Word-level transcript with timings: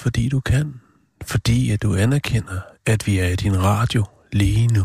Fordi 0.00 0.28
du 0.28 0.40
kan. 0.40 0.74
Fordi 1.26 1.70
at 1.70 1.82
du 1.82 1.94
anerkender, 1.94 2.60
at 2.86 3.06
vi 3.06 3.18
er 3.18 3.28
i 3.28 3.36
din 3.36 3.62
radio 3.62 4.04
lige 4.32 4.66
nu. 4.66 4.84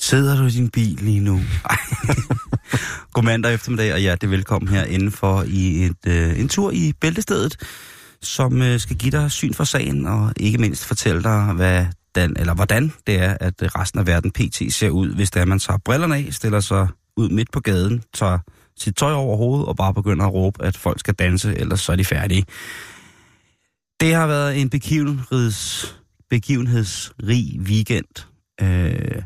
Sidder 0.00 0.36
du 0.36 0.46
i 0.46 0.50
din 0.50 0.70
bil 0.70 0.98
lige 1.02 1.20
nu? 1.20 1.40
God 3.12 3.22
mandag 3.22 3.54
eftermiddag, 3.54 3.92
og 3.92 3.98
hjertelig 3.98 4.30
velkommen 4.30 4.68
her 4.68 4.84
indenfor 4.84 5.42
i 5.46 5.84
et, 5.84 6.06
øh, 6.06 6.40
en 6.40 6.48
tur 6.48 6.70
i 6.70 6.92
Bæltestedet, 7.00 7.56
som 8.22 8.62
øh, 8.62 8.80
skal 8.80 8.96
give 8.96 9.10
dig 9.10 9.30
syn 9.30 9.54
for 9.54 9.64
sagen, 9.64 10.06
og 10.06 10.32
ikke 10.36 10.58
mindst 10.58 10.84
fortælle 10.84 11.22
dig, 11.22 11.52
hvad 11.52 11.86
den, 12.14 12.36
eller 12.38 12.54
hvordan 12.54 12.92
det 13.06 13.14
er, 13.22 13.36
at 13.40 13.54
resten 13.78 14.00
af 14.00 14.06
verden 14.06 14.30
pt. 14.30 14.74
ser 14.74 14.90
ud, 14.90 15.14
hvis 15.14 15.30
det 15.30 15.40
er, 15.40 15.44
man 15.44 15.58
tager 15.58 15.78
brillerne 15.78 16.16
af, 16.16 16.28
stiller 16.30 16.60
sig 16.60 16.88
ud 17.16 17.28
midt 17.28 17.52
på 17.52 17.60
gaden, 17.60 18.02
tager 18.14 18.38
sit 18.78 18.96
tøj 18.96 19.12
over 19.12 19.36
hovedet 19.36 19.66
og 19.66 19.76
bare 19.76 19.94
begynder 19.94 20.26
at 20.26 20.32
råbe, 20.32 20.64
at 20.64 20.76
folk 20.76 21.00
skal 21.00 21.14
danse, 21.14 21.54
ellers 21.56 21.80
så 21.80 21.92
er 21.92 21.96
de 21.96 22.04
færdige. 22.04 22.44
Det 24.00 24.14
har 24.14 24.26
været 24.26 24.60
en 24.60 24.70
begivenheds, 24.70 25.96
begivenhedsrig 26.30 27.60
weekend. 27.60 28.26
Øh, 28.60 29.22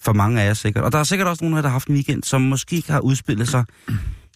for 0.00 0.12
mange 0.12 0.42
af 0.42 0.46
jer 0.46 0.54
sikkert. 0.54 0.84
Og 0.84 0.92
der 0.92 0.98
er 0.98 1.04
sikkert 1.04 1.28
også 1.28 1.44
nogle 1.44 1.56
af 1.56 1.58
jer, 1.58 1.62
der 1.62 1.68
har 1.68 1.72
haft 1.72 1.88
en 1.88 1.94
weekend, 1.94 2.22
som 2.22 2.42
måske 2.42 2.76
ikke 2.76 2.92
har 2.92 3.00
udspillet 3.00 3.48
sig 3.48 3.64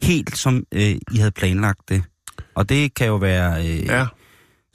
helt, 0.03 0.37
som 0.37 0.65
øh, 0.73 0.97
I 1.13 1.17
havde 1.17 1.31
planlagt 1.31 1.89
det. 1.89 2.03
Og 2.55 2.69
det 2.69 2.95
kan 2.95 3.07
jo 3.07 3.17
være 3.17 3.67
øh, 3.67 3.87
Ja, 3.87 4.07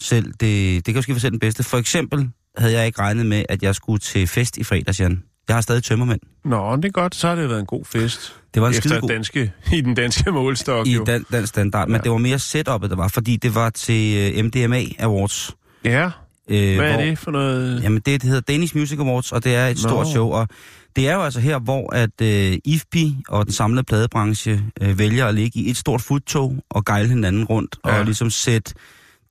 selv, 0.01 0.33
det, 0.39 0.85
det 0.85 0.85
kan 0.85 0.95
jo 0.95 1.01
ske 1.01 1.11
være 1.11 1.19
selv 1.19 1.31
den 1.31 1.39
bedste. 1.39 1.63
For 1.63 1.77
eksempel 1.77 2.29
havde 2.57 2.73
jeg 2.73 2.85
ikke 2.85 2.99
regnet 2.99 3.25
med, 3.25 3.45
at 3.49 3.63
jeg 3.63 3.75
skulle 3.75 3.99
til 3.99 4.27
fest 4.27 4.57
i 4.57 4.63
fredags, 4.63 4.99
Jan. 4.99 5.23
Jeg 5.47 5.55
har 5.55 5.61
stadig 5.61 5.83
tømmermænd. 5.83 6.19
nå, 6.45 6.75
det 6.75 6.85
er 6.85 6.89
godt. 6.89 7.15
Så 7.15 7.27
har 7.27 7.35
det 7.35 7.49
været 7.49 7.59
en 7.59 7.65
god 7.65 7.85
fest. 7.85 8.35
Det 8.53 8.61
var 8.61 8.67
en 8.67 8.71
Efter 8.75 8.89
skidegod 8.89 9.09
danske, 9.09 9.51
i 9.73 9.81
den 9.81 9.95
danske 9.95 10.31
målstok, 10.31 10.87
i 10.87 10.93
jo. 10.93 11.03
dan, 11.03 11.25
dansk 11.31 11.49
standard, 11.49 11.87
men 11.87 11.95
Ja. 11.95 12.01
det 12.01 12.11
var 12.11 12.17
mere 12.17 12.35
setup'et, 12.37 12.89
der 12.89 12.95
var, 12.95 13.07
fordi 13.07 13.35
det 13.35 13.55
var 13.55 13.69
til 13.69 14.33
øh, 14.37 14.45
MDMA 14.45 14.83
Awards. 14.99 15.51
Ja, 15.83 16.09
Øh, 16.49 16.75
hvad 16.75 16.87
er 16.89 16.93
hvor- 16.93 17.01
det 17.05 17.17
for 17.19 17.31
noget? 17.31 17.83
Jamen, 17.83 17.95
det, 18.05 18.05
det 18.21 18.23
hedder 18.23 18.41
Danish 18.41 18.77
Music 18.77 18.99
Awards, 18.99 19.31
og 19.31 19.43
det 19.43 19.55
er 19.55 19.67
et 19.67 19.75
Nå. 19.83 19.89
stort 19.89 20.07
show. 20.07 20.27
Og 20.29 20.47
det 20.95 21.09
er 21.09 21.13
jo 21.13 21.21
altså 21.23 21.39
her, 21.39 21.59
hvor 21.59 21.93
at 21.95 22.21
øh, 22.21 22.57
IFPI 22.65 23.17
og 23.27 23.45
den 23.45 23.53
samlede 23.53 23.83
pladebranche 23.83 24.61
øh, 24.81 24.99
vælger 24.99 25.25
at 25.27 25.35
ligge 25.35 25.59
i 25.59 25.69
et 25.69 25.77
stort 25.77 26.01
futtog 26.01 26.55
og 26.69 26.85
gejle 26.85 27.09
hinanden 27.09 27.45
rundt. 27.45 27.75
Ja. 27.85 27.99
og 27.99 28.05
ligesom 28.05 28.29
sætte 28.29 28.73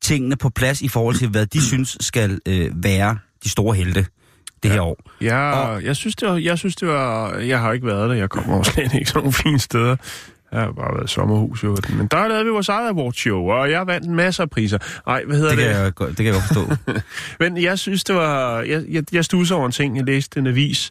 tingene 0.02 0.36
på 0.36 0.48
plads 0.50 0.82
i 0.82 0.88
forhold 0.88 1.14
til, 1.16 1.28
hvad 1.28 1.46
de 1.46 1.62
synes 1.62 1.96
skal 2.00 2.38
øh, 2.48 2.70
være 2.84 3.18
de 3.44 3.48
store 3.50 3.74
helte 3.76 4.06
det 4.64 4.72
her 4.72 4.80
år. 4.80 4.98
Ja, 5.20 5.50
Og- 5.60 5.84
jeg 5.84 5.96
synes, 5.96 6.16
det 6.16 6.28
var, 6.28 6.36
jeg 6.36 6.58
synes, 6.58 6.76
det 6.76 6.88
var... 6.88 7.34
Jeg 7.38 7.60
har 7.60 7.72
ikke 7.72 7.86
været 7.86 8.10
der. 8.10 8.16
Jeg 8.16 8.30
kommer 8.30 8.58
også 8.58 8.72
slet 8.74 8.94
ikke 8.94 9.06
sådan 9.06 9.18
nogle 9.20 9.32
fine 9.32 9.58
steder. 9.58 9.96
Jeg 10.52 10.60
har 10.62 10.72
bare 10.72 10.94
været 10.96 11.10
sommerhus, 11.10 11.64
jo. 11.64 11.76
Men 11.98 12.06
der 12.06 12.28
lavede 12.28 12.44
vi 12.44 12.50
vores 12.50 12.68
eget 12.68 12.88
awardshow, 12.88 13.42
og 13.50 13.70
jeg 13.70 13.86
vandt 13.86 14.06
en 14.06 14.14
masse 14.14 14.42
af 14.42 14.50
priser. 14.50 14.78
Nej, 15.06 15.22
hvad 15.26 15.36
hedder 15.36 15.50
Det 15.50 15.58
det? 15.58 15.66
kan, 15.74 15.76
jeg, 15.84 15.94
godt- 15.94 16.08
det 16.08 16.16
kan 16.16 16.26
jeg 16.26 16.34
godt 16.34 16.44
forstå. 16.44 16.92
Men 17.44 17.62
jeg 17.62 17.78
synes, 17.78 18.04
det 18.04 18.14
var... 18.14 18.60
Jeg, 18.60 18.82
jeg, 18.90 19.02
jeg 19.12 19.24
stusser 19.24 19.54
over 19.56 19.66
en 19.66 19.72
ting. 19.72 19.96
Jeg 19.96 20.04
læste 20.04 20.40
en 20.40 20.46
avis. 20.46 20.90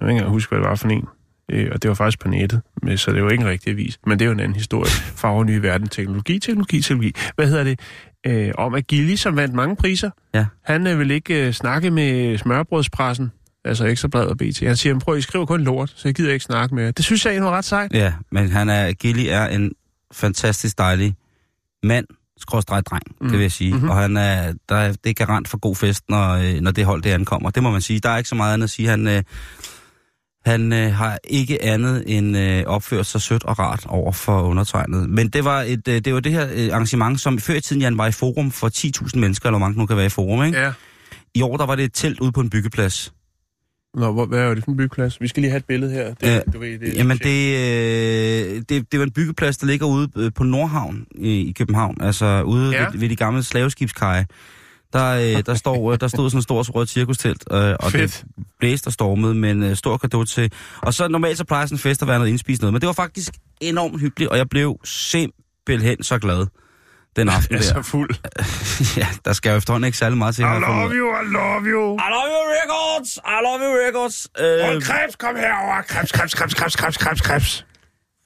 Jeg 0.00 0.06
vil 0.08 0.14
ikke 0.16 0.26
huske, 0.28 0.48
hvad 0.50 0.58
det 0.58 0.68
var 0.68 0.74
for 0.74 0.88
en. 0.88 1.04
Øh, 1.52 1.68
Og 1.72 1.82
det 1.82 1.88
var 1.88 1.94
faktisk 1.94 2.20
på 2.20 2.28
nettet, 2.28 2.60
men- 2.82 2.98
så 2.98 3.12
det 3.12 3.24
var 3.24 3.30
ikke 3.30 3.42
en 3.42 3.48
rigtig 3.50 3.70
avis. 3.70 3.98
Men 4.06 4.18
det 4.18 4.24
er 4.24 4.26
jo 4.26 4.32
en 4.32 4.40
anden 4.40 4.54
historie. 4.56 4.90
Farver 4.90 5.44
nye 5.44 5.62
verden, 5.62 5.88
teknologi, 5.88 6.38
teknologi, 6.38 6.80
teknologi. 6.80 7.12
Hvad 7.36 7.46
hedder 7.46 7.64
det? 7.64 7.80
Øh, 8.26 8.50
om 8.58 8.74
at 8.74 8.86
Gilly, 8.86 9.14
som 9.14 9.36
vandt 9.36 9.54
mange 9.54 9.76
priser, 9.76 10.10
Ja. 10.34 10.46
han 10.64 10.86
øh, 10.86 10.98
vil 10.98 11.10
ikke 11.10 11.46
øh, 11.46 11.52
snakke 11.52 11.90
med 11.90 12.38
smørbrødspressen, 12.38 13.32
altså 13.64 13.84
Ekstrabladet 13.86 14.28
og 14.28 14.36
BT. 14.38 14.60
Han 14.60 14.76
siger, 14.76 14.98
prøv, 14.98 15.16
I 15.18 15.20
skriver 15.20 15.46
kun 15.46 15.60
lort, 15.60 15.92
så 15.96 16.08
jeg 16.08 16.14
gider 16.14 16.32
ikke 16.32 16.44
snakke 16.44 16.74
med 16.74 16.84
jer. 16.84 16.90
Det 16.90 17.04
synes 17.04 17.24
jeg 17.24 17.30
egentlig 17.32 17.50
var 17.50 17.56
ret 17.56 17.64
sejt. 17.64 17.92
Ja, 17.94 18.12
men 18.32 18.50
han 18.50 18.68
er, 18.68 18.92
Gilly 18.92 19.26
er 19.28 19.46
en 19.46 19.72
fantastisk 20.12 20.78
dejlig 20.78 21.14
mand, 21.82 22.06
skråstrej 22.38 22.80
dreng, 22.80 23.02
mm. 23.20 23.28
det 23.28 23.38
vil 23.38 23.42
jeg 23.44 23.52
sige. 23.52 23.70
Mhm. 23.70 23.76
Mm-hmm. 23.76 23.90
Og 23.90 23.96
han 23.96 24.16
er, 24.16 24.52
der 24.68 24.76
er, 24.76 24.92
det 25.04 25.10
er 25.10 25.14
garant 25.14 25.48
for 25.48 25.58
god 25.58 25.76
fest, 25.76 26.04
når, 26.08 26.30
øh, 26.32 26.60
når 26.60 26.70
det 26.70 26.84
hold 26.84 27.02
det 27.02 27.10
ankommer. 27.10 27.50
Det 27.50 27.62
må 27.62 27.70
man 27.70 27.80
sige. 27.80 28.00
Der 28.00 28.08
er 28.10 28.16
ikke 28.16 28.28
så 28.28 28.34
meget 28.34 28.54
andet 28.54 28.64
at 28.64 28.70
sige. 28.70 28.88
Han, 28.88 29.08
øh, 29.08 29.22
han 30.44 30.72
øh, 30.72 30.92
har 30.92 31.18
ikke 31.24 31.62
andet 31.62 32.04
end 32.06 32.36
øh, 32.36 32.64
opført 32.66 33.06
sig 33.06 33.20
sødt 33.20 33.44
og 33.44 33.58
rart 33.58 33.86
over 33.88 34.12
for 34.12 34.42
undertegnet. 34.42 35.10
Men 35.10 35.28
det 35.28 35.44
var, 35.44 35.62
et, 35.62 35.88
øh, 35.88 36.00
det 36.00 36.14
var 36.14 36.20
det 36.20 36.32
her 36.32 36.48
øh, 36.54 36.68
arrangement, 36.72 37.20
som 37.20 37.38
før 37.38 37.54
i 37.54 37.60
tiden 37.60 37.82
Jan 37.82 37.98
var 37.98 38.06
i 38.06 38.12
forum 38.12 38.50
for 38.50 38.68
10.000 38.68 39.18
mennesker, 39.18 39.46
eller 39.46 39.58
hvor 39.58 39.66
mange 39.66 39.78
nu 39.78 39.86
kan 39.86 39.96
være 39.96 40.06
i 40.06 40.08
forum. 40.08 40.44
Ikke? 40.44 40.58
Ja. 40.58 40.72
I 41.34 41.42
år 41.42 41.56
der 41.56 41.66
var 41.66 41.74
det 41.74 41.84
et 41.84 41.94
telt 41.94 42.20
ude 42.20 42.32
på 42.32 42.40
en 42.40 42.50
byggeplads. 42.50 43.12
Nå, 43.94 44.12
hvor, 44.12 44.26
hvad 44.26 44.38
er 44.38 44.54
det 44.54 44.64
for 44.64 44.70
en 44.70 44.76
byggeplads? 44.76 45.20
Vi 45.20 45.28
skal 45.28 45.40
lige 45.40 45.50
have 45.50 45.58
et 45.58 45.64
billede 45.64 45.92
her. 45.92 46.14
Det, 46.14 46.26
Ja, 46.26 46.40
du 46.52 46.58
ved, 46.58 46.78
det, 46.78 46.94
Jamen, 46.94 47.18
det, 47.18 47.56
øh, 47.56 48.62
det, 48.68 48.92
det 48.92 48.98
var 49.00 49.06
en 49.06 49.10
byggeplads, 49.10 49.58
der 49.58 49.66
ligger 49.66 49.86
ude 49.86 50.08
øh, 50.16 50.32
på 50.34 50.44
Nordhavn 50.44 51.06
i, 51.14 51.48
i 51.48 51.52
København, 51.52 51.96
altså 52.00 52.42
ude 52.42 52.70
ja. 52.70 52.90
ved, 52.90 52.98
ved 52.98 53.08
de 53.08 53.16
gamle 53.16 53.42
slaveskibskaje. 53.42 54.26
Der, 54.92 55.36
øh, 55.36 55.42
der, 55.46 55.54
står, 55.54 55.92
øh, 55.92 56.00
der 56.00 56.08
stod 56.08 56.30
sådan 56.30 56.38
et 56.38 56.44
stort 56.44 56.70
rødt 56.74 56.88
cirkustelt, 56.88 57.44
øh, 57.52 57.74
og 57.80 57.92
Fedt. 57.92 58.24
det 58.26 58.44
blæste 58.60 58.86
og 58.88 58.92
stormede, 58.92 59.34
men 59.34 59.62
øh, 59.62 59.76
stor 59.76 59.96
kado 59.96 60.24
til. 60.24 60.52
Og 60.82 60.94
så 60.94 61.08
normalt 61.08 61.38
så 61.38 61.44
plejer 61.44 61.66
sådan 61.66 61.74
en 61.74 61.78
fest 61.80 62.02
at 62.02 62.08
være 62.08 62.18
noget 62.18 62.30
indspist 62.30 62.62
noget, 62.62 62.72
men 62.72 62.80
det 62.80 62.86
var 62.86 62.92
faktisk 62.92 63.32
enormt 63.60 64.00
hyggeligt, 64.00 64.30
og 64.30 64.36
jeg 64.38 64.48
blev 64.48 64.76
simpelthen 64.84 66.02
så 66.02 66.18
glad 66.18 66.46
den 67.16 67.28
aften 67.36 67.54
er 67.54 67.58
der. 67.58 67.66
så 67.66 67.82
fuld. 67.82 68.10
ja, 69.02 69.06
der 69.24 69.32
skal 69.32 69.50
jo 69.50 69.56
efterhånden 69.56 69.86
ikke 69.86 69.98
særlig 69.98 70.18
meget 70.18 70.34
til. 70.34 70.42
I 70.42 70.46
jeg 70.46 70.54
fundet 70.54 70.68
love 70.68 70.84
af. 70.84 70.90
you, 70.94 71.08
I 71.22 71.24
love 71.32 71.62
you. 71.74 71.96
I 71.96 72.08
love 72.16 72.28
you 72.34 72.42
records! 72.58 73.16
I 73.16 73.38
love 73.46 73.60
you 73.66 73.72
records! 73.86 74.28
Øh, 74.40 74.82
krebs, 74.82 75.16
kom 75.16 75.36
herover. 75.36 75.82
Krebs, 75.82 76.12
krebs, 76.12 76.34
krebs, 76.34 76.54
krebs, 76.54 76.76
krebs, 76.76 76.96
krebs, 76.96 77.20
krebs. 77.20 77.66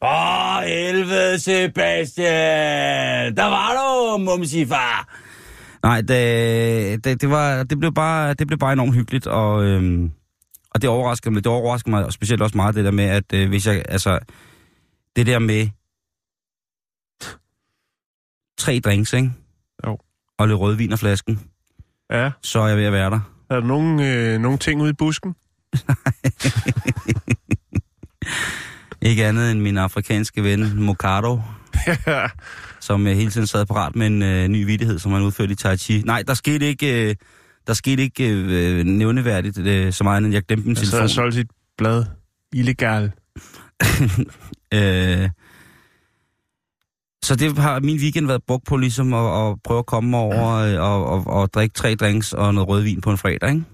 For 0.03 0.61
helvede, 0.63 1.39
Sebastian! 1.41 3.37
Der 3.37 3.45
var 3.45 3.71
du, 3.79 4.19
mumsifar! 4.25 5.09
Nej, 5.83 6.01
det, 6.01 7.05
det, 7.05 7.21
det, 7.21 7.31
var, 7.31 7.63
det, 7.63 7.79
blev 7.79 7.95
bare, 7.95 8.35
det 8.35 8.47
blev 8.47 8.59
bare 8.59 8.73
enormt 8.73 8.95
hyggeligt, 8.95 9.27
og, 9.27 9.65
øhm, 9.65 10.11
og 10.71 10.83
det 10.83 10.91
overraskede 10.91 11.35
mig. 11.35 11.45
Det 11.45 11.53
overraskede 11.53 11.91
mig 11.91 12.13
specielt 12.13 12.43
også 12.43 12.57
meget, 12.57 12.75
det 12.75 12.85
der 12.85 12.91
med, 12.91 13.05
at 13.05 13.33
øh, 13.35 13.49
hvis 13.49 13.67
jeg, 13.67 13.83
altså, 13.89 14.19
det 15.17 15.27
der 15.27 15.39
med 15.39 15.69
tre 18.59 18.81
drinks, 18.85 19.13
ikke? 19.13 19.33
Jo. 19.87 19.99
Og 20.39 20.49
lidt 20.49 20.59
rødvin 20.59 20.93
og 20.93 20.99
flasken, 20.99 21.41
Ja, 22.11 22.31
så 22.43 22.61
er 22.61 22.67
jeg 22.69 22.77
ved 22.77 22.85
at 22.85 22.93
være 22.93 23.11
der. 23.11 23.21
er 23.51 23.55
der 23.61 23.67
nogle, 23.67 24.13
øh, 24.13 24.41
nogle 24.41 24.59
ting 24.59 24.81
ude 24.83 24.91
i 24.91 24.93
busken? 24.93 25.35
Ikke 29.03 29.27
andet 29.27 29.51
end 29.51 29.61
min 29.61 29.79
afrikanske 29.79 30.43
ven, 30.43 30.83
Mokado, 30.83 31.41
som 32.87 33.07
øh, 33.07 33.17
hele 33.17 33.31
tiden 33.31 33.47
sad 33.47 33.67
parat 33.67 33.97
med 33.97 34.07
en 34.07 34.23
øh, 34.23 34.49
ny 34.49 34.67
vidighed, 34.67 34.99
som 34.99 35.13
han 35.13 35.23
udførte 35.23 35.53
i 35.53 35.55
Tai 35.55 35.77
Chi. 35.77 36.03
Nej, 36.05 36.23
der 36.27 36.35
skete 36.35 36.67
ikke, 36.67 37.09
øh, 37.09 37.15
der 37.67 37.73
skete 37.73 38.03
ikke 38.03 38.31
øh, 38.31 38.85
nævneværdigt 38.85 39.59
øh, 39.59 39.93
så 39.93 40.05
meget, 40.05 40.25
end 40.25 40.33
jeg 40.33 40.43
glemte 40.43 40.67
min 40.67 40.77
sad 40.77 40.85
telefon. 40.85 41.03
og 41.03 41.11
solgte 41.11 41.37
sit 41.37 41.51
blad. 41.79 42.05
Illegal. 42.53 43.13
Øh, 44.75 45.31
så 47.23 47.37
det 47.37 47.59
har 47.59 47.81
min 47.81 47.97
weekend 47.97 48.27
været 48.27 48.43
brugt 48.47 48.67
på 48.67 48.77
ligesom 48.77 49.15
at, 49.15 49.49
at 49.49 49.57
prøve 49.65 49.79
at 49.79 49.87
komme 49.87 50.17
over 50.17 50.53
øh, 50.55 50.81
og, 50.81 51.07
og, 51.07 51.27
og 51.27 51.55
drikke 51.55 51.75
tre 51.75 51.95
drinks 51.95 52.33
og 52.33 52.55
noget 52.55 52.69
rødvin 52.69 53.01
på 53.01 53.11
en 53.11 53.19
fredag, 53.19 53.51
ikke? 53.51 53.65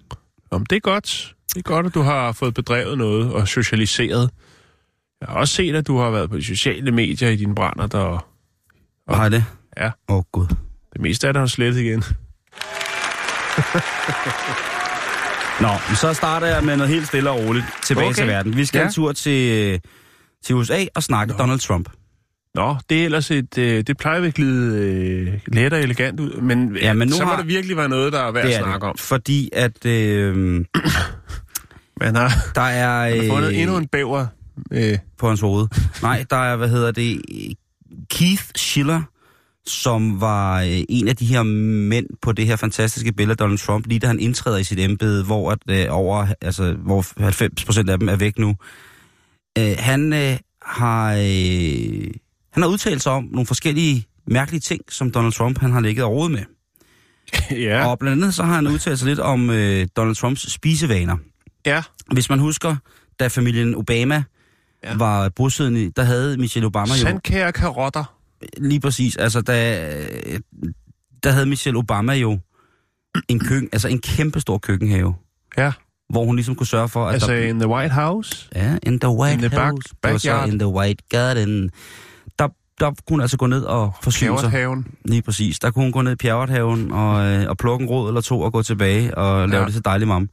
Om 0.51 0.67
det 0.67 0.77
er 0.77 0.81
godt. 0.81 1.35
Det 1.49 1.59
er 1.59 1.63
godt, 1.63 1.87
at 1.87 1.95
du 1.95 2.01
har 2.01 2.33
fået 2.33 2.55
bedrevet 2.55 2.99
noget 2.99 3.33
og 3.33 3.49
socialiseret. 3.49 4.31
Jeg 5.21 5.29
har 5.29 5.35
også 5.35 5.55
set, 5.55 5.75
at 5.75 5.87
du 5.87 5.99
har 5.99 6.11
været 6.11 6.31
på 6.31 6.37
de 6.37 6.45
sociale 6.45 6.93
medier 6.93 7.29
i 7.29 7.37
dine 7.37 7.55
brænder, 7.55 7.87
der 7.87 8.32
Og 9.09 9.17
har 9.17 9.29
det? 9.29 9.45
Ja. 9.77 9.91
Åh, 10.09 10.17
oh, 10.17 10.23
gud. 10.33 10.47
det 10.93 11.01
meste 11.01 11.27
af 11.27 11.33
det 11.35 11.41
har 11.41 11.47
slettet 11.47 11.81
igen. 11.81 12.03
Nå, 15.61 15.69
men 15.89 15.97
så 15.97 16.15
starter 16.15 16.47
jeg 16.47 16.65
med 16.65 16.77
noget 16.77 16.93
helt 16.93 17.07
stille 17.07 17.31
og 17.31 17.39
roligt 17.45 17.65
tilbage 17.85 18.07
Okay. 18.07 18.15
til 18.15 18.27
verden. 18.27 18.57
Vi 18.57 18.65
skal 18.65 18.79
Ja. 18.79 18.85
en 18.87 18.93
tur 18.93 19.13
til, 19.13 19.81
til 20.45 20.55
USA 20.55 20.85
og 20.95 21.03
snakke 21.03 21.35
Donald 21.35 21.59
Trump. 21.61 21.89
Nå, 22.55 22.77
det 22.91 23.01
er 23.01 23.05
ellers 23.05 23.31
et... 23.31 23.59
Øh, 23.59 23.83
det 23.87 23.97
plejer 23.97 24.23
at 24.23 24.35
glide 24.35 24.79
øh, 24.79 25.39
let 25.47 25.73
og 25.73 25.81
elegant 25.81 26.21
ud, 26.21 26.41
men, 26.41 26.77
Ja, 26.77 26.93
men 26.93 27.09
nu 27.09 27.15
så 27.15 27.25
må 27.25 27.31
har- 27.31 27.37
det 27.37 27.47
virkelig 27.49 27.77
være 27.77 27.89
noget, 27.89 28.13
der 28.13 28.21
er 28.21 28.31
værd 28.33 28.45
at 28.47 28.55
snakke 28.63 28.87
om. 28.87 28.97
fordi 28.99 29.51
at 29.53 29.87
øh, 29.87 30.37
Man 32.01 32.15
har, 32.17 32.33
der 32.55 32.61
er... 32.61 33.11
man 33.11 33.21
har 33.29 33.35
fundet 33.35 33.49
øh, 33.53 33.59
endnu 33.59 33.77
en 33.77 33.87
bæver. 33.87 34.27
Øh, 34.73 34.99
på 35.19 35.29
hans 35.29 35.41
hoved. 35.41 35.67
Nej, 36.03 36.25
der 36.31 36.37
er, 36.37 36.57
hvad 36.57 36.69
hedder 36.69 36.91
det, 36.91 37.23
Keith 38.13 38.45
Schiller, 38.57 39.03
som 39.67 40.21
var 40.21 40.61
øh, 40.61 40.83
en 40.89 41.09
af 41.09 41.17
de 41.17 41.27
her 41.27 41.43
mænd 41.43 42.07
på 42.23 42.33
det 42.33 42.47
her 42.47 42.57
fantastiske 42.57 43.13
billede 43.13 43.33
af 43.33 43.37
Donald 43.37 43.59
Trump, 43.59 43.87
lige 43.87 43.99
da 43.99 44.07
han 44.07 44.21
indtræder 44.21 44.59
i 44.59 44.65
sit 44.65 44.79
embede, 44.79 45.25
hvor, 45.25 45.51
at, 45.51 45.59
øh, 45.71 45.87
over, 45.91 46.27
altså, 46.41 46.73
hvor 46.73 47.23
90 47.23 47.65
procent 47.65 47.91
af 47.91 47.99
dem 47.99 48.09
er 48.09 48.17
væk 48.17 48.39
nu. 48.39 48.57
Øh, 49.59 49.75
han 49.79 50.13
øh, 50.13 50.37
har 50.63 51.13
øh, 51.13 52.15
han 52.53 52.63
har 52.63 52.67
udtalt 52.67 53.03
sig 53.03 53.13
om 53.13 53.29
nogle 53.33 53.47
forskellige 53.47 54.07
mærkelige 54.27 54.61
ting, 54.61 54.81
som 54.89 55.11
Donald 55.11 55.33
Trump 55.33 55.59
han 55.59 55.73
har 55.73 55.81
ligget 55.81 56.05
og 56.05 56.31
med. 56.31 56.45
ja. 57.67 57.87
Og 57.87 57.99
blandt 57.99 58.23
andet 58.23 58.35
så 58.35 58.43
har 58.43 58.55
han 58.55 58.67
udtalt 58.67 58.99
sig 58.99 59.09
lidt 59.09 59.21
om 59.21 59.51
øh, 59.51 59.87
Donald 59.97 60.17
Trumps 60.17 60.53
spisevaner. 60.53 61.17
ja. 61.67 61.83
Hvis 62.13 62.31
man 62.31 62.39
husker, 62.39 62.77
da 63.21 63.27
familien 63.27 63.75
Obama 63.75 64.23
Ja. 64.85 64.97
var 64.97 65.29
bosiddende, 65.29 65.93
der 65.97 66.03
havde 66.03 66.37
Michelle 66.37 66.67
Obama 66.67 66.93
jo 66.95 67.01
Sandkære 67.01 67.53
karotter. 67.53 68.15
lige 68.59 68.81
præcis, 68.81 69.17
altså 69.17 69.41
da, 69.41 69.89
der 71.23 71.31
havde 71.31 71.47
Michelle 71.47 71.79
Obama 71.79 72.13
jo 72.13 72.39
en 73.29 73.41
køkken, 73.41 73.69
altså 73.73 73.89
en 73.89 73.99
kæmpe 74.01 74.41
stor 74.41 74.59
køkkenhave, 74.59 75.15
Ja. 75.59 75.73
hvor 76.11 76.25
hun 76.25 76.37
ligesom 76.37 76.55
kunne 76.55 76.67
sørge 76.67 76.89
for, 76.89 77.07
at 77.07 77.15
Altså 77.15 77.33
der... 77.33 77.39
in 77.49 77.59
the 77.59 77.69
White 77.69 77.95
House. 77.95 78.49
Ja, 78.55 78.77
in 78.83 79.01
the 79.01 79.11
White 79.11 79.35
in 79.35 79.39
the 79.41 79.49
back- 79.49 79.61
House. 79.71 79.89
Så 79.89 79.95
backyard. 80.03 80.49
in 80.49 80.59
the 80.59 80.69
White 80.69 81.03
Garden. 81.11 81.71
Der, 82.39 82.49
der 82.81 82.91
kunne 82.91 82.95
hun 83.11 83.21
altså 83.21 83.37
gå 83.37 83.47
ned 83.47 83.63
og 83.63 83.93
forsyne 84.03 84.39
sig. 84.41 84.77
Lige 85.05 85.23
præcis. 85.23 85.59
Der 85.59 85.71
kunne 85.71 85.83
hun 85.85 85.93
gå 85.93 86.03
ned 86.03 86.13
i 86.13 86.17
Pjerrethaven 86.17 86.93
og, 86.93 87.27
øh, 87.27 87.49
og 87.49 87.57
plukke 87.57 87.83
en 87.83 87.89
råd 87.89 88.09
eller 88.11 88.21
to 88.21 88.41
og 88.41 88.53
gå 88.53 88.63
tilbage 88.63 89.19
og 89.19 89.49
lave 89.49 89.61
ja. 89.61 89.67
det 89.67 89.75
til 89.75 89.85
dejlig 89.85 90.09
mam. 90.09 90.29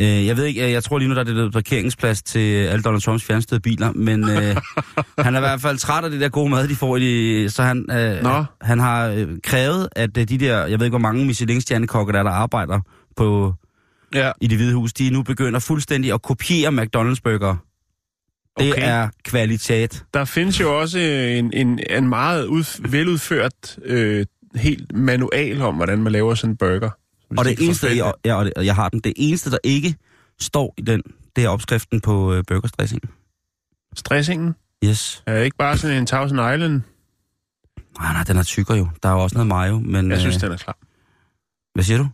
Øh, 0.00 0.26
jeg 0.26 0.36
ved 0.36 0.44
ikke, 0.44 0.70
jeg, 0.70 0.84
tror 0.84 0.98
lige 0.98 1.08
nu, 1.08 1.14
der 1.14 1.20
er 1.20 1.24
det 1.24 1.36
der 1.36 1.50
parkeringsplads 1.50 2.22
til 2.22 2.54
alle 2.54 2.82
Donald 2.82 3.02
Trumps 3.02 3.24
fjernstøde 3.24 3.60
biler, 3.60 3.92
men 3.92 4.28
øh, 4.28 4.56
han 5.18 5.34
er 5.34 5.38
i 5.38 5.40
hvert 5.40 5.60
fald 5.60 5.78
træt 5.78 6.04
af 6.04 6.10
det 6.10 6.20
der 6.20 6.28
gode 6.28 6.50
mad, 6.50 6.68
de 6.68 6.74
får 6.74 6.96
i 6.96 7.00
de, 7.44 7.50
så 7.50 7.62
han, 7.62 7.86
øh, 7.90 8.22
Nå. 8.22 8.44
han 8.60 8.78
har 8.78 9.08
øh, 9.08 9.28
krævet, 9.42 9.88
at 9.96 10.16
øh, 10.18 10.28
de 10.28 10.38
der, 10.38 10.66
jeg 10.66 10.78
ved 10.80 10.86
ikke, 10.86 10.92
hvor 10.92 10.98
mange 11.08 11.24
Michelin-stjernekokke, 11.26 12.12
der, 12.12 12.18
er, 12.18 12.22
der 12.22 12.30
arbejder 12.30 12.80
på, 13.16 13.54
Ja. 14.14 14.32
i 14.40 14.46
det 14.46 14.58
hvide 14.58 14.74
hus, 14.74 14.92
de 14.92 15.10
nu 15.10 15.22
begynder 15.22 15.60
fuldstændig 15.60 16.12
at 16.12 16.22
kopiere 16.22 16.68
McDonald's 16.72 17.20
burger. 17.24 17.56
Det 18.58 18.72
Okay. 18.72 18.82
er 18.84 19.08
kvalitet. 19.24 20.04
Der 20.14 20.24
findes 20.24 20.60
jo 20.60 20.80
også 20.80 20.98
en, 20.98 21.52
en, 21.52 21.80
en 21.90 22.08
meget 22.08 22.44
ud, 22.46 22.88
veludført 22.90 23.78
øh, 23.84 24.26
helt 24.54 24.92
manual 24.96 25.62
om, 25.62 25.74
hvordan 25.74 25.98
man 26.02 26.12
laver 26.12 26.34
sådan 26.34 26.50
en 26.50 26.56
burger. 26.56 26.90
Og 27.38 27.44
det 27.44 27.58
eneste, 27.60 27.86
jeg, 27.96 28.12
ja, 28.24 28.34
og 28.34 28.44
det, 28.44 28.54
og 28.54 28.66
jeg 28.66 28.74
har 28.74 28.88
den, 28.88 29.00
det 29.00 29.12
eneste, 29.16 29.50
der 29.50 29.58
ikke 29.64 29.96
står 30.40 30.74
i 30.78 30.82
den, 30.82 31.02
det 31.36 31.44
er 31.44 31.48
opskriften 31.48 32.00
på 32.00 32.34
øh, 32.34 32.44
burgerstressing. 32.46 33.02
Stressingen 33.94 34.54
Yes. 34.84 35.22
er 35.26 35.36
ikke 35.42 35.56
bare 35.56 35.78
sådan 35.78 35.96
en 35.96 36.06
Thousand 36.06 36.40
Island. 36.54 36.80
Nej, 38.00 38.12
nej, 38.12 38.24
den 38.24 38.36
er 38.36 38.42
tykkere 38.42 38.78
jo. 38.78 38.88
Der 39.02 39.08
er 39.08 39.12
jo 39.12 39.22
også 39.22 39.34
noget 39.36 39.46
mayo, 39.46 39.78
men... 39.78 40.10
Jeg 40.10 40.20
synes, 40.20 40.36
øh, 40.36 40.40
den 40.40 40.52
er 40.52 40.56
klar. 40.56 40.78
Hvad 41.74 41.84
siger 41.84 41.98
du? 41.98 42.08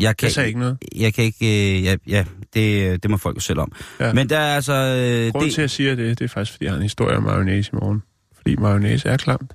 Jeg 0.00 0.16
kan, 0.16 0.26
Jeg 0.26 0.32
sagde 0.32 0.46
ikke 0.48 0.60
noget. 0.60 0.78
jeg 0.96 1.14
kan 1.14 1.24
ikke... 1.24 1.76
Øh, 1.78 1.84
ja, 1.84 1.96
ja 2.06 2.24
det, 2.54 3.02
det 3.02 3.10
må 3.10 3.16
folk 3.16 3.36
jo 3.36 3.40
selv 3.40 3.58
om. 3.60 3.72
Ja. 4.00 4.12
Men 4.12 4.28
der 4.28 4.38
er 4.38 4.54
altså... 4.56 4.72
Øh, 4.72 5.32
Grunden 5.32 5.50
til, 5.50 5.60
at 5.60 5.62
jeg 5.62 5.70
siger 5.70 5.94
det, 5.94 6.18
det 6.18 6.24
er 6.24 6.28
faktisk, 6.28 6.52
fordi 6.52 6.64
jeg 6.64 6.72
har 6.72 6.76
en 6.76 6.82
historie 6.82 7.16
om 7.16 7.22
mayonnaise 7.22 7.70
i 7.72 7.76
morgen. 7.76 8.02
Fordi 8.36 8.56
mayonnaise 8.56 9.08
er 9.08 9.16
klamt. 9.16 9.54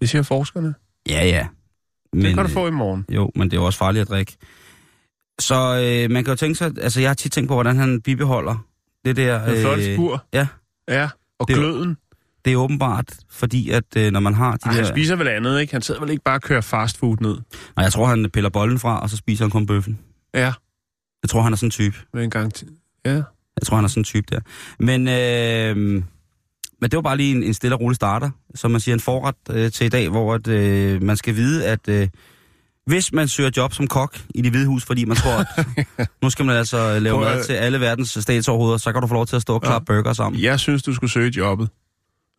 Det 0.00 0.08
siger 0.08 0.22
forskerne. 0.22 0.74
Ja, 1.08 1.24
ja. 1.26 1.46
Det 2.12 2.22
Men, 2.22 2.34
kan 2.34 2.36
du 2.36 2.42
øh, 2.42 2.50
få 2.50 2.66
i 2.68 2.70
morgen. 2.70 3.04
Jo, 3.10 3.30
men 3.34 3.50
det 3.50 3.56
er 3.56 3.60
jo 3.60 3.66
også 3.66 3.78
farligt 3.78 4.02
at 4.02 4.08
drikke. 4.08 4.36
Så 5.40 5.54
øh, 5.54 6.10
man 6.10 6.24
kan 6.24 6.32
jo 6.32 6.36
tænke 6.36 6.54
sig... 6.54 6.72
Altså, 6.80 7.00
jeg 7.00 7.08
har 7.08 7.14
tit 7.14 7.32
tænkt 7.32 7.48
på, 7.48 7.54
hvordan 7.54 7.76
han 7.76 8.00
bibeholder 8.00 8.66
det 9.04 9.16
der... 9.16 9.44
Den 9.52 9.60
flotte 9.60 9.94
spur. 9.94 10.24
ja. 10.34 10.46
Ja, 10.88 11.08
og 11.38 11.48
Det 11.48 11.56
gløden. 11.56 11.96
Det 12.44 12.52
er 12.52 12.56
åbenbart, 12.56 13.14
fordi 13.30 13.70
at 13.70 13.84
øh, 13.96 14.10
når 14.12 14.20
man 14.20 14.34
har 14.34 14.50
de 14.56 14.58
Ej, 14.64 14.70
der... 14.72 14.76
han 14.84 14.86
spiser 14.94 15.16
vel 15.16 15.28
andet, 15.28 15.60
ikke? 15.60 15.72
Han 15.72 15.82
sidder 15.82 16.00
vel 16.00 16.10
ikke 16.10 16.22
bare 16.24 16.36
og 16.36 16.42
kører 16.42 16.60
fast 16.60 16.98
food 16.98 17.16
ned. 17.20 17.34
Nej, 17.76 17.84
jeg 17.84 17.92
tror, 17.92 18.06
han 18.06 18.30
piller 18.30 18.50
bollen 18.50 18.78
fra, 18.78 19.00
og 19.02 19.10
så 19.10 19.16
spiser 19.16 19.44
han 19.44 19.50
kun 19.50 19.66
bøffen. 19.66 19.98
Ja, 20.34 20.52
Jeg 21.22 21.28
tror, 21.30 21.42
han 21.42 21.52
er 21.52 21.56
sådan 21.56 21.66
en 21.66 21.70
type. 21.70 21.96
med 22.14 22.24
en 22.24 22.30
gang 22.30 22.54
til. 22.54 22.68
Ja. 23.04 23.10
Jeg 23.12 23.22
tror, 23.66 23.76
han 23.76 23.84
er 23.84 23.88
sådan 23.88 24.00
en 24.00 24.04
type 24.04 24.26
der. 24.30 24.40
Men, 24.78 25.08
øh, 25.08 26.02
men 26.82 26.90
det 26.90 26.96
var 26.96 27.02
bare 27.02 27.16
lige 27.16 27.36
en, 27.36 27.42
en 27.42 27.54
stille 27.54 27.76
og 27.76 27.80
rolig 27.80 27.96
starter, 27.96 28.30
som 28.54 28.70
man 28.70 28.80
siger, 28.80 28.94
en 28.94 29.00
forret 29.00 29.34
øh, 29.50 29.72
til 29.72 29.86
i 29.86 29.88
dag, 29.88 30.08
hvor 30.08 30.34
at, 30.34 30.48
øh, 30.48 31.02
man 31.02 31.16
skal 31.16 31.36
vide, 31.36 31.66
at 31.66 31.88
øh, 31.88 32.08
hvis 32.86 33.12
man 33.12 33.28
søger 33.28 33.50
job 33.56 33.72
som 33.74 33.86
kok 33.86 34.18
i 34.34 34.40
det 34.42 34.50
hvide 34.52 34.66
hus, 34.66 34.84
fordi 34.84 35.04
man 35.04 35.16
tror, 35.16 35.32
at 35.32 35.66
nu 36.22 36.30
skal 36.30 36.44
man 36.44 36.56
altså 36.56 36.98
lave 36.98 37.16
Prøv 37.16 37.26
at- 37.26 37.36
mad 37.36 37.44
til 37.44 37.52
alle 37.52 37.80
verdens 37.80 38.18
statsoverhoveder, 38.20 38.78
så 38.78 38.92
kan 38.92 39.00
du 39.02 39.06
få 39.08 39.14
lov 39.14 39.26
til 39.26 39.36
at 39.36 39.42
stå 39.42 39.54
og 39.54 39.62
klappe 39.62 39.84
burger 39.86 40.12
sammen. 40.12 40.42
Jeg 40.42 40.60
synes, 40.60 40.82
du 40.82 40.94
skulle 40.94 41.10
søge 41.10 41.30
jobbet. 41.36 41.68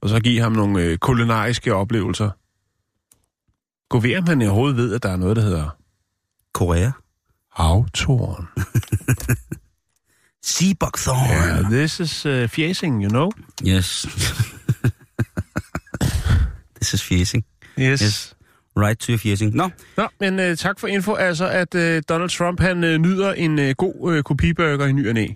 Og 0.02 0.10
så 0.10 0.20
give 0.20 0.42
ham 0.42 0.52
nogle 0.52 0.82
øh, 0.84 0.98
kulinariske 0.98 1.76
oplevelser. 1.76 2.30
Gå 3.90 4.00
ved, 4.00 4.18
om 4.18 4.28
han 4.28 4.42
overhovedet 4.42 4.78
ved, 4.78 4.94
at 4.96 5.04
der 5.04 5.10
er 5.10 5.18
noget, 5.18 5.36
der 5.36 5.42
hedder 5.42 5.70
Korea. 6.54 6.92
Havtoren. 7.52 8.48
Sea 10.46 10.74
buckthorn. 10.74 11.30
Yeah, 11.30 11.70
this 11.70 12.00
is 12.00 12.26
uh, 12.26 12.48
fjæsing, 12.48 13.02
you 13.02 13.10
know? 13.10 13.32
Yes. 13.64 14.06
This 16.80 16.94
is 16.94 17.02
fjesing. 17.02 17.44
Yes. 17.78 18.02
Yes. 18.02 18.36
Right 18.76 19.00
to 19.00 19.12
your 19.12 19.20
fjesing. 19.20 19.56
Nå, 19.56 19.70
Nå, 19.98 20.08
men 20.20 20.40
uh, 20.40 20.56
tak 20.58 20.80
for 20.80 20.88
info. 20.88 21.16
Altså, 21.16 21.48
at 21.50 21.76
uh, 21.76 22.02
Donald 22.10 22.30
Trump, 22.30 22.60
han 22.60 22.84
uh, 22.84 22.90
nyder 22.90 23.34
en 23.34 23.60
uh, 23.60 23.70
god 23.78 23.94
uh, 24.18 24.22
kopiburger 24.24 24.86
i 24.86 24.92
ny 24.92 25.08
og 25.08 25.14
næ. 25.14 25.28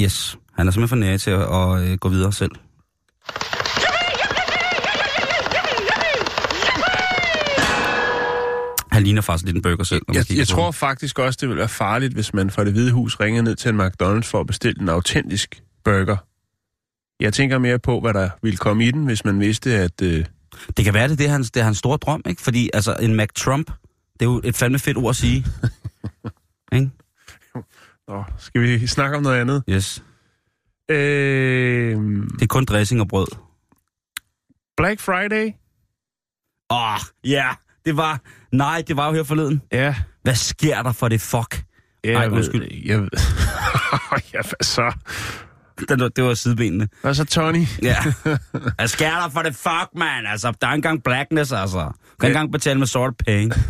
yes. 0.00 0.36
Han 0.58 0.66
er 0.68 0.70
simpelthen 0.72 0.88
for 0.88 0.96
nær 0.96 1.16
til 1.16 1.30
at, 1.30 1.92
at 1.92 2.00
gå 2.00 2.08
videre 2.08 2.32
selv. 2.32 2.50
Han 8.94 9.02
ligner 9.02 9.22
faktisk 9.22 9.44
lidt 9.44 9.56
en 9.56 9.62
burger 9.62 9.84
selv, 9.84 10.02
Jeg, 10.12 10.24
jeg 10.36 10.48
tror 10.48 10.64
ham. 10.64 10.72
faktisk 10.72 11.18
også, 11.18 11.38
det 11.40 11.48
vil 11.48 11.56
være 11.56 11.68
farligt, 11.68 12.14
hvis 12.14 12.34
man 12.34 12.50
fra 12.50 12.64
det 12.64 12.72
hvide 12.72 12.92
hus 12.92 13.20
ringer 13.20 13.42
ned 13.42 13.56
til 13.56 13.68
en 13.68 13.80
McDonald's 13.80 14.20
for 14.30 14.40
at 14.40 14.46
bestille 14.46 14.82
en 14.82 14.88
autentisk 14.88 15.62
burger. 15.84 16.16
Jeg 17.20 17.32
tænker 17.32 17.58
mere 17.58 17.78
på, 17.78 18.00
hvad 18.00 18.14
der 18.14 18.30
ville 18.42 18.56
komme 18.56 18.86
i 18.86 18.90
den, 18.90 19.04
hvis 19.04 19.24
man 19.24 19.40
vidste, 19.40 19.74
at... 19.74 20.02
Uh, 20.02 20.08
Det 20.76 20.84
kan 20.84 20.94
være, 20.94 21.08
det 21.08 21.20
er, 21.20 21.28
hans, 21.28 21.50
det 21.50 21.60
er 21.60 21.64
hans 21.64 21.78
store 21.78 21.96
drøm, 21.96 22.22
ikke? 22.28 22.42
Fordi 22.42 22.70
altså, 22.74 22.96
en 23.00 23.16
McTrump, 23.16 23.70
det 24.12 24.22
er 24.26 24.30
jo 24.30 24.40
et 24.44 24.56
fandme 24.56 24.78
fedt 24.78 24.96
ord 24.96 25.10
at 25.10 25.16
sige. 25.16 25.44
ikke? 26.72 26.90
Nå, 28.08 28.24
skal 28.38 28.60
vi 28.60 28.86
snakke 28.86 29.16
om 29.16 29.22
noget 29.22 29.40
andet? 29.40 29.62
Yes. 29.70 30.02
Øh, 30.90 31.96
Det 32.32 32.42
er 32.42 32.46
kun 32.48 32.64
dressing 32.64 33.00
og 33.00 33.08
brød. 33.08 33.26
Black 34.76 35.00
Friday? 35.00 35.52
Åh, 36.70 36.92
oh, 36.94 37.00
ja, 37.24 37.30
yeah, 37.44 37.54
det 37.84 37.96
var... 37.96 38.20
Nej, 38.52 38.82
det 38.88 38.96
var 38.96 39.06
jo 39.06 39.12
her 39.12 39.22
forleden. 39.22 39.62
Ja. 39.72 39.94
Hvad 40.22 40.34
sker 40.34 40.82
der 40.82 40.92
for 40.92 41.08
det 41.08 41.20
fuck? 41.20 41.62
Jeg 42.04 42.12
Ej, 42.12 42.26
ved 42.26 42.32
undskyld. 42.36 42.62
ikke. 42.70 42.88
Jeg 42.88 43.00
ved. 43.00 43.08
ja, 44.34 44.38
hvad 44.42 44.62
så? 44.62 44.92
Det, 45.88 46.00
var- 46.00 46.08
det 46.08 46.24
var 46.24 46.34
sidebenene. 46.34 46.88
Hvad 47.02 47.14
så, 47.14 47.24
Tony? 47.24 47.66
Ja. 47.82 47.96
Hvad 48.78 48.88
sker 48.88 49.10
der 49.10 49.28
for 49.32 49.40
det 49.42 49.54
fuck, 49.54 49.88
man? 49.96 50.26
Altså, 50.26 50.52
der 50.60 50.66
er 50.66 50.72
engang 50.72 51.02
blackness, 51.04 51.52
altså. 51.52 51.78
Du 51.78 51.90
kan 51.90 51.92
Ja. 52.22 52.26
engang 52.26 52.52
betale 52.52 52.78
med 52.78 52.86
sort 52.86 53.12
penge. 53.26 53.54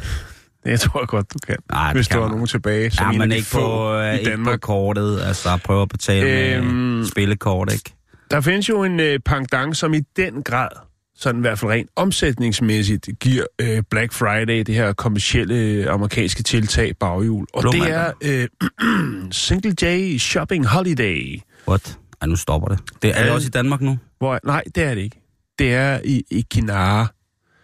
Det 0.65 0.81
tror 0.81 1.01
jeg 1.01 1.09
godt, 1.09 1.33
du 1.33 1.39
kan. 1.47 1.57
Det 1.71 1.93
hvis 1.93 2.09
der 2.09 2.21
man. 2.21 2.31
nogen 2.31 2.47
tilbage, 2.47 2.91
som 2.91 3.13
Ja, 3.13 3.19
men 3.19 3.31
de 3.31 3.37
ikke 3.37 3.49
få 3.49 3.61
på, 3.61 3.95
øh, 3.95 4.15
i 4.15 4.19
ikke 4.19 4.25
på 4.25 4.31
Danmark. 4.31 4.61
kortet. 4.61 5.21
Altså, 5.21 5.59
prøv 5.65 5.83
at 5.83 5.89
betale 5.89 6.55
øhm... 6.57 6.67
Med 6.67 7.07
spillekort, 7.07 7.73
ikke? 7.73 7.95
Der 8.31 8.41
findes 8.41 8.69
jo 8.69 8.83
en 8.85 9.01
øh, 9.01 9.19
pendant, 9.25 9.77
som 9.77 9.95
i 9.95 10.01
den 10.17 10.43
grad, 10.43 10.69
sådan 11.17 11.39
i 11.39 11.41
hvert 11.41 11.59
fald 11.59 11.71
rent 11.71 11.91
omsætningsmæssigt, 11.97 13.09
giver 13.21 13.45
øh, 13.61 13.83
Black 13.91 14.13
Friday, 14.13 14.63
det 14.63 14.75
her 14.75 14.93
kommercielle 14.93 15.55
øh, 15.55 15.93
amerikanske 15.93 16.43
tiltag, 16.43 16.97
baghjul. 17.01 17.47
Og 17.55 17.63
Blå 17.63 17.73
det 17.73 17.91
er 17.91 18.13
øh, 18.23 18.49
Single 19.31 19.73
Day 19.73 20.19
Shopping 20.19 20.67
Holiday. 20.67 21.41
What? 21.69 21.99
Ej, 22.21 22.29
nu 22.29 22.37
stopper 22.37 22.69
det. 22.69 22.79
Det 23.03 23.11
er 23.11 23.23
det 23.23 23.29
Øh. 23.29 23.35
også 23.35 23.47
i 23.47 23.51
Danmark 23.51 23.81
nu? 23.81 23.99
Hvor, 24.19 24.39
nej, 24.45 24.63
det 24.75 24.83
er 24.83 24.95
det 24.95 25.03
ikke. 25.03 25.21
Det 25.59 25.75
er 25.75 26.01
i, 26.05 26.23
i 26.31 26.45
Kinara. 26.51 27.07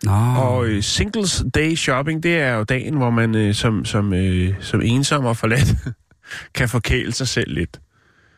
Nå. 0.02 0.12
Og 0.36 0.66
øh, 0.66 0.82
Singles 0.82 1.44
Day 1.54 1.74
Shopping, 1.74 2.22
det 2.22 2.36
er 2.40 2.54
jo 2.54 2.64
dagen, 2.64 2.94
hvor 2.96 3.10
man 3.10 3.34
øh, 3.34 3.54
som, 3.54 3.84
som, 3.84 4.12
øh, 4.14 4.54
som 4.60 4.80
ensom 4.82 5.24
og 5.24 5.36
forladt 5.36 5.74
kan 6.54 6.68
forkæle 6.68 7.12
sig 7.12 7.28
selv 7.28 7.54
lidt. 7.54 7.80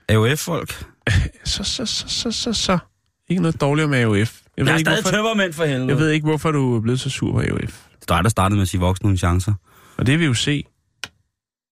AOF-folk? 0.08 0.84
Så, 1.44 1.64
så, 1.64 1.86
så, 1.86 2.04
så, 2.08 2.30
så, 2.30 2.52
så. 2.52 2.78
Ikke 3.28 3.42
noget 3.42 3.60
dårligt 3.60 3.90
med 3.90 3.98
AOF. 3.98 4.41
Jeg 4.56 4.66
Jeg 4.66 4.66
ved, 4.66 4.72
er 4.72 4.78
ikke, 4.78 4.90
stadig 4.90 5.02
hvorfor, 5.02 5.16
tømmermænd 5.16 5.52
for 5.52 5.64
helvede. 5.64 5.88
jeg 5.88 5.98
ved 5.98 6.10
ikke, 6.10 6.24
hvorfor 6.26 6.50
du 6.50 6.76
er 6.76 6.80
blevet 6.80 7.00
så 7.00 7.10
sur 7.10 7.32
på 7.32 7.38
AOF. 7.40 7.86
Det 8.00 8.10
er 8.10 8.14
dig, 8.14 8.24
der 8.24 8.30
startede 8.30 8.56
med 8.56 8.62
at 8.62 8.68
sige 8.68 8.80
voksne 8.80 9.06
uden 9.06 9.16
chancer. 9.18 9.54
Og 9.96 10.06
det 10.06 10.12
vil 10.12 10.20
vi 10.20 10.24
jo 10.26 10.34
se. 10.34 10.64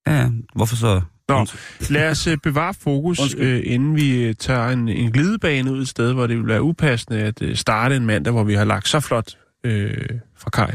Ja, 0.06 0.12
ja. 0.20 0.28
Hvorfor 0.54 0.76
så? 0.76 1.00
Nå, 1.28 1.46
lad 1.90 2.10
os 2.10 2.26
øh, 2.26 2.36
bevare 2.42 2.74
fokus, 2.74 3.34
øh, 3.38 3.62
inden 3.64 3.96
vi 3.96 4.22
øh, 4.24 4.34
tager 4.34 4.68
en, 4.68 4.88
en 4.88 5.12
glidebane 5.12 5.72
ud 5.72 5.82
et 5.82 5.88
sted, 5.88 6.12
hvor 6.12 6.26
det 6.26 6.36
vil 6.38 6.46
være 6.46 6.62
upassende 6.62 7.20
at 7.22 7.42
øh, 7.42 7.56
starte 7.56 7.96
en 7.96 8.06
mandag, 8.06 8.32
hvor 8.32 8.44
vi 8.44 8.54
har 8.54 8.64
lagt 8.64 8.88
så 8.88 9.00
flot 9.00 9.36
øh, 9.64 10.08
fra 10.36 10.50
Kai. 10.50 10.72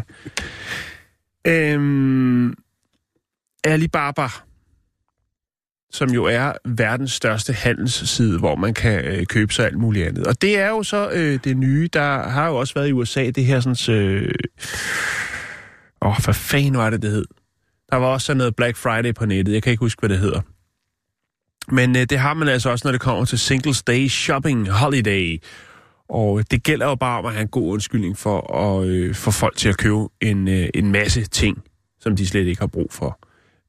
Øhm, 1.48 2.54
Alibaba, 3.64 4.28
som 5.96 6.10
jo 6.10 6.24
er 6.24 6.52
verdens 6.66 7.12
største 7.12 7.54
handelsside, 7.54 8.40
hvor 8.40 8.56
man 8.56 8.74
kan 8.74 9.06
øh, 9.06 9.26
købe 9.26 9.54
sig 9.54 9.66
alt 9.66 9.78
muligt 9.78 10.08
andet. 10.08 10.28
Og 10.28 10.42
det 10.42 10.60
er 10.60 10.70
jo 10.70 10.84
så 10.84 11.10
øh, 11.10 11.40
det 11.44 11.58
nye. 11.58 11.90
Der 11.94 12.30
har 12.30 12.48
jo 12.48 12.56
også 12.56 12.74
været 12.74 12.88
i 12.88 12.92
USA 12.92 13.30
det 13.30 13.46
her 13.46 13.60
sådan... 13.60 13.96
Øh, 13.96 14.34
åh, 16.02 16.24
hvad 16.24 16.34
fanden 16.34 16.78
var 16.78 16.90
det, 16.90 17.02
det 17.02 17.12
hed? 17.12 17.26
Der 17.92 17.96
var 17.96 18.08
også 18.08 18.26
sådan 18.26 18.38
noget 18.38 18.56
Black 18.56 18.78
Friday 18.78 19.14
på 19.14 19.26
nettet. 19.26 19.54
Jeg 19.54 19.64
kan 19.64 19.72
ikke 19.72 19.84
huske, 19.84 20.00
hvad 20.00 20.10
det 20.10 20.20
hedder. 20.20 20.42
Men 21.72 21.96
øh, 21.96 22.02
det 22.02 22.20
har 22.20 22.34
man 22.34 22.48
altså 22.48 22.70
også, 22.70 22.88
når 22.88 22.92
det 22.92 23.02
kommer 23.02 23.26
til 23.26 23.40
Singles 23.40 23.84
Day 23.84 24.08
Shopping 24.08 24.70
Holiday. 24.70 25.42
Og 26.10 26.52
det 26.52 26.64
gælder 26.64 26.86
jo 26.86 26.96
bare 26.96 27.20
om 27.20 27.26
at 27.26 27.34
have 27.34 27.42
en 27.42 27.48
god 27.48 27.74
undskyldning 27.74 28.18
for 28.18 28.54
at 28.54 28.88
øh, 28.88 29.16
få 29.16 29.32
folk 29.32 29.58
til 29.58 29.70
at 29.70 29.78
købe 29.78 30.08
en, 30.22 30.48
øh, 30.48 30.70
en 30.74 30.92
masse 30.92 31.24
ting, 31.24 31.64
som 32.00 32.16
de 32.16 32.28
slet 32.28 32.48
ikke 32.48 32.62
har 32.62 32.68
brug 32.68 32.88
for. 32.92 33.20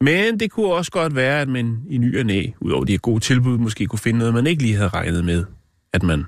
Men 0.01 0.41
det 0.41 0.51
kunne 0.51 0.73
også 0.73 0.91
godt 0.91 1.15
være, 1.15 1.41
at 1.41 1.49
man 1.49 1.83
i 1.89 1.99
ny 1.99 2.19
og 2.19 2.27
næ, 2.27 2.51
udover 2.61 2.85
de 2.85 2.93
her 2.93 2.99
gode 2.99 3.21
tilbud, 3.21 3.59
måske 3.59 3.87
kunne 3.87 3.99
finde 3.99 4.19
noget, 4.19 4.35
man 4.35 4.47
ikke 4.47 4.63
lige 4.63 4.75
havde 4.75 4.89
regnet 4.89 5.25
med, 5.25 5.45
at 5.93 6.03
man 6.03 6.25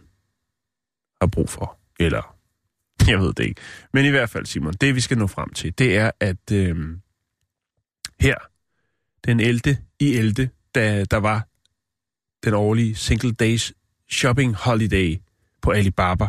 har 1.21 1.27
brug 1.27 1.49
for. 1.49 1.79
Eller, 2.01 2.37
jeg 3.09 3.19
ved 3.19 3.33
det 3.33 3.45
ikke. 3.45 3.61
Men 3.93 4.05
i 4.05 4.09
hvert 4.09 4.31
fald, 4.31 4.47
Simon, 4.47 4.73
det 4.73 4.95
vi 4.95 5.01
skal 5.01 5.19
nå 5.19 5.27
frem 5.27 5.53
til, 5.53 5.79
det 5.79 5.97
er, 5.97 6.11
at 6.21 6.53
øh, 6.53 6.77
her, 8.21 8.35
den 9.25 9.41
11. 9.41 9.77
i 10.01 10.15
11., 10.15 10.51
da 10.75 11.05
der 11.05 11.17
var 11.17 11.49
den 12.45 12.55
årlige 12.55 12.95
Single 12.95 13.33
Days 13.33 13.73
Shopping 14.11 14.55
Holiday 14.55 15.17
på 15.63 15.71
Alibaba, 15.71 16.27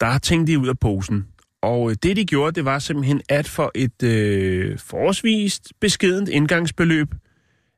der 0.00 0.18
tænkte 0.18 0.52
de 0.52 0.58
ud 0.58 0.68
af 0.68 0.78
posen. 0.78 1.28
Og 1.64 1.90
øh, 1.90 1.96
det, 2.02 2.16
de 2.16 2.24
gjorde, 2.24 2.52
det 2.52 2.64
var 2.64 2.78
simpelthen, 2.78 3.20
at 3.28 3.48
for 3.48 3.70
et 3.74 4.02
øh, 4.02 4.78
forholdsvist 4.78 5.72
beskedent 5.80 6.28
indgangsbeløb, 6.28 7.14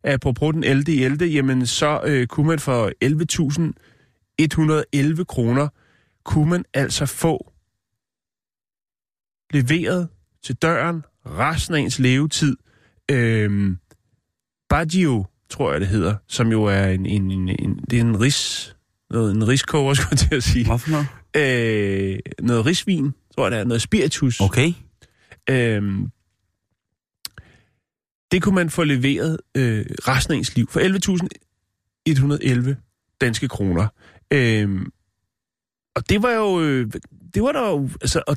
apropos 0.04 0.54
den 0.54 0.64
11. 0.64 0.94
i 0.94 1.04
11., 1.04 1.24
jamen 1.26 1.66
så 1.66 2.00
øh, 2.04 2.26
kunne 2.26 2.46
man 2.46 2.58
for 2.58 2.90
11.111 5.16 5.24
kroner, 5.24 5.68
kunne 6.24 6.50
man 6.50 6.64
altså 6.74 7.06
få 7.06 7.52
leveret 9.52 10.08
til 10.44 10.54
døren 10.54 11.04
resten 11.26 11.74
af 11.74 11.78
ens 11.78 11.98
levetid. 11.98 12.56
Øh, 13.10 13.76
Baggio, 14.68 15.24
tror 15.50 15.72
jeg 15.72 15.80
det 15.80 15.88
hedder, 15.88 16.14
som 16.28 16.52
jo 16.52 16.64
er 16.64 16.84
en, 16.84 17.06
en, 17.06 17.30
en, 17.30 17.48
en, 17.48 17.80
det 17.90 17.96
er 17.96 18.00
en 18.00 18.20
ris, 18.20 18.76
noget, 19.10 19.34
en 19.34 19.48
riskoger, 19.48 19.94
skulle 19.94 20.08
jeg 20.10 20.18
til 20.18 20.34
at 20.34 20.42
sige. 20.42 20.64
Hvorfor 20.64 20.90
noget? 20.90 21.06
Øh, 21.36 22.18
noget 22.42 22.66
risvin, 22.66 23.14
tror 23.36 23.50
det 23.50 23.58
er, 23.58 23.64
noget 23.64 23.82
spiritus. 23.82 24.40
Okay. 24.40 24.72
Øhm, 25.50 26.10
det 28.30 28.42
kunne 28.42 28.54
man 28.54 28.70
få 28.70 28.84
leveret 28.84 29.38
øh, 29.56 29.86
resten 30.08 30.34
af 30.34 30.38
ens 30.38 30.56
liv 30.56 30.68
for 30.70 30.80
11.111 32.70 32.74
danske 33.20 33.48
kroner. 33.48 33.88
Øhm, 34.30 34.92
og 35.96 36.08
det 36.08 36.22
var 36.22 36.30
jo, 36.30 36.60
øh, 36.60 36.92
det 37.34 37.42
var 37.42 37.52
der 37.52 37.68
jo, 37.70 37.88
altså, 38.00 38.22
og 38.26 38.36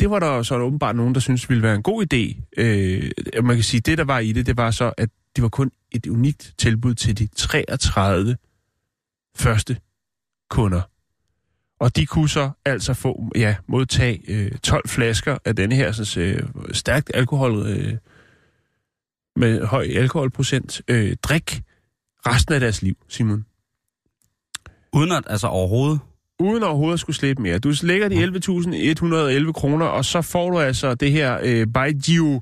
det 0.00 0.10
var 0.10 0.18
der 0.18 0.42
så 0.42 0.58
åbenbart 0.58 0.96
nogen, 0.96 1.14
der 1.14 1.20
synes 1.20 1.48
ville 1.48 1.62
være 1.62 1.74
en 1.74 1.82
god 1.82 2.06
idé. 2.14 2.42
Øh, 2.56 3.10
man 3.44 3.56
kan 3.56 3.64
sige, 3.64 3.80
det 3.80 3.98
der 3.98 4.04
var 4.04 4.18
i 4.18 4.32
det, 4.32 4.46
det 4.46 4.56
var 4.56 4.70
så, 4.70 4.92
at 4.96 5.08
det 5.36 5.42
var 5.42 5.48
kun 5.48 5.70
et 5.90 6.06
unikt 6.06 6.54
tilbud 6.58 6.94
til 6.94 7.18
de 7.18 7.26
33 7.26 8.36
første 9.36 9.80
kunder. 10.50 10.89
Og 11.80 11.96
de 11.96 12.06
kunne 12.06 12.28
så 12.28 12.50
altså 12.64 12.94
få, 12.94 13.30
ja, 13.36 13.56
modtage 13.66 14.22
øh, 14.28 14.50
12 14.62 14.88
flasker 14.88 15.38
af 15.44 15.56
denne 15.56 15.74
her 15.74 15.92
sådan, 15.92 16.22
øh, 16.22 16.42
stærkt 16.72 17.10
alkohol, 17.14 17.66
øh, 17.66 17.94
med 19.36 19.64
høj 19.64 19.88
alkoholprocent, 19.94 20.82
øh, 20.88 21.16
drik 21.22 21.62
resten 22.26 22.54
af 22.54 22.60
deres 22.60 22.82
liv, 22.82 22.96
Simon. 23.08 23.44
Uden 24.92 25.12
at, 25.12 25.24
altså 25.26 25.46
overhovedet. 25.46 26.00
Uden 26.38 26.62
overhovedet 26.62 26.94
at 26.94 27.00
skulle 27.00 27.16
slippe 27.16 27.42
mere. 27.42 27.58
Du 27.58 27.72
lægger 27.82 28.08
de 28.08 28.14
11.111 29.46 29.52
kroner, 29.52 29.86
og 29.86 30.04
så 30.04 30.22
får 30.22 30.50
du 30.50 30.58
altså 30.58 30.94
det 30.94 31.12
her 31.12 31.38
øh, 31.42 31.66
Baigio 31.74 32.40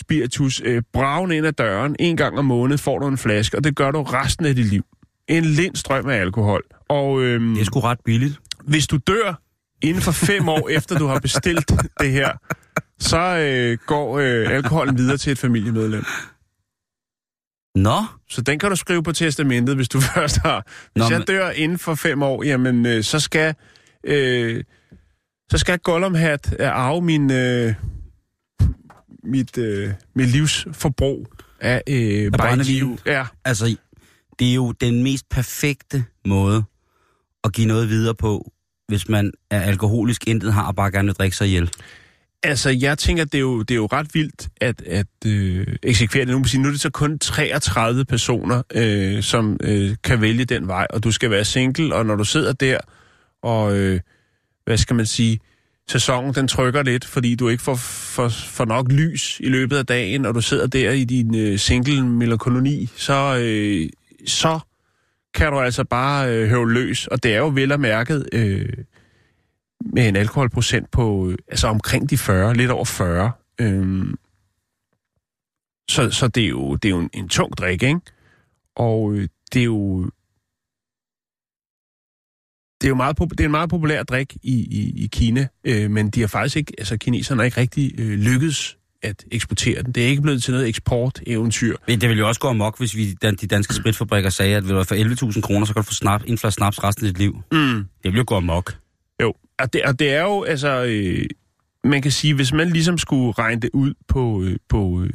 spiritus 0.00 0.62
øh, 0.64 0.82
braven 0.92 1.32
ind 1.32 1.46
ad 1.46 1.52
døren. 1.52 1.96
En 1.98 2.16
gang 2.16 2.38
om 2.38 2.44
måneden 2.44 2.78
får 2.78 2.98
du 2.98 3.06
en 3.08 3.18
flaske, 3.18 3.56
og 3.56 3.64
det 3.64 3.76
gør 3.76 3.90
du 3.90 4.02
resten 4.02 4.46
af 4.46 4.54
dit 4.54 4.66
liv. 4.66 4.84
En 5.28 5.44
lind 5.44 5.76
strøm 5.76 6.08
af 6.08 6.16
alkohol. 6.16 6.62
Og 6.88 7.22
øhm, 7.22 7.54
Det 7.54 7.60
er 7.60 7.64
sgu 7.64 7.80
ret 7.80 8.00
billigt. 8.04 8.40
Hvis 8.64 8.86
du 8.86 8.96
dør 8.96 9.40
inden 9.82 10.02
for 10.02 10.12
fem 10.12 10.48
år 10.48 10.68
efter 10.78 10.98
du 10.98 11.06
har 11.06 11.18
bestilt 11.20 11.72
det 12.00 12.12
her, 12.12 12.32
så 12.98 13.18
øh, 13.18 13.78
går 13.86 14.18
øh, 14.18 14.50
alkoholen 14.50 14.98
videre 14.98 15.16
til 15.16 15.32
et 15.32 15.38
familiemedlem. 15.38 16.04
Nå, 17.74 18.04
Så 18.30 18.42
den 18.42 18.58
kan 18.58 18.70
du 18.70 18.76
skrive 18.76 19.02
på 19.02 19.12
testamentet, 19.12 19.76
hvis 19.76 19.88
du 19.88 20.00
først 20.14 20.38
har. 20.38 20.66
Hvis 20.92 21.10
Nå, 21.10 21.16
jeg 21.16 21.28
dør 21.28 21.50
inden 21.50 21.78
for 21.78 21.94
fem 21.94 22.22
år, 22.22 22.42
jamen 22.42 22.86
øh, 22.86 23.04
så 23.04 23.20
skal 23.20 23.54
øh, 24.04 24.64
så 25.50 25.58
skal 25.58 25.78
Gollumhat 25.78 26.56
øh, 26.58 26.68
arve 26.68 27.02
min 27.02 27.32
øh, 27.32 27.74
mit 29.24 29.58
øh, 29.58 29.90
mit 30.14 30.28
livs 30.28 30.66
forbrug 30.72 31.26
af 31.60 31.82
øh, 31.88 32.32
brændevin. 32.32 32.64
Baijiu. 32.64 32.98
Ja, 33.06 33.26
altså, 33.44 33.76
det 34.38 34.50
er 34.50 34.54
jo 34.54 34.72
den 34.72 35.02
mest 35.02 35.28
perfekte 35.28 36.04
måde 36.26 36.64
at 37.44 37.52
give 37.52 37.66
noget 37.66 37.88
videre 37.88 38.14
på, 38.14 38.51
hvis 38.92 39.08
man 39.08 39.32
er 39.50 39.60
alkoholisk, 39.60 40.28
intet 40.28 40.52
har 40.52 40.66
og 40.66 40.76
bare 40.76 40.90
gerne 40.90 41.06
vil 41.06 41.14
drikke 41.14 41.36
sig 41.36 41.46
ihjel. 41.46 41.70
Altså, 42.42 42.70
jeg 42.70 42.98
tænker, 42.98 43.24
det 43.24 43.34
er 43.34 43.40
jo, 43.40 43.62
det 43.62 43.70
er 43.70 43.76
jo 43.76 43.88
ret 43.92 44.14
vildt 44.14 44.48
at, 44.60 44.82
at 44.82 45.06
øh, 45.26 45.66
eksekvere 45.82 46.24
det. 46.24 46.32
Nu, 46.32 46.38
må 46.38 46.44
sige, 46.44 46.62
nu 46.62 46.68
er 46.68 46.72
det 46.72 46.80
så 46.80 46.90
kun 46.90 47.18
33 47.18 48.04
personer, 48.04 48.62
øh, 48.74 49.22
som 49.22 49.56
øh, 49.60 49.96
kan 50.04 50.20
vælge 50.20 50.44
den 50.44 50.68
vej, 50.68 50.86
og 50.90 51.04
du 51.04 51.10
skal 51.10 51.30
være 51.30 51.44
single, 51.44 51.94
og 51.94 52.06
når 52.06 52.16
du 52.16 52.24
sidder 52.24 52.52
der, 52.52 52.78
og 53.42 53.78
øh, 53.78 54.00
hvad 54.64 54.76
skal 54.76 54.96
man 54.96 55.06
sige, 55.06 55.40
sæsonen 55.88 56.34
den 56.34 56.48
trykker 56.48 56.82
lidt, 56.82 57.04
fordi 57.04 57.34
du 57.34 57.48
ikke 57.48 57.62
får, 57.62 57.74
får, 57.74 58.28
får 58.28 58.64
nok 58.64 58.92
lys 58.92 59.40
i 59.40 59.48
løbet 59.48 59.76
af 59.76 59.86
dagen, 59.86 60.26
og 60.26 60.34
du 60.34 60.40
sidder 60.40 60.66
der 60.66 60.90
i 60.90 61.04
din 61.04 61.34
øh, 61.34 61.58
single 61.58 62.06
melankoli, 62.06 62.90
så, 62.96 63.38
øh, 63.38 63.88
så 64.26 64.60
kan 65.34 65.52
du 65.52 65.60
altså 65.60 65.84
bare 65.84 66.36
øh, 66.36 66.48
høve 66.48 66.72
løs, 66.72 67.06
og 67.06 67.22
det 67.22 67.34
er 67.34 67.38
jo 67.38 67.48
vel 67.48 67.72
og 67.72 67.80
mærket... 67.80 68.28
Øh, 68.32 68.84
med 69.84 70.08
en 70.08 70.16
alkoholprocent 70.16 70.90
på 70.90 71.28
øh, 71.28 71.38
altså 71.48 71.68
omkring 71.68 72.10
de 72.10 72.18
40, 72.18 72.54
lidt 72.54 72.70
over 72.70 72.84
40. 72.84 73.32
Øh, 73.60 74.14
så, 75.90 76.10
så 76.10 76.28
det 76.28 76.44
er 76.44 76.48
jo, 76.48 76.74
det 76.74 76.84
er 76.84 76.90
jo 76.90 76.98
en, 76.98 77.10
en 77.14 77.28
tung 77.28 77.56
drik, 77.56 77.82
ikke? 77.82 78.00
Og 78.76 79.12
øh, 79.14 79.28
det 79.52 79.60
er 79.60 79.64
jo 79.64 80.10
det 82.80 82.86
er 82.86 82.88
jo 82.88 82.94
meget, 82.94 83.18
det 83.18 83.40
er 83.40 83.44
en 83.44 83.50
meget 83.50 83.70
populær 83.70 84.02
drik 84.02 84.36
i, 84.42 84.54
i, 84.54 85.04
i 85.04 85.08
Kina, 85.12 85.48
øh, 85.64 85.90
men 85.90 86.10
de 86.10 86.20
har 86.20 86.26
faktisk 86.26 86.56
ikke, 86.56 86.72
altså 86.78 86.96
kineserne 86.96 87.40
har 87.40 87.44
ikke 87.44 87.60
rigtig 87.60 88.00
øh, 88.00 88.18
lykkedes 88.18 88.78
at 89.02 89.24
eksportere 89.30 89.82
den. 89.82 89.92
Det 89.92 90.02
er 90.02 90.08
ikke 90.08 90.22
blevet 90.22 90.42
til 90.42 90.52
noget 90.52 90.68
eksporteventyr. 90.68 91.76
Men 91.86 92.00
det 92.00 92.08
ville 92.08 92.20
jo 92.20 92.28
også 92.28 92.40
gå 92.40 92.48
amok, 92.48 92.78
hvis 92.78 92.96
vi, 92.96 93.12
de 93.22 93.46
danske 93.46 93.74
spritfabrikker 93.74 94.30
sagde, 94.30 94.56
at 94.56 94.64
for 94.64 95.30
11.000 95.34 95.40
kroner, 95.40 95.66
så 95.66 95.72
kan 95.72 95.82
du 95.82 95.86
få 95.86 95.94
snap, 95.94 96.22
en 96.26 96.38
flaske 96.38 96.54
snaps 96.54 96.84
resten 96.84 97.06
af 97.06 97.14
dit 97.14 97.18
liv. 97.18 97.42
Mm. 97.52 97.58
Det 97.58 97.84
ville 98.04 98.18
jo 98.18 98.24
gå 98.26 98.36
amok. 98.36 98.74
Jo, 99.22 99.34
og 99.58 99.72
det, 99.72 99.82
og 99.82 99.98
det 99.98 100.14
er 100.14 100.22
jo, 100.22 100.42
altså, 100.42 100.84
øh, 100.84 101.26
man 101.84 102.02
kan 102.02 102.10
sige, 102.10 102.34
hvis 102.34 102.52
man 102.52 102.68
ligesom 102.68 102.98
skulle 102.98 103.32
regne 103.32 103.60
det 103.60 103.70
ud 103.72 103.94
på, 104.08 104.42
øh, 104.42 104.56
på 104.68 105.02
øh, 105.02 105.10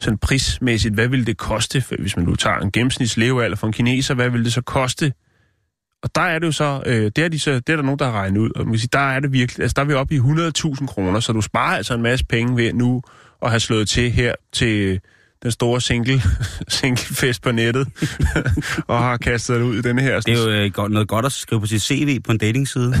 sådan 0.00 0.18
prismæssigt, 0.18 0.94
hvad 0.94 1.08
ville 1.08 1.24
det 1.24 1.36
koste, 1.36 1.84
hvis 1.98 2.16
man 2.16 2.26
nu 2.26 2.34
tager 2.34 2.58
en 2.58 2.72
gennemsnitslevealder 2.72 3.56
for 3.56 3.66
en 3.66 3.72
kineser, 3.72 4.14
hvad 4.14 4.30
ville 4.30 4.44
det 4.44 4.52
så 4.52 4.62
koste? 4.62 5.12
Og 6.02 6.14
der 6.14 6.20
er 6.20 6.38
det 6.38 6.46
jo 6.46 6.52
så, 6.52 6.82
øh, 6.86 7.10
det, 7.16 7.18
er 7.18 7.28
de 7.28 7.38
så, 7.38 7.50
det 7.54 7.68
er 7.68 7.76
der 7.76 7.82
nogen, 7.82 7.98
der 7.98 8.04
har 8.04 8.12
regnet 8.12 8.40
ud, 8.40 8.50
og 8.56 8.64
man 8.64 8.72
kan 8.72 8.78
sige, 8.78 8.90
der 8.92 8.98
er 8.98 9.20
det 9.20 9.32
virkelig, 9.32 9.62
altså 9.62 9.74
der 9.76 9.82
er 9.82 9.86
vi 9.86 9.94
oppe 9.94 10.14
i 10.14 10.18
100.000 10.18 10.86
kroner, 10.86 11.20
så 11.20 11.32
du 11.32 11.40
sparer 11.40 11.76
altså 11.76 11.94
en 11.94 12.02
masse 12.02 12.24
penge 12.24 12.56
ved 12.56 12.72
nu 12.72 13.02
at 13.42 13.50
have 13.50 13.60
slået 13.60 13.88
til 13.88 14.10
her 14.10 14.34
til 14.52 15.00
den 15.42 15.50
store 15.50 15.80
single, 15.80 16.22
singlefest 16.68 17.42
på 17.42 17.52
nettet, 17.52 17.88
og 18.88 18.98
har 18.98 19.16
kastet 19.16 19.56
det 19.56 19.62
ud 19.62 19.76
i 19.78 19.82
denne 19.82 20.02
her. 20.02 20.20
Det 20.20 20.34
er 20.38 20.70
jo 20.74 20.82
øh, 20.84 20.90
noget 20.90 21.08
godt 21.08 21.26
at 21.26 21.32
skrive 21.32 21.60
på 21.60 21.66
sit 21.66 21.82
CV 21.82 22.20
på 22.20 22.32
en 22.32 22.38
datingside. 22.38 22.94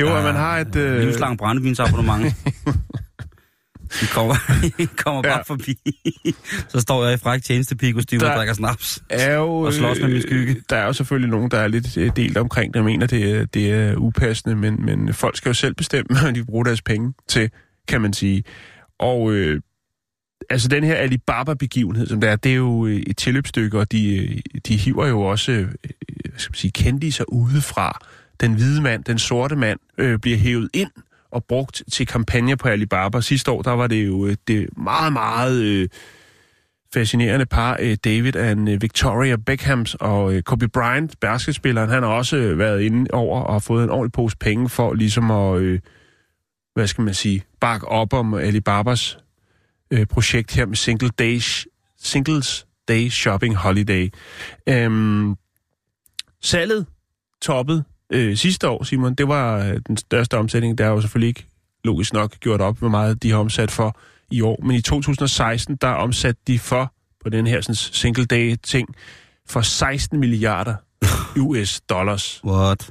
jo, 0.00 0.16
at 0.16 0.24
man 0.24 0.34
har 0.34 0.58
et... 0.58 0.76
Øh... 0.76 1.00
Livslang 1.00 1.38
brændevinsabonnement. 1.38 2.34
De 4.00 4.06
kommer, 4.06 4.34
de 4.78 4.86
kommer 4.86 5.22
bare 5.22 5.32
Ja. 5.32 5.42
forbi. 5.42 5.78
så 6.68 6.80
står 6.80 7.04
jeg 7.04 7.14
i 7.14 7.16
fræk 7.16 7.42
tjenestepikostyme 7.42 8.22
og 8.24 8.30
Der- 8.30 8.36
drikker 8.36 8.54
snaps. 8.54 9.02
er 9.10 9.34
jo, 9.34 9.48
Og 9.52 9.72
slås 9.72 10.00
med 10.00 10.08
min 10.08 10.22
skygge. 10.22 10.52
øh, 10.54 10.60
Der 10.70 10.76
er 10.76 10.86
jo 10.86 10.92
selvfølgelig 10.92 11.30
nogen, 11.30 11.50
der 11.50 11.58
er 11.58 11.68
lidt 11.68 11.96
øh, 11.96 12.10
delt 12.16 12.36
omkring 12.36 12.74
det, 12.74 12.78
og 12.80 12.84
mener, 12.84 13.06
det 13.06 13.30
er, 13.30 13.44
det 13.44 13.70
er 13.72 13.94
upassende, 13.96 14.56
men, 14.56 14.84
men 14.84 15.14
folk 15.14 15.36
skal 15.36 15.48
jo 15.50 15.54
selv 15.54 15.74
bestemme, 15.74 16.20
hvad 16.20 16.32
de 16.32 16.44
bruger 16.44 16.64
deres 16.64 16.82
penge 16.82 17.12
til, 17.28 17.50
kan 17.88 18.00
man 18.00 18.12
sige. 18.12 18.44
Og 18.98 19.32
øh, 19.32 19.60
altså 20.50 20.68
den 20.68 20.84
her 20.84 20.94
Alibaba-begivenhed, 20.94 22.06
som 22.06 22.20
der 22.20 22.30
er, 22.30 22.36
det 22.36 22.52
er 22.52 22.56
jo 22.56 22.86
øh, 22.86 22.96
et 22.96 23.16
tilløbsstykke, 23.16 23.78
og 23.78 23.92
de, 23.92 24.16
øh, 24.16 24.38
de 24.66 24.76
hiver 24.76 25.06
jo 25.06 25.20
også, 25.20 25.52
øh, 25.52 25.60
øh, 25.60 25.66
hvad 26.30 26.38
skal 26.38 26.50
man 26.50 26.56
sige, 26.56 26.70
kendiser 26.70 27.24
udefra. 27.28 28.00
Den 28.40 28.54
hvide 28.54 28.82
mand, 28.82 29.04
den 29.04 29.18
sorte 29.18 29.56
mand, 29.56 29.78
øh, 29.98 30.18
bliver 30.18 30.38
hævet 30.38 30.68
ind 30.74 30.90
og 31.30 31.44
brugt 31.44 31.82
til 31.92 32.06
kampagner 32.06 32.56
på 32.56 32.68
Alibaba. 32.68 33.20
Sidste 33.20 33.50
år, 33.50 33.62
der 33.62 33.70
var 33.70 33.86
det 33.86 34.06
jo 34.06 34.34
det 34.48 34.68
meget, 34.76 35.12
meget 35.12 35.62
øh, 35.62 35.88
fascinerende 36.94 37.46
par, 37.46 37.76
øh, 37.80 37.96
David 38.04 38.36
og 38.36 38.46
øh, 38.46 38.82
Victoria 38.82 39.36
Beckhams 39.36 39.94
og 39.94 40.34
øh, 40.34 40.42
Kobe 40.42 40.68
Bryant, 40.68 41.20
basketspilleren, 41.20 41.90
han 41.90 42.02
har 42.02 42.10
også 42.10 42.54
været 42.54 42.82
inde 42.82 43.10
over 43.12 43.40
og 43.40 43.62
fået 43.62 43.84
en 43.84 43.90
ordentlig 43.90 44.12
pose 44.12 44.36
penge 44.36 44.68
for 44.68 44.94
ligesom 44.94 45.30
at, 45.30 45.60
øh, 45.60 45.80
hvad 46.76 46.86
skal 46.86 47.04
man 47.04 47.14
sige, 47.14 47.44
bakke 47.60 47.88
op 47.88 48.12
om 48.12 48.34
Alibabas 48.34 49.18
øh, 49.90 50.06
projekt 50.06 50.54
her 50.54 50.66
med 50.66 50.76
Single 50.76 51.08
Days, 51.08 51.66
Singles 51.98 52.66
Day 52.88 53.08
Shopping 53.08 53.56
Holiday. 53.56 54.12
Øhm, 54.66 55.36
salget 56.42 56.86
toppet 57.42 57.84
øh, 58.12 58.36
sidste 58.36 58.68
år, 58.68 58.84
Simon, 58.84 59.14
det 59.14 59.28
var 59.28 59.58
øh, 59.58 59.80
den 59.86 59.96
største 59.96 60.38
omsætning. 60.38 60.78
Der 60.78 60.84
er 60.84 60.88
jo 60.88 61.00
selvfølgelig 61.00 61.28
ikke 61.28 61.46
logisk 61.84 62.12
nok 62.12 62.40
gjort 62.40 62.60
op, 62.60 62.78
hvor 62.78 62.88
meget 62.88 63.22
de 63.22 63.30
har 63.30 63.38
omsat 63.38 63.70
for 63.70 63.98
i 64.30 64.40
år. 64.40 64.60
Men 64.62 64.76
i 64.76 64.80
2016, 64.80 65.76
der 65.76 65.88
omsatte 65.88 66.40
de 66.46 66.58
for, 66.58 66.92
på 67.22 67.28
den 67.28 67.46
her 67.46 67.60
sådan, 67.60 67.74
single 67.74 68.26
day 68.26 68.56
ting, 68.62 68.88
for 69.48 69.60
16 69.60 70.20
milliarder 70.20 70.74
US 71.46 71.80
dollars. 71.80 72.40
What? 72.44 72.90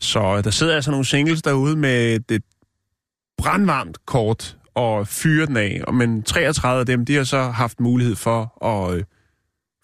Så 0.00 0.36
øh, 0.36 0.44
der 0.44 0.50
sidder 0.50 0.74
altså 0.74 0.90
nogle 0.90 1.06
singles 1.06 1.42
derude 1.42 1.76
med 1.76 2.20
et 2.30 2.42
brandvarmt 3.44 4.06
kort 4.06 4.56
og 4.74 5.08
fyre 5.08 5.46
den 5.46 5.56
af. 5.56 5.80
Og 5.86 5.94
Men 5.94 6.22
33 6.22 6.80
af 6.80 6.86
dem, 6.86 7.06
de 7.06 7.14
har 7.14 7.24
så 7.24 7.42
haft 7.42 7.80
mulighed 7.80 8.16
for 8.16 8.64
at 8.64 8.94
øh, 8.96 9.04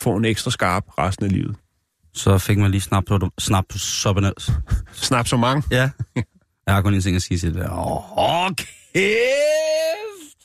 få 0.03 0.17
en 0.17 0.25
ekstra 0.25 0.51
skarp 0.51 0.85
resten 0.99 1.25
af 1.25 1.33
livet. 1.33 1.57
Så 2.15 2.39
fik 2.39 2.59
man 2.59 2.71
lige 2.71 2.81
snap 2.81 3.05
på 3.09 3.31
snap 3.39 3.65
på. 3.69 3.79
Snap 4.93 5.29
så 5.29 5.37
mange. 5.37 5.63
Ja. 5.71 5.91
Jeg 6.67 6.75
har 6.75 6.83
kun 6.83 6.95
en 6.95 7.01
ting 7.01 7.17
at 7.17 7.23
sige 7.23 7.39
til 7.39 7.55
det. 7.55 7.63
Åh, 7.71 8.19
oh, 8.19 8.51
kæft! 8.51 10.41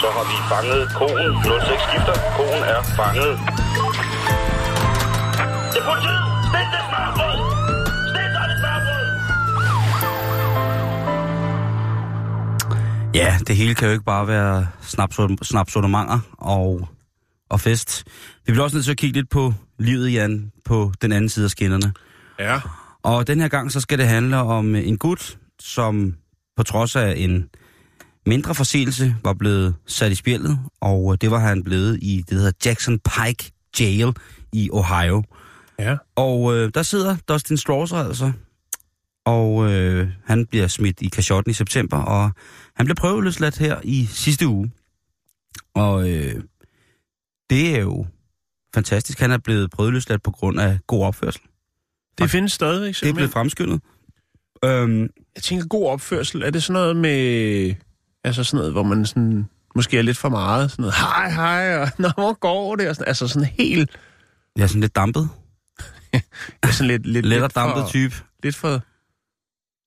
Så 0.00 0.08
har 0.16 0.24
vi 0.30 0.36
fanget 0.52 0.88
konen. 0.94 1.44
06 1.44 1.82
skifter. 1.88 2.14
Konen 2.36 2.62
er 2.74 2.82
fanget. 2.82 3.38
Det 5.72 5.80
er 5.80 5.84
politiet! 5.84 6.35
Ja, 13.16 13.38
det 13.46 13.56
hele 13.56 13.74
kan 13.74 13.88
jo 13.88 13.92
ikke 13.92 14.04
bare 14.04 14.28
være 14.28 14.66
snapsortimanger 15.42 16.18
og, 16.38 16.88
og 17.50 17.60
fest. 17.60 18.04
Vi 18.46 18.52
bliver 18.52 18.64
også 18.64 18.76
nødt 18.76 18.84
til 18.84 18.92
at 18.92 18.98
kigge 18.98 19.16
lidt 19.18 19.30
på 19.30 19.54
livet, 19.78 20.12
Jan, 20.12 20.52
på 20.64 20.92
den 21.02 21.12
anden 21.12 21.28
side 21.28 21.44
af 21.44 21.50
skinnerne. 21.50 21.92
Ja. 22.38 22.60
Og 23.02 23.26
den 23.26 23.40
her 23.40 23.48
gang, 23.48 23.72
så 23.72 23.80
skal 23.80 23.98
det 23.98 24.08
handle 24.08 24.36
om 24.36 24.74
en 24.74 24.98
gut, 24.98 25.38
som 25.60 26.14
på 26.56 26.62
trods 26.62 26.96
af 26.96 27.14
en 27.16 27.48
mindre 28.26 28.54
forseelse 28.54 29.16
var 29.24 29.32
blevet 29.32 29.74
sat 29.86 30.12
i 30.12 30.14
spjældet, 30.14 30.58
og 30.80 31.20
det 31.20 31.30
var 31.30 31.38
han 31.38 31.64
blevet 31.64 31.98
i 32.02 32.16
det 32.16 32.30
der 32.30 32.36
hedder 32.36 32.52
Jackson 32.64 32.98
Pike 32.98 33.52
Jail 33.80 34.12
i 34.52 34.70
Ohio. 34.72 35.22
Ja. 35.78 35.96
Og 36.16 36.56
øh, 36.56 36.70
der 36.74 36.82
sidder 36.82 37.16
Dustin 37.28 37.56
Strauser 37.56 37.96
altså, 37.96 38.32
og 39.26 39.72
øh, 39.72 40.08
han 40.24 40.46
bliver 40.46 40.66
smidt 40.66 41.00
i 41.00 41.08
kashotten 41.08 41.50
i 41.50 41.54
september, 41.54 41.96
og 41.96 42.30
han 42.76 42.86
bliver 42.86 42.94
prøveløsladt 42.94 43.58
her 43.58 43.80
i 43.84 44.06
sidste 44.06 44.46
uge. 44.48 44.72
Og 45.74 46.10
øh, 46.10 46.42
det 47.50 47.76
er 47.76 47.80
jo 47.80 48.06
fantastisk. 48.74 49.20
Han 49.20 49.30
er 49.30 49.38
blevet 49.38 49.70
prøveløsladt 49.70 50.22
på 50.22 50.30
grund 50.30 50.60
af 50.60 50.78
god 50.86 51.04
opførsel. 51.04 51.42
Det 52.18 52.30
findes 52.30 52.52
stadigvæk, 52.52 52.86
Det 52.86 52.88
er 52.88 52.92
simpelthen. 52.94 53.14
blevet 53.16 53.32
fremskyndet. 53.32 53.80
Øhm, 54.64 55.00
Jeg 55.34 55.42
tænker, 55.42 55.66
god 55.66 55.86
opførsel, 55.90 56.42
er 56.42 56.50
det 56.50 56.62
sådan 56.62 56.80
noget 56.80 56.96
med... 56.96 57.74
Altså 58.24 58.44
sådan 58.44 58.58
noget, 58.58 58.72
hvor 58.72 58.82
man 58.82 59.06
sådan... 59.06 59.46
Måske 59.74 59.98
er 59.98 60.02
lidt 60.02 60.16
for 60.16 60.28
meget. 60.28 60.70
Sådan 60.70 60.82
noget, 60.82 60.94
hej, 60.94 61.30
hej, 61.30 61.76
og 61.78 61.88
nå, 61.98 62.08
hvor 62.14 62.32
går 62.38 62.76
det? 62.76 62.88
Og 62.88 62.94
sådan, 62.96 63.08
altså 63.08 63.28
sådan 63.28 63.48
helt... 63.58 63.90
jeg 64.56 64.62
er 64.62 64.66
sådan 64.66 64.80
lidt 64.80 64.96
dampet. 64.96 65.28
Ja, 66.64 66.70
sådan 66.72 66.86
lidt, 66.86 67.06
lidt, 67.06 67.26
Let 67.26 67.36
og 67.36 67.42
lidt 67.42 67.52
for, 67.52 67.60
dampet 67.60 67.86
type. 67.90 68.14
Lidt 68.42 68.56
for... 68.56 68.80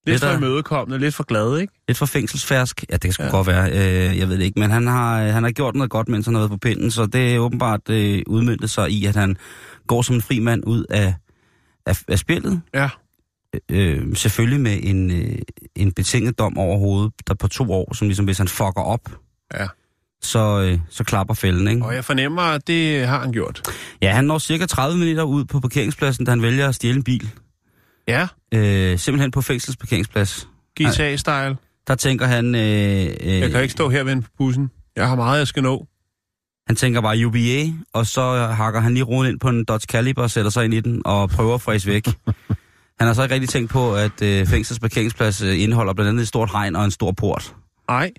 Lidt, 0.08 0.22
for 0.24 0.32
imødekommende, 0.32 1.00
lidt 1.00 1.16
for 1.16 1.24
glad, 1.24 1.58
ikke? 1.60 1.74
Lidt 1.88 1.98
for 1.98 2.06
fængselsfærsk. 2.06 2.86
Ja, 2.90 2.94
det 2.94 3.02
kan 3.02 3.14
sgu 3.14 3.24
Ja. 3.24 3.28
ja. 3.28 3.36
godt 3.36 3.48
være. 3.48 3.72
Øh, 3.72 4.18
jeg 4.18 4.30
ved 4.30 4.38
det 4.38 4.44
ikke. 4.46 4.60
Men 4.60 4.72
han 4.72 4.88
har, 4.88 5.22
han 5.22 5.44
har 5.44 5.52
gjort 5.52 5.76
noget 5.76 5.90
godt, 5.92 6.10
mens 6.10 6.26
han 6.26 6.34
har 6.36 6.40
været 6.42 6.52
på 6.52 6.58
pinden. 6.58 6.92
Så 6.92 7.06
det 7.06 7.36
er 7.36 7.40
åbenbart 7.40 7.90
øh, 7.90 8.22
udmyndtet 8.28 8.70
sig 8.70 8.90
i, 8.92 9.06
at 9.06 9.16
han 9.16 9.38
går 9.88 10.02
som 10.02 10.16
en 10.16 10.22
fri 10.22 10.40
mand 10.40 10.64
ud 10.68 10.86
af, 10.90 11.14
af, 11.86 12.02
af 12.08 12.20
spillet. 12.20 12.62
Ja. 12.74 12.90
Øh, 13.72 14.16
selvfølgelig 14.16 14.62
med 14.62 14.80
en, 14.84 15.12
øh, 15.12 15.38
en 15.76 15.92
betinget 15.94 16.40
dom 16.40 16.58
over 16.58 16.78
hovedet, 16.78 17.14
der 17.28 17.34
på 17.34 17.48
to 17.48 17.72
år, 17.72 17.94
som 17.94 18.08
ligesom 18.08 18.26
hvis 18.26 18.38
han 18.38 18.48
fucker 18.48 18.82
op, 18.82 19.02
Ja. 19.54 19.68
så, 20.22 20.62
øh, 20.62 20.80
så 20.90 21.04
klapper 21.04 21.34
fælden, 21.34 21.68
ikke? 21.68 21.86
Og 21.86 21.96
jeg 21.96 22.06
fornemmer, 22.06 22.42
at 22.42 22.68
det 22.68 23.08
har 23.08 23.20
han 23.20 23.32
gjort. 23.32 23.62
Ja, 24.02 24.12
han 24.14 24.26
når 24.26 24.38
cirka 24.40 24.66
30 24.66 24.98
minutter 25.00 25.24
ud 25.24 25.46
på 25.46 25.60
parkeringspladsen, 25.60 26.26
da 26.26 26.32
han 26.32 26.42
vælger 26.42 26.68
at 26.70 26.76
stjæle 26.76 26.96
en 26.98 27.04
bil. 27.04 27.30
Ja, 28.08 28.28
Øh, 28.54 29.00
simpelthen 29.00 29.32
på 29.32 29.42
fængselsparkeringsplads. 29.42 30.48
GTA-style. 30.82 31.56
Der 31.88 31.96
tænker 31.96 32.26
han... 32.26 32.56
Øh, 32.56 32.62
øh, 32.62 33.40
Jeg 33.40 33.52
kan 33.52 33.62
ikke 33.62 33.72
stå 33.72 33.90
her 33.90 34.04
ved 34.04 34.22
på 34.22 34.30
bussen. 34.38 34.72
Jeg 34.96 35.08
har 35.08 35.16
meget, 35.16 35.40
jeg 35.40 35.48
skal 35.48 35.64
nå. 35.64 35.86
Han 36.68 36.76
tænker 36.76 37.02
bare 37.02 37.26
UBA, 37.26 37.74
og 37.94 38.06
så 38.06 38.38
hakker 38.46 38.80
han 38.80 38.94
lige 38.94 39.04
roden 39.04 39.32
ind 39.32 39.40
på 39.40 39.50
en 39.50 39.66
Dodge 39.66 39.86
Caliber 39.92 40.22
og 40.22 40.32
sætter 40.32 40.52
sig 40.52 40.66
ind 40.66 40.74
i 40.74 40.80
den 40.80 41.02
og 41.06 41.30
prøver 41.30 41.56
at 41.56 41.62
fræse 41.62 41.88
væk. 41.88 42.06
Han 43.00 43.08
har 43.08 43.14
så 43.14 43.24
ikke 43.24 43.34
rigtig 43.34 43.50
tænkt 43.50 43.72
på, 43.72 43.96
at 43.96 44.22
øh, 44.22 44.48
fængslets 44.48 44.80
parkeringsplads 44.80 45.42
øh, 45.42 45.62
indeholder 45.62 45.94
blandt 45.94 46.10
andet 46.10 46.22
et 46.22 46.28
stort 46.28 46.52
hegn 46.52 46.76
og 46.76 46.86
en 46.86 46.92
stor 46.92 47.12
port. 47.12 47.56
Nej, 47.90 48.12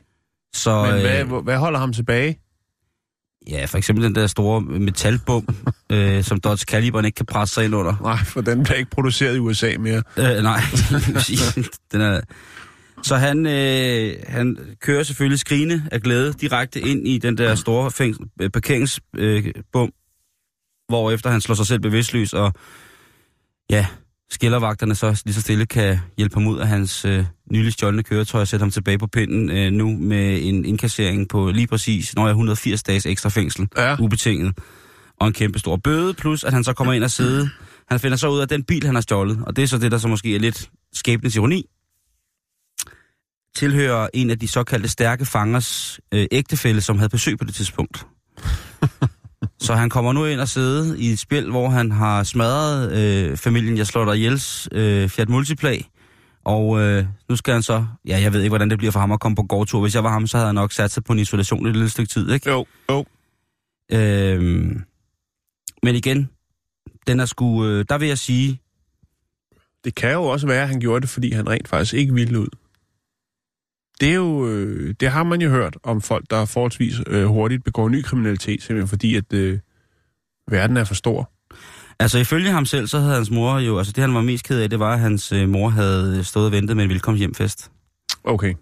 Så 0.55 0.83
men 0.83 1.01
hvad, 1.01 1.21
øh, 1.21 1.45
hvad 1.45 1.57
holder 1.57 1.79
ham 1.79 1.93
tilbage? 1.93 2.39
Ja, 3.49 3.65
for 3.65 3.79
eksempel 3.79 4.05
den 4.05 4.15
der 4.15 4.27
store 4.27 4.61
metalbum, 4.61 5.49
øh, 5.93 6.25
som 6.25 6.41
Dodge 6.41 6.65
Caliberen 6.65 7.05
ikke 7.05 7.17
kan 7.17 7.27
presse 7.27 7.55
sig 7.55 7.65
ind 7.65 7.75
under. 7.75 7.95
Nej, 8.03 8.25
for 8.25 8.41
den 8.41 8.63
bliver 8.63 8.77
ikke 8.77 8.91
produceret 8.91 9.37
i 9.37 9.39
USA 9.39 9.73
mere. 9.79 10.03
Øh, 10.17 10.43
nej, 10.43 10.61
den 11.93 12.01
er... 12.01 12.21
Så 13.03 13.17
han, 13.17 13.47
øh, 13.47 14.15
han 14.29 14.57
kører 14.81 15.03
selvfølgelig 15.03 15.39
skrigende 15.39 15.83
af 15.93 16.03
glæde 16.03 16.33
direkte 16.33 16.81
ind 16.81 17.09
i 17.09 17.19
den 17.19 17.39
der 17.39 17.55
store 17.55 17.91
fængsel, 17.91 18.25
øh, 18.41 18.51
parkeringsbum, 18.51 19.21
øh, 19.21 19.45
bum, 19.73 19.93
hvorefter 20.89 21.31
han 21.31 21.41
slår 21.41 21.55
sig 21.55 21.67
selv 21.67 21.81
bevidstløs, 21.81 22.33
og 22.33 22.53
ja, 23.71 23.87
skillervagterne 24.33 24.95
så 24.95 25.23
lige 25.25 25.35
så 25.35 25.41
stille 25.41 25.67
kan 25.67 25.99
hjælpe 26.17 26.35
ham 26.35 26.47
ud 26.47 26.59
af 26.59 26.69
hans 26.69 27.05
øh, 27.05 27.25
nylig 27.53 27.73
stjålne 27.73 28.03
køretøj 28.03 28.41
og 28.41 28.49
sætte 28.49 28.63
ham 28.63 28.71
tilbage 28.71 28.99
på 28.99 29.07
pinden 29.07 29.51
øh, 29.51 29.73
nu 29.73 29.91
med 29.97 30.39
en 30.43 30.65
indkassering 30.65 31.29
på 31.29 31.51
lige 31.51 31.67
præcis, 31.67 32.15
når 32.17 32.23
jeg 32.27 32.31
180 32.31 32.83
dages 32.83 33.07
ekstra 33.07 33.29
fængsel, 33.29 33.69
Ja. 33.77 33.97
ubetinget, 34.01 34.59
og 35.21 35.27
en 35.27 35.33
kæmpe 35.33 35.59
stor 35.59 35.77
bøde, 35.77 36.15
plus 36.15 36.45
at 36.45 36.53
han 36.53 36.65
så 36.65 36.73
kommer 36.73 36.93
ind 36.93 37.05
og 37.05 37.11
sidde. 37.11 37.51
Han 37.89 38.01
finder 38.01 38.17
så 38.17 38.29
ud 38.29 38.41
af 38.41 38.49
den 38.49 38.65
bil, 38.65 38.87
han 38.87 38.95
har 38.95 39.03
stjålet, 39.03 39.39
og 39.47 39.57
det 39.57 39.63
er 39.63 39.67
så 39.67 39.79
det, 39.79 39.93
der 39.93 39.99
så 39.99 40.09
måske 40.09 40.35
er 40.35 40.39
lidt 40.39 40.71
skæbnens 40.93 41.37
ironi, 41.37 41.65
tilhører 43.57 44.09
en 44.15 44.31
af 44.31 44.39
de 44.39 44.49
såkaldte 44.49 44.89
stærke 44.89 45.27
fangers 45.27 46.01
øh, 46.15 46.27
ægtefælle, 46.33 46.81
som 46.81 46.99
havde 46.99 47.09
besøg 47.09 47.39
på 47.39 47.45
det 47.45 47.55
tidspunkt. 47.55 48.07
så 49.61 49.75
han 49.75 49.91
kommer 49.91 50.13
nu 50.13 50.25
ind 50.25 50.41
og 50.41 50.49
sidde 50.49 51.01
i 51.01 51.11
et 51.11 51.19
spil, 51.19 51.51
hvor 51.51 51.69
han 51.69 51.93
har 51.93 52.25
smadret 52.25 52.93
øh, 52.93 53.37
familien 53.37 53.77
Jeg 53.79 53.87
slår 53.87 54.05
dig 54.05 54.17
ihjels 54.17 54.69
øh, 54.73 55.09
Fiat 55.09 55.29
Multiplag, 55.29 55.91
og 56.45 56.81
øh, 56.81 57.05
nu 57.29 57.37
skal 57.37 57.53
han 57.53 57.63
så, 57.63 57.87
ja, 58.07 58.21
jeg 58.21 58.33
ved 58.33 58.41
ikke, 58.41 58.51
hvordan 58.51 58.71
det 58.71 58.79
bliver 58.79 58.91
for 58.93 59.01
ham 59.01 59.13
at 59.13 59.21
komme 59.21 59.37
på 59.37 59.43
gårdtur. 59.43 59.81
Hvis 59.81 59.95
jeg 59.95 60.05
var 60.05 60.11
ham, 60.11 60.27
så 60.27 60.37
havde 60.37 60.47
jeg 60.47 60.55
nok 60.55 60.73
sat 60.73 60.91
sig 60.91 61.05
på 61.05 61.13
en 61.13 61.19
isolation 61.19 61.67
et 61.67 61.73
lille 61.73 61.89
stykke 61.89 62.13
tid, 62.13 62.31
ikke? 62.31 62.51
Jo, 62.51 62.67
jo. 62.91 63.05
Øhm, 63.93 64.83
men 65.83 65.95
igen, 65.95 66.31
den 67.07 67.21
er 67.21 67.25
sgu, 67.27 67.67
øh, 67.67 67.85
der 67.89 67.99
vil 67.99 68.09
jeg 68.09 68.19
sige, 68.19 68.61
Det 69.85 69.95
kan 69.95 70.13
jo 70.13 70.23
også 70.25 70.47
være, 70.47 70.63
at 70.63 70.69
han 70.69 70.81
gjorde 70.81 71.01
det, 71.01 71.09
fordi 71.09 71.33
han 71.33 71.49
rent 71.49 71.69
faktisk 71.69 71.95
ikke 71.95 72.15
ville 72.15 72.39
ud. 72.41 72.49
Det 74.01 74.11
er 74.11 74.15
jo, 74.15 74.49
øh, 74.49 74.95
det 75.01 75.11
har 75.11 75.23
man 75.23 75.41
jo 75.43 75.49
hørt 75.51 75.77
om 75.83 76.01
folk, 76.01 76.25
der 76.31 76.45
forholdsvis 76.45 76.95
øh, 77.07 77.25
hurtigt 77.25 77.65
begår 77.65 77.89
ny 77.89 78.03
kriminalitet, 78.03 78.63
simpelthen 78.63 78.89
fordi, 78.89 79.15
at 79.17 79.33
øh, 79.33 79.59
verden 80.51 80.77
er 80.77 80.85
for 80.85 80.95
stor. 80.95 81.31
altså 81.99 82.19
ifølge 82.19 82.51
ham 82.51 82.67
selv, 82.67 82.87
så 82.87 82.99
havde 82.99 83.15
hans 83.15 83.31
mor 83.31 83.59
jo, 83.59 83.79
altså 83.79 83.93
det 83.93 84.01
han 84.03 84.15
var 84.15 84.21
mest 84.23 84.45
ked 84.45 84.61
af, 84.61 84.71
det 84.71 84.79
var, 84.79 84.93
at 84.93 85.01
hans 85.01 85.33
øh, 85.33 85.49
mor 85.49 85.69
havde 85.69 86.25
stået 86.25 86.47
og 86.47 86.53
ventet 86.53 86.77
med 86.77 86.85
en 86.85 86.91
velkomst 86.91 87.19
hjemfest. 87.19 87.71
Okay. 88.25 88.55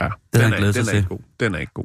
Ja, 0.00 0.04
havde 0.04 0.12
den, 0.34 0.40
han 0.42 0.52
er, 0.52 0.56
glædet 0.56 0.74
den 0.74 0.84
sig 0.84 0.92
er 0.92 0.96
ikke 0.96 1.08
god. 1.08 1.18
Den 1.40 1.54
er 1.54 1.58
ikke 1.58 1.72
god. 1.74 1.84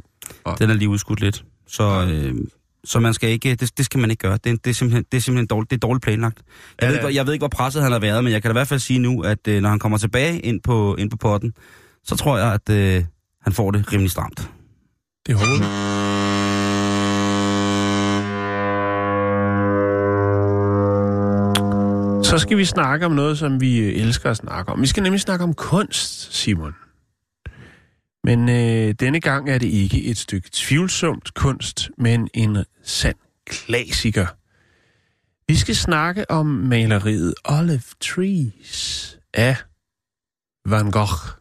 Den 0.60 0.70
er 0.70 0.74
lige 0.74 0.89
udskudt 0.89 1.22
lidt. 1.22 1.46
Så, 1.68 2.08
øh, 2.12 2.36
så 2.84 3.00
man 3.00 3.13
skal 3.13 3.30
ikke, 3.30 3.56
det, 3.56 3.78
det 3.78 3.86
skal 3.86 4.00
man 4.00 4.12
ikke 4.12 4.22
gøre. 4.22 4.34
Det, 4.44 4.65
det, 4.65 4.70
er, 4.70 4.74
simpelthen, 4.74 5.06
det 5.12 5.18
er 5.18 5.22
simpelthen 5.22 5.48
dårligt, 5.48 5.70
det 5.72 5.76
er 5.78 5.80
dårligt 5.88 6.04
planlagt. 6.04 6.38
Jeg, 6.38 6.44
Ja, 6.82 6.86
ved 6.88 6.92
det 6.94 6.98
ikke, 6.98 7.04
hvor- 7.04 7.10
jeg 7.15 7.26
ved 7.26 7.34
ikke, 7.34 7.42
hvor 7.42 7.48
presset 7.48 7.84
han 7.84 7.92
har 7.92 8.00
været, 8.00 8.24
men 8.24 8.34
jeg 8.34 8.42
kan 8.42 8.50
da 8.50 8.54
i 8.54 8.60
hvert 8.60 8.68
fald 8.68 8.80
sige 8.80 9.00
nu, 9.00 9.22
at 9.22 9.48
øh, 9.48 9.62
når 9.62 9.70
han 9.70 9.80
kommer 9.80 9.98
tilbage 9.98 10.39
ind 10.39 10.62
på, 10.62 10.96
ind 10.96 11.10
på 11.12 11.18
potten, 11.18 11.54
så 12.04 12.16
tror 12.16 12.38
jeg, 12.38 12.54
at 12.54 12.70
øh, 12.70 13.06
han 13.42 13.54
får 13.54 13.72
det 13.72 13.94
rimelig 13.94 14.12
stramt. 14.12 14.50
Det 15.28 15.36
håber 15.36 15.58
vi. 15.58 15.90
Så 22.24 22.38
skal 22.38 22.58
vi 22.58 22.66
snakke 22.66 23.06
om 23.06 23.12
noget, 23.12 23.38
som 23.38 23.62
vi 23.62 23.78
øh, 23.78 24.02
elsker 24.02 24.32
at 24.32 24.38
snakke 24.38 24.72
om. 24.72 24.82
Vi 24.82 24.88
skal 24.88 25.04
nemlig 25.04 25.22
snakke 25.22 25.44
om 25.44 25.54
kunst, 25.54 26.34
Simon. 26.34 26.76
Men 28.24 28.50
øh, 28.50 28.94
denne 29.00 29.20
gang 29.20 29.50
er 29.50 29.58
det 29.58 29.68
ikke 29.68 30.04
et 30.04 30.18
stykke 30.18 30.50
tvivlsomt 30.52 31.34
kunst, 31.34 31.90
men 31.98 32.30
en 32.34 32.58
sand 32.84 33.16
klassiker. 33.46 34.28
Vi 35.48 35.56
skal 35.56 35.76
snakke 35.76 36.32
om 36.32 36.46
maleriet 36.46 37.34
Olive 37.46 37.82
Trees 38.02 39.18
af 39.34 39.56
Van 40.66 40.92
Gogh. 40.92 41.40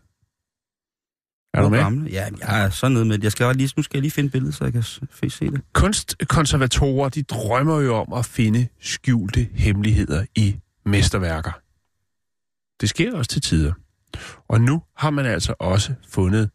Er 1.58 1.62
du 1.62 1.68
med? 1.68 1.78
Gamle? 1.78 2.10
Ja, 2.10 2.28
jeg 2.40 2.64
er 2.64 2.70
så 2.70 2.88
nede 2.88 3.04
med 3.04 3.18
det. 3.18 3.24
Jeg 3.24 3.32
skal 3.32 3.44
bare 3.44 3.54
lige, 3.54 3.72
nu 3.76 3.82
skal 3.82 3.98
jeg 3.98 4.02
lige 4.02 4.10
finde 4.10 4.30
billedet, 4.30 4.54
så 4.54 4.64
jeg 4.64 4.72
kan 4.72 4.82
se 5.30 5.50
det. 5.50 5.60
Kunstkonservatorer, 5.72 7.08
de 7.08 7.22
drømmer 7.22 7.80
jo 7.80 7.94
om 7.94 8.12
at 8.12 8.26
finde 8.26 8.68
skjulte 8.80 9.48
hemmeligheder 9.54 10.24
i 10.34 10.56
mesterværker. 10.86 11.52
Det 12.80 12.88
sker 12.88 13.16
også 13.16 13.30
til 13.30 13.42
tider. 13.42 13.72
Og 14.48 14.60
nu 14.60 14.82
har 14.96 15.10
man 15.10 15.26
altså 15.26 15.54
også 15.58 15.94
fundet, 16.08 16.50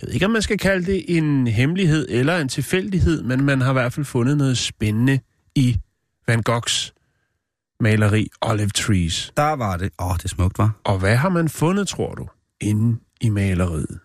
jeg 0.00 0.06
ved 0.06 0.14
ikke 0.14 0.26
om 0.26 0.32
man 0.32 0.42
skal 0.42 0.58
kalde 0.58 0.86
det 0.86 1.16
en 1.16 1.46
hemmelighed 1.46 2.06
eller 2.08 2.38
en 2.38 2.48
tilfældighed, 2.48 3.22
men 3.22 3.44
man 3.44 3.60
har 3.60 3.70
i 3.70 3.72
hvert 3.72 3.92
fald 3.92 4.06
fundet 4.06 4.36
noget 4.36 4.58
spændende 4.58 5.20
i 5.54 5.78
Van 6.26 6.42
Goghs 6.42 6.94
maleri 7.80 8.28
Olive 8.40 8.68
Trees. 8.68 9.32
Der 9.36 9.52
var 9.52 9.76
det. 9.76 9.90
Åh, 10.00 10.06
oh, 10.06 10.16
det 10.16 10.24
er 10.24 10.28
smukt, 10.28 10.58
var. 10.58 10.70
Og 10.84 10.98
hvad 10.98 11.16
har 11.16 11.28
man 11.28 11.48
fundet, 11.48 11.88
tror 11.88 12.14
du, 12.14 12.28
inde 12.60 12.98
i 13.22 13.28
maleriet? 13.28 13.98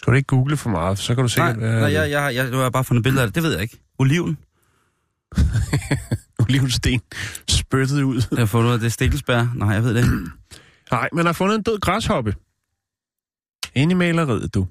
Skal 0.00 0.10
du 0.12 0.16
ikke 0.16 0.26
google 0.26 0.56
for 0.56 0.70
meget, 0.70 0.98
for 0.98 1.02
så 1.02 1.14
kan 1.14 1.16
du 1.16 1.22
Nej, 1.22 1.28
sikkert... 1.28 1.60
være- 1.60 1.80
nej 1.80 1.92
jeg, 1.92 2.10
jeg, 2.10 2.34
jeg, 2.34 2.50
nu 2.50 2.56
har 2.56 2.62
jeg 2.62 2.72
bare 2.72 2.84
fundet 2.84 3.02
billeder 3.02 3.22
af 3.22 3.28
det. 3.28 3.34
Det 3.34 3.42
ved 3.42 3.52
jeg 3.52 3.62
ikke. 3.62 3.80
Oliven. 3.98 4.38
olivensten 6.42 7.00
spyttet 7.48 8.02
ud. 8.02 8.22
Jeg 8.30 8.38
har 8.38 8.46
fundet 8.46 8.68
ud 8.68 8.74
af 8.74 8.80
det 8.80 8.92
stikkelsbær. 8.92 9.46
Nej, 9.54 9.68
jeg 9.68 9.84
ved 9.84 9.94
det 9.94 10.02
ikke. 10.04 10.16
Nej, 10.90 11.08
man 11.12 11.26
har 11.26 11.32
fundet 11.32 11.56
en 11.56 11.62
død 11.62 11.78
græshoppe. 11.78 12.34
Inde 13.74 13.92
i 13.92 13.96
maleriet, 13.96 14.54
du. 14.54 14.66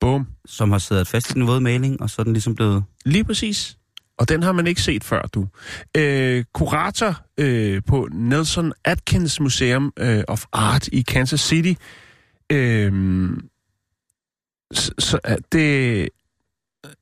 Bum. 0.00 0.26
Som 0.46 0.70
har 0.70 0.78
siddet 0.78 1.08
fast 1.08 1.30
i 1.30 1.32
den 1.32 1.46
våde 1.46 1.60
maling, 1.60 2.00
og 2.02 2.10
så 2.10 2.22
er 2.22 2.24
den 2.24 2.32
ligesom 2.32 2.54
blevet... 2.54 2.84
Lige 3.04 3.24
præcis. 3.24 3.76
Og 4.18 4.28
den 4.28 4.42
har 4.42 4.52
man 4.52 4.66
ikke 4.66 4.82
set 4.82 5.04
før, 5.04 5.22
du. 5.22 5.48
Øh, 5.96 6.44
kurator 6.54 7.20
øh, 7.38 7.82
på 7.86 8.08
Nelson 8.12 8.72
Atkins 8.84 9.40
Museum 9.40 9.92
øh, 9.98 10.24
of 10.28 10.44
Art 10.52 10.86
i 10.88 11.00
Kansas 11.02 11.40
City. 11.40 11.72
Øh, 12.50 12.92
så, 14.72 14.92
så 14.98 15.18
er 15.24 15.36
det... 15.52 16.08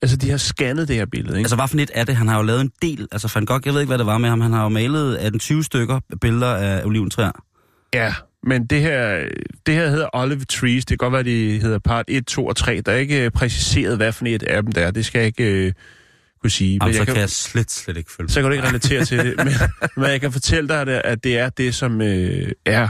Altså, 0.02 0.16
de 0.16 0.30
har 0.30 0.36
scannet 0.36 0.88
det 0.88 0.96
her 0.96 1.06
billede, 1.06 1.38
ikke? 1.38 1.44
Altså, 1.46 1.56
hvad 1.56 1.68
for 1.68 1.76
lidt 1.76 1.90
er 1.94 2.04
det? 2.04 2.16
Han 2.16 2.28
har 2.28 2.36
jo 2.36 2.42
lavet 2.42 2.60
en 2.60 2.72
del. 2.82 3.08
Altså, 3.12 3.32
Van 3.34 3.46
Gogh, 3.46 3.62
jeg 3.64 3.74
ved 3.74 3.80
ikke, 3.80 3.90
hvad 3.90 3.98
det 3.98 4.06
var 4.06 4.18
med 4.18 4.28
ham. 4.28 4.40
Han 4.40 4.52
har 4.52 4.62
jo 4.62 4.68
malet 4.68 5.16
18-20 5.16 5.62
stykker 5.62 6.00
billeder 6.20 6.54
af 6.54 6.84
oliventræer. 6.84 7.44
Ja, 7.94 8.14
men 8.42 8.66
det 8.66 8.80
her, 8.80 9.28
det 9.66 9.74
her 9.74 9.88
hedder 9.90 10.08
Olive 10.12 10.44
Trees. 10.44 10.84
Det 10.84 10.98
kan 10.98 11.10
godt 11.10 11.12
være, 11.12 11.22
de 11.22 11.60
hedder 11.60 11.78
part 11.78 12.04
1, 12.08 12.26
2 12.26 12.46
og 12.46 12.56
3. 12.56 12.80
Der 12.80 12.92
er 12.92 12.96
ikke 12.96 13.24
øh, 13.24 13.30
præciseret, 13.30 13.96
hvad 13.96 14.12
for 14.12 14.26
et 14.26 14.42
af 14.42 14.62
dem 14.62 14.72
der 14.72 14.86
er. 14.86 14.90
Det 14.90 15.06
skal 15.06 15.18
jeg 15.18 15.26
ikke 15.26 15.66
øh, 15.66 15.72
kunne 16.40 16.50
sige. 16.50 16.78
Jamen, 16.82 16.94
så 16.94 17.00
jeg 17.00 17.06
kan 17.06 17.16
jeg 17.16 17.30
slet, 17.30 17.70
slet 17.70 17.96
ikke 17.96 18.12
følge 18.12 18.30
så 18.30 18.40
kan 18.40 18.50
du 18.50 18.52
ikke 18.52 18.68
relatere 18.68 19.04
til 19.04 19.18
det. 19.18 19.36
Men, 19.44 19.52
men 19.96 20.04
jeg 20.04 20.20
kan 20.20 20.32
fortælle 20.32 20.68
dig, 20.68 21.04
at 21.04 21.24
det 21.24 21.38
er 21.38 21.48
det, 21.48 21.74
som 21.74 22.00
øh, 22.00 22.52
er 22.66 22.88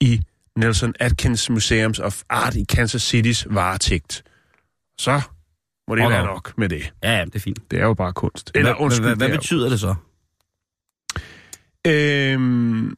i 0.00 0.20
Nelson 0.58 0.94
Atkins 1.00 1.50
Museums 1.50 1.98
of 1.98 2.22
Art 2.30 2.54
i 2.56 2.64
Kansas 2.68 3.14
City's 3.14 3.44
varetægt. 3.54 4.22
Så 4.98 5.20
må 5.88 5.94
det 5.96 6.08
være 6.08 6.24
nok 6.24 6.58
med 6.58 6.68
det. 6.68 6.92
Ja, 7.02 7.18
ja, 7.18 7.24
det 7.24 7.34
er 7.34 7.40
fint. 7.40 7.70
Det 7.70 7.78
er 7.78 7.82
jo 7.84 7.94
bare 7.94 8.12
kunst. 8.12 8.50
Eller 8.54 8.72
hvad, 8.72 8.84
undskyld, 8.84 9.06
hvad, 9.06 9.16
hvad, 9.16 9.28
det 9.28 9.34
er 9.34 9.38
betyder 9.38 9.68
det 9.68 9.80
så? 9.80 9.94
Øhm, 11.86 12.86
Er 12.88 12.92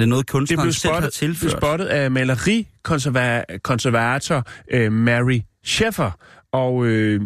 det 0.00 0.08
noget, 0.08 0.26
Det 0.26 0.30
kunstneren 0.32 0.64
blev 0.66 0.72
selv 0.72 0.92
har 0.94 1.00
spottet, 1.00 1.18
blev 1.20 1.34
tilført? 1.34 1.52
spottet 1.62 1.86
af 1.86 2.10
malerikonservator 2.10 4.44
øh, 4.70 4.92
Mary 4.92 5.40
Scheffer, 5.64 6.10
og 6.52 6.86
øh, 6.86 7.20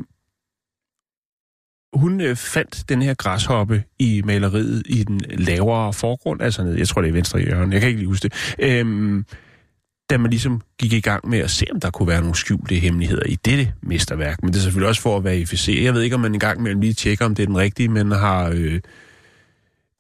hun 1.93 2.21
øh, 2.21 2.37
fandt 2.37 2.89
den 2.89 3.03
her 3.03 3.15
græshoppe 3.15 3.85
i 3.99 4.23
maleriet 4.25 4.83
i 4.87 5.05
den 5.05 5.21
lavere 5.29 5.93
forgrund, 5.93 6.43
altså 6.43 6.65
nede, 6.65 6.79
jeg 6.79 6.89
tror 6.89 7.01
det 7.01 7.09
er 7.09 7.13
i 7.13 7.15
venstre 7.15 7.41
hjørne, 7.41 7.73
jeg 7.73 7.81
kan 7.81 7.89
ikke 7.89 8.01
lige 8.01 8.09
huske 8.09 8.29
det, 8.29 8.55
øhm, 8.59 9.25
da 10.11 10.19
man 10.19 10.31
ligesom 10.31 10.61
gik 10.79 10.93
i 10.93 11.01
gang 11.01 11.29
med 11.29 11.39
at 11.39 11.51
se, 11.51 11.67
om 11.73 11.81
der 11.81 11.91
kunne 11.91 12.09
være 12.09 12.21
nogle 12.21 12.35
skjulte 12.37 12.75
hemmeligheder 12.75 13.23
i 13.27 13.35
dette 13.35 13.73
mesterværk. 13.83 14.43
Men 14.43 14.53
det 14.53 14.59
er 14.59 14.63
selvfølgelig 14.63 14.89
også 14.89 15.03
for 15.03 15.17
at 15.17 15.25
verificere. 15.25 15.85
Jeg 15.85 15.95
ved 15.95 16.03
ikke, 16.03 16.15
om 16.15 16.21
man 16.21 16.35
en 16.35 16.41
gang 16.41 16.59
imellem 16.59 16.81
lige 16.81 16.93
tjekker, 16.93 17.25
om 17.25 17.35
det 17.35 17.43
er 17.43 17.47
den 17.47 17.59
rigtige, 17.59 17.89
men 17.89 18.13
har... 18.13 18.51
Øh, 18.55 18.81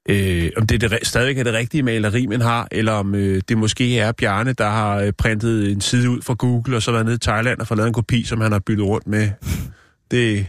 øh, 0.09 0.50
om 0.57 0.66
det, 0.66 0.83
er 0.83 0.88
det 0.88 1.07
stadigvæk 1.07 1.38
er 1.38 1.44
det 1.44 1.53
rigtige 1.53 1.83
maleri, 1.83 2.26
man 2.26 2.40
har, 2.40 2.68
eller 2.70 2.92
om 2.92 3.14
øh, 3.14 3.42
det 3.48 3.59
måske 3.59 3.98
er 3.98 4.12
Bjarne, 4.12 4.53
der 4.53 4.70
har 4.70 4.96
øh, 4.96 5.12
printet 5.12 5.72
en 5.72 5.81
side 5.81 6.11
ud 6.11 6.22
fra 6.22 6.35
Google, 6.35 6.76
og 6.76 6.83
så 6.83 6.92
været 6.92 7.05
nede 7.05 7.16
i 7.16 7.18
Thailand 7.18 7.61
og 7.61 7.66
fået 7.66 7.79
lavet 7.79 7.88
en 7.88 7.94
kopi, 7.94 8.24
som 8.24 8.40
han 8.40 8.53
har 8.53 8.59
byttet 8.59 8.87
rundt 8.87 9.07
med. 9.07 9.31
Det, 10.11 10.46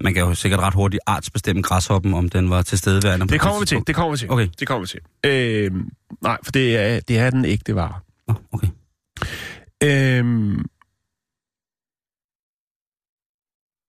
man 0.00 0.14
kan 0.14 0.22
jo 0.22 0.34
sikkert 0.34 0.60
ret 0.60 0.74
hurtigt 0.74 1.02
artsbestemme 1.06 1.62
græshoppen, 1.62 2.14
om 2.14 2.28
den 2.28 2.50
var 2.50 2.62
tilstedeværende. 2.62 3.26
på 3.26 3.30
det 3.30 3.34
et 3.34 3.40
kommer 3.40 3.60
vi 3.60 3.66
til, 3.66 3.78
det 3.86 3.94
kommer 3.94 4.10
vi 4.10 4.16
til. 4.18 4.30
Okay. 4.30 4.48
Det 4.58 4.68
kommer 4.68 4.80
vi 4.80 4.86
til. 4.86 5.00
Øh, 5.26 5.72
nej, 6.22 6.38
for 6.44 6.52
det 6.52 6.76
er, 6.76 7.00
det 7.00 7.18
er 7.18 7.30
den 7.30 7.44
ægte 7.44 7.74
vare. 7.74 8.00
Nå, 8.28 8.34
okay. 8.52 8.68
Øhm, 9.82 10.64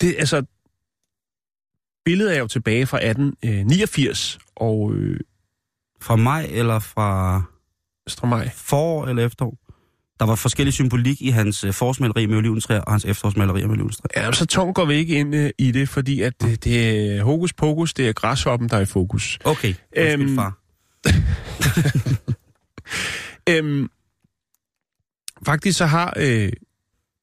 det, 0.01 0.15
altså, 0.19 0.43
billedet 2.05 2.35
er 2.35 2.39
jo 2.39 2.47
tilbage 2.47 2.85
fra 2.87 2.97
1889, 2.97 4.39
og 4.55 4.93
øh, 4.93 5.19
Fra 6.01 6.15
maj 6.15 6.47
eller 6.49 6.79
fra 6.79 7.41
Strømaj. 8.07 8.49
forår 8.55 9.07
eller 9.07 9.25
efterår? 9.25 9.57
Der 10.21 10.27
var 10.27 10.35
forskellig 10.35 10.73
symbolik 10.73 11.21
i 11.21 11.29
hans 11.29 11.63
øh, 11.63 11.73
forårsmaleri 11.73 12.25
med 12.25 12.37
oliventræer 12.37 12.81
og 12.81 12.93
hans 12.93 13.05
efterårsmaleri 13.05 13.61
med 13.61 13.69
oliventræer. 13.69 14.25
Ja, 14.25 14.31
så 14.31 14.45
tungt 14.45 14.75
går 14.75 14.85
vi 14.85 14.93
ikke 14.93 15.15
ind 15.15 15.35
øh, 15.35 15.49
i 15.57 15.71
det, 15.71 15.89
fordi 15.89 16.21
at 16.21 16.41
det, 16.41 16.63
det 16.63 16.89
er 17.17 17.23
hokus 17.23 17.53
pokus, 17.53 17.93
det 17.93 18.09
er 18.09 18.13
græshoppen, 18.13 18.69
der 18.69 18.77
er 18.77 18.81
i 18.81 18.85
fokus. 18.85 19.39
Okay, 19.43 19.67
undskyld 19.67 20.21
Øhm, 20.21 20.35
far. 20.35 20.57
Øhm, 23.49 23.89
faktisk 25.45 25.77
så 25.77 25.85
har 25.85 26.13
øh, 26.17 26.51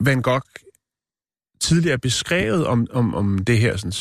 Van 0.00 0.22
Gogh 0.22 0.42
tidligere 1.60 1.98
beskrevet 1.98 2.66
om, 2.66 2.86
om, 2.90 3.14
om 3.14 3.38
det 3.38 3.58
her, 3.58 3.76
sådan, 3.76 3.92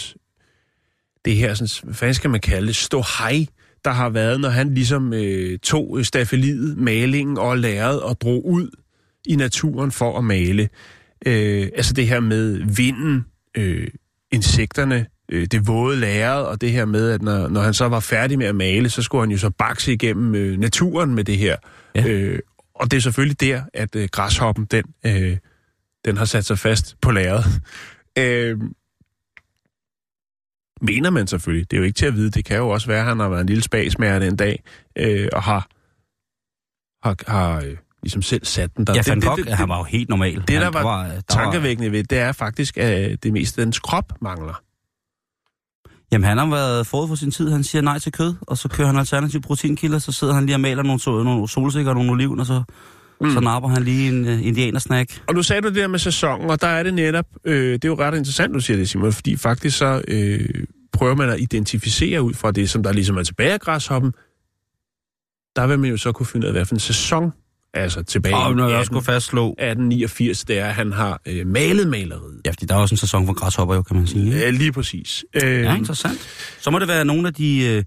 det 1.25 1.35
her 1.35 1.53
sådan, 1.53 1.95
hvad 1.99 2.13
skal 2.13 2.29
man 2.29 2.41
kalde 2.41 2.67
det, 2.67 2.75
ståhej, 2.75 3.45
der 3.85 3.91
har 3.91 4.09
været, 4.09 4.41
når 4.41 4.49
han 4.49 4.73
ligesom 4.73 5.13
øh, 5.13 5.59
tog 5.59 5.99
stafeliet, 6.05 6.77
malingen 6.77 7.37
og 7.37 7.57
lærred 7.57 7.97
og 7.97 8.21
drog 8.21 8.45
ud 8.49 8.69
i 9.27 9.35
naturen 9.35 9.91
for 9.91 10.17
at 10.17 10.23
male. 10.23 10.69
Øh, 11.25 11.67
altså 11.75 11.93
det 11.93 12.07
her 12.07 12.19
med 12.19 12.61
vinden, 12.75 13.25
øh, 13.57 13.87
insekterne, 14.31 15.05
øh, 15.29 15.45
det 15.45 15.67
våde 15.67 15.99
lærred, 15.99 16.43
og 16.43 16.61
det 16.61 16.71
her 16.71 16.85
med, 16.85 17.09
at 17.11 17.21
når, 17.21 17.47
når 17.47 17.61
han 17.61 17.73
så 17.73 17.87
var 17.87 17.99
færdig 17.99 18.37
med 18.37 18.45
at 18.45 18.55
male, 18.55 18.89
så 18.89 19.01
skulle 19.01 19.21
han 19.21 19.31
jo 19.31 19.37
så 19.37 19.49
bakse 19.49 19.93
igennem 19.93 20.35
øh, 20.35 20.59
naturen 20.59 21.15
med 21.15 21.23
det 21.23 21.37
her. 21.37 21.55
Ja. 21.95 22.07
Øh, 22.07 22.39
og 22.75 22.91
det 22.91 22.97
er 22.97 23.01
selvfølgelig 23.01 23.41
der, 23.41 23.61
at 23.73 23.95
øh, 23.95 24.09
græshoppen, 24.11 24.65
den, 24.65 24.83
øh, 25.05 25.37
den 26.05 26.17
har 26.17 26.25
sat 26.25 26.45
sig 26.45 26.59
fast 26.59 26.95
på 27.01 27.11
lærredet. 27.11 27.45
Øh, 28.19 28.59
mener 30.81 31.09
man 31.09 31.27
selvfølgelig. 31.27 31.71
Det 31.71 31.77
er 31.77 31.81
jo 31.81 31.85
ikke 31.85 31.97
til 31.97 32.05
at 32.05 32.13
vide. 32.15 32.31
Det 32.31 32.45
kan 32.45 32.57
jo 32.57 32.69
også 32.69 32.87
være, 32.87 32.99
at 32.99 33.05
han 33.05 33.19
har 33.19 33.29
været 33.29 33.41
en 33.41 33.47
lille 33.47 33.63
spasmager 33.63 34.19
den 34.19 34.35
dag, 34.35 34.63
øh, 34.95 35.29
og 35.33 35.43
har, 35.43 35.69
har, 37.03 37.15
har 37.27 37.61
øh, 37.61 37.77
ligesom 38.03 38.21
selv 38.21 38.45
sat 38.45 38.77
den 38.77 38.87
der. 38.87 38.93
Ja, 38.95 39.01
Van 39.07 39.21
det- 39.21 39.27
Gogh, 39.29 39.47
han 39.47 39.69
var 39.69 39.77
jo 39.77 39.83
helt 39.83 40.09
normal. 40.09 40.35
det, 40.35 40.47
der 40.47 40.63
Han- 40.63 40.73
var 40.73 41.03
der 41.07 41.21
tankevækkende 41.29 41.91
ved, 41.91 42.03
det 42.03 42.17
er 42.17 42.31
faktisk, 42.31 42.77
at 42.77 43.23
det 43.23 43.33
meste 43.33 43.61
af 43.61 43.65
dens 43.65 43.79
krop 43.79 44.13
mangler. 44.21 44.61
Jamen, 46.11 46.27
han 46.27 46.37
har 46.37 46.45
været 46.49 46.87
forud 46.87 47.07
for 47.07 47.15
sin 47.15 47.31
tid. 47.31 47.49
Han 47.51 47.63
siger 47.63 47.81
nej 47.81 47.99
til 47.99 48.11
kød, 48.11 48.33
og 48.41 48.57
så 48.57 48.67
kører 48.69 48.87
han 48.87 48.97
alternative 48.97 49.41
proteinkilder, 49.41 49.99
så 49.99 50.11
sidder 50.11 50.33
han 50.33 50.45
lige 50.45 50.55
og 50.55 50.59
maler 50.61 50.83
nogle, 50.83 50.99
sol- 50.99 51.23
nogle 51.23 51.47
solsikker 51.49 51.89
og 51.91 51.95
nogle 51.95 52.11
oliven, 52.11 52.39
og 52.39 52.45
så, 52.45 52.63
mm. 53.21 53.31
så 53.31 53.39
napper 53.39 53.69
han 53.69 53.83
lige 53.83 54.07
en 54.09 54.25
uh, 54.27 54.45
indianersnack. 54.45 55.21
Og 55.27 55.33
nu 55.35 55.43
sagde 55.43 55.61
du 55.61 55.67
det 55.67 55.75
der 55.75 55.87
med 55.87 55.99
sæsonen, 55.99 56.49
og 56.49 56.61
der 56.61 56.67
er 56.67 56.83
det 56.83 56.93
netop, 56.93 57.25
øh, 57.45 57.73
det 57.73 57.85
er 57.85 57.89
jo 57.89 57.95
ret 57.99 58.17
interessant, 58.17 58.53
du 58.53 58.59
siger 58.59 58.77
det, 58.77 58.89
Simon, 58.89 59.13
fordi 59.13 59.35
faktisk 59.37 59.77
så 59.77 60.01
øh, 60.07 60.49
prøver 60.93 61.15
man 61.15 61.29
at 61.29 61.39
identificere 61.39 62.21
ud 62.21 62.33
fra 62.33 62.51
det, 62.51 62.69
som 62.69 62.83
der 62.83 62.93
ligesom 62.93 63.17
er 63.17 63.23
tilbage 63.23 63.53
af 63.53 63.59
græshoppen, 63.59 64.11
der 65.55 65.67
vil 65.67 65.79
man 65.79 65.89
jo 65.89 65.97
så 65.97 66.11
kunne 66.11 66.25
finde 66.25 66.45
ud 66.45 66.49
af, 66.49 66.53
hvad 66.53 66.65
for 66.65 66.75
en 66.75 66.79
sæson, 66.79 67.31
altså 67.73 68.03
tilbage 68.03 68.35
Og 68.35 68.51
i 68.51 68.55
når 68.55 68.63
jeg 68.63 68.71
18, 68.73 68.79
også 68.79 68.91
kunne 68.91 69.03
fastslå, 69.03 69.45
1889, 69.47 70.45
det 70.45 70.59
er, 70.59 70.65
at 70.65 70.73
han 70.75 70.93
har 70.93 71.21
øh, 71.25 71.47
malet 71.47 71.87
maleriet. 71.87 72.41
ja, 72.45 72.51
fordi 72.51 72.65
der 72.65 72.75
er 72.75 72.79
også 72.79 72.93
en 72.93 72.97
sæson 72.97 73.25
for 73.25 73.33
græshopper 73.33 73.75
jo, 73.75 73.81
kan 73.81 73.95
man 73.95 74.07
sige. 74.07 74.31
Ja, 74.31 74.49
lige 74.49 74.71
præcis. 74.71 75.25
Øh, 75.43 75.61
Ja, 75.63 75.75
interessant. 75.75 76.19
Så 76.59 76.71
må 76.71 76.79
det 76.79 76.87
være 76.87 77.05
nogle 77.05 77.27
af 77.27 77.33
de 77.33 77.65
øh, 77.67 77.83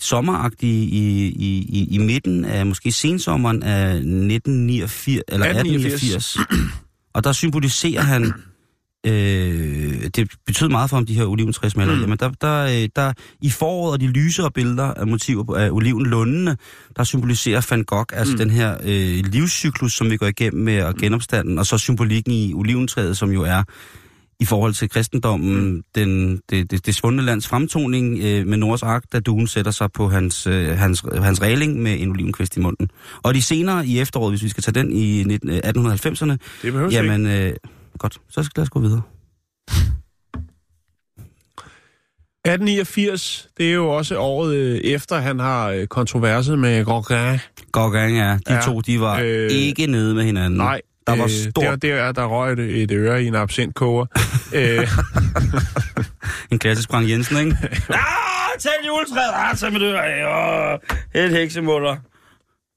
sommeragtige 0.00 0.84
i, 0.86 1.26
i, 1.26 1.58
i, 1.68 1.88
i 1.94 1.98
midten 1.98 2.44
af 2.44 2.66
måske 2.66 2.92
sensommeren 2.92 3.62
af 3.62 3.88
1989, 3.94 5.22
eller 5.28 5.46
1889. 5.46 6.36
1889. 6.36 6.78
Og 7.14 7.24
der 7.24 7.32
symboliserer 7.32 8.02
han, 8.02 8.32
øh, 9.06 10.10
det 10.16 10.30
betyder 10.46 10.70
meget 10.70 10.90
for 10.90 10.96
ham, 10.96 11.06
de 11.06 11.14
her 11.14 11.24
oliventræsmalerier, 11.24 12.02
mm. 12.02 12.08
men 12.08 12.18
der, 12.18 12.30
der, 12.40 12.64
øh, 12.64 12.88
der, 12.96 13.12
i 13.42 13.50
foråret 13.50 13.92
og 13.92 14.00
de 14.00 14.06
lysere 14.06 14.50
billeder 14.50 14.84
af 14.84 15.06
motiver 15.06 15.44
på- 15.44 15.54
af 15.54 15.70
olivenlundene, 15.70 16.56
der 16.96 17.04
symboliserer 17.04 17.66
Van 17.70 17.84
Gogh 17.84 18.06
altså 18.12 18.32
mm. 18.32 18.38
den 18.38 18.50
her 18.50 18.76
øh, 18.84 19.24
livscyklus, 19.24 19.92
som 19.96 20.10
vi 20.10 20.16
går 20.16 20.26
igennem 20.26 20.64
med 20.64 20.74
at 20.74 20.96
genopstanden, 20.96 21.58
og 21.58 21.66
så 21.66 21.78
symbolikken 21.78 22.32
i 22.32 22.54
oliventræet, 22.54 23.16
som 23.16 23.30
jo 23.30 23.42
er 23.42 23.62
i 24.40 24.44
forhold 24.44 24.74
til 24.74 24.88
kristendommen, 24.88 25.70
mm. 25.70 25.82
den, 25.94 26.40
det, 26.50 26.70
det, 26.70 26.86
det 26.86 26.94
svundne 26.94 27.22
lands 27.22 27.48
fremtoning 27.48 28.18
øh, 28.22 28.46
med 28.46 28.56
Noras 28.56 28.82
ark, 28.82 29.04
da 29.12 29.20
duen 29.20 29.46
sætter 29.46 29.70
sig 29.70 29.92
på 29.92 30.08
hans, 30.08 30.46
øh, 30.46 30.68
hans, 30.68 31.04
hans 31.22 31.42
regling 31.42 31.82
med 31.82 32.00
en 32.00 32.10
olivenkvist 32.10 32.56
i 32.56 32.60
munden. 32.60 32.90
Og 33.22 33.34
de 33.34 33.42
senere 33.42 33.86
i 33.86 33.98
efteråret, 33.98 34.32
hvis 34.32 34.42
vi 34.42 34.48
skal 34.48 34.62
tage 34.62 34.74
den 34.74 34.92
i 34.92 35.22
19, 35.26 35.50
øh, 35.50 35.56
1890'erne, 35.64 36.36
Det 36.62 36.92
jamen, 36.92 37.26
øh, 37.26 37.52
godt, 37.98 38.18
så 38.28 38.42
skal 38.42 38.62
os 38.62 38.70
gå 38.70 38.80
videre. 38.80 39.02
1889, 42.48 43.48
det 43.58 43.68
er 43.68 43.72
jo 43.72 43.88
også 43.88 44.18
året 44.18 44.54
øh, 44.54 44.78
efter, 44.78 45.16
han 45.16 45.38
har 45.38 45.68
øh, 45.68 45.86
kontroverset 45.86 46.58
med 46.58 46.84
Gauguin. 46.84 47.38
Gauguin, 47.72 48.16
ja, 48.16 48.38
de 48.48 48.54
Ja, 48.54 48.60
to, 48.60 48.80
de 48.80 49.00
var 49.00 49.20
øh, 49.24 49.50
ikke 49.50 49.86
nede 49.86 50.14
med 50.14 50.24
hinanden. 50.24 50.56
Nej, 50.56 50.80
Der 51.06 51.16
var 51.16 51.24
øh, 51.24 51.30
stort, 51.30 51.64
Der, 51.64 51.76
der, 51.76 52.12
der 52.12 52.24
røg 52.26 52.52
et, 52.52 52.82
et 52.82 52.90
øre 52.92 53.22
i 53.22 53.26
en 53.26 53.34
absintkoger. 53.34 54.06
en 56.52 56.58
klassisk 56.58 56.90
Frank 56.90 57.10
Jensen, 57.10 57.38
ikke? 57.38 57.56
ah, 57.90 58.58
tag 58.58 58.72
juletræet, 58.86 59.30
ah, 59.34 59.56
tag 59.56 59.72
mit 59.72 59.82
øre 59.82 60.06
af, 60.06 60.72
åh, 60.74 60.78
helt 61.14 61.36
heksemutter. 61.36 61.96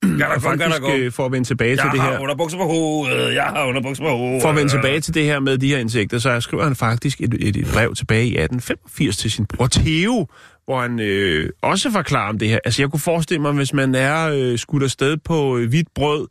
Der 0.02 0.40
faktisk, 0.40 0.82
øh, 0.96 1.12
for 1.12 1.26
at 1.26 1.32
vende 1.32 1.48
tilbage 1.48 1.76
til 1.76 1.84
Jeg 1.84 1.92
det 1.94 2.02
har 2.02 2.12
her... 2.12 2.20
underbukser 2.20 2.58
på 2.58 2.64
hovedet, 2.64 3.36
jeg 3.36 3.44
har 3.44 3.66
underbukser 3.66 4.04
på 4.04 4.10
hovedet. 4.10 4.42
For 4.42 4.50
at 4.50 4.56
vende 4.56 4.72
tilbage 4.72 5.00
til 5.00 5.14
det 5.14 5.24
her 5.24 5.40
med 5.40 5.58
de 5.58 5.68
her 5.68 5.78
insekter, 5.78 6.20
så 6.20 6.42
skriver 6.42 6.64
han 6.64 6.76
faktisk 6.76 7.22
et, 7.22 7.34
et, 7.34 7.56
et 7.56 7.68
brev 7.74 7.96
tilbage 7.96 8.24
i 8.24 8.38
1885 8.38 9.18
til 9.18 9.32
sin 9.32 9.46
bror 9.46 9.68
Theo, 9.68 10.28
hvor 10.66 10.82
han 10.82 11.00
øh, 11.00 11.50
også 11.62 11.92
forklarer 11.92 12.30
om 12.30 12.40
det 12.40 12.50
her. 12.50 12.60
Altså, 12.66 12.82
jeg 12.82 12.90
kunne 12.90 13.00
forestille 13.00 13.42
mig, 13.42 13.52
hvis 13.52 13.74
man 13.74 13.96
er 13.96 14.30
øh, 14.34 14.58
skudt 14.58 14.84
afsted 14.84 15.18
på 15.18 15.58
øh, 15.58 15.70
hvidt 15.70 15.88
brød, 15.96 16.28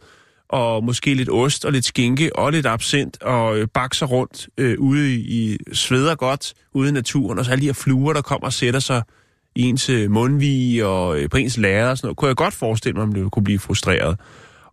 og 0.48 0.84
måske 0.84 1.14
lidt 1.14 1.30
ost 1.30 1.64
og 1.64 1.72
lidt 1.72 1.84
skinke 1.84 2.36
og 2.36 2.52
lidt 2.52 2.66
absint, 2.66 3.22
og 3.22 3.58
øh, 3.58 3.66
bakser 3.74 4.06
rundt 4.06 4.48
øh, 4.58 4.78
ude 4.78 5.14
i, 5.14 5.18
i 5.18 5.58
sveder 5.72 6.14
godt 6.14 6.54
ude 6.74 6.88
i 6.88 6.92
naturen, 6.92 7.38
og 7.38 7.44
så 7.44 7.50
alle 7.50 7.60
de 7.60 7.66
her 7.66 7.72
fluer, 7.72 8.12
der 8.12 8.22
kommer 8.22 8.46
og 8.46 8.52
sætter 8.52 8.80
sig 8.80 9.02
i 9.56 9.62
ens 9.62 9.88
øh, 9.88 10.10
mundvige 10.10 10.86
og 10.86 11.18
øh, 11.18 11.30
på 11.30 11.36
ens 11.36 11.58
lærer 11.58 11.90
og 11.90 11.98
sådan 11.98 12.06
noget, 12.06 12.16
kunne 12.16 12.28
jeg 12.28 12.36
godt 12.36 12.54
forestille 12.54 12.94
mig, 12.94 13.02
om 13.02 13.12
det 13.12 13.32
kunne 13.32 13.44
blive 13.44 13.58
frustreret. 13.58 14.20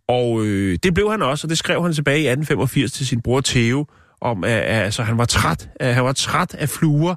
Og 0.07 0.45
øh, 0.45 0.77
det 0.83 0.93
blev 0.93 1.11
han 1.11 1.21
også, 1.21 1.45
og 1.45 1.49
det 1.49 1.57
skrev 1.57 1.83
han 1.83 1.93
tilbage 1.93 2.19
i 2.19 2.27
1885 2.27 2.91
til 2.91 3.07
sin 3.07 3.21
bror 3.21 3.41
Theo, 3.45 3.85
om 4.21 4.43
at, 4.43 4.51
at 4.51 4.83
altså, 4.83 5.03
han 5.03 5.17
var 5.17 5.25
træt, 5.25 5.69
at 5.75 5.95
han 5.95 6.03
var 6.03 6.13
træt 6.13 6.55
af 6.55 6.69
fluer 6.69 7.15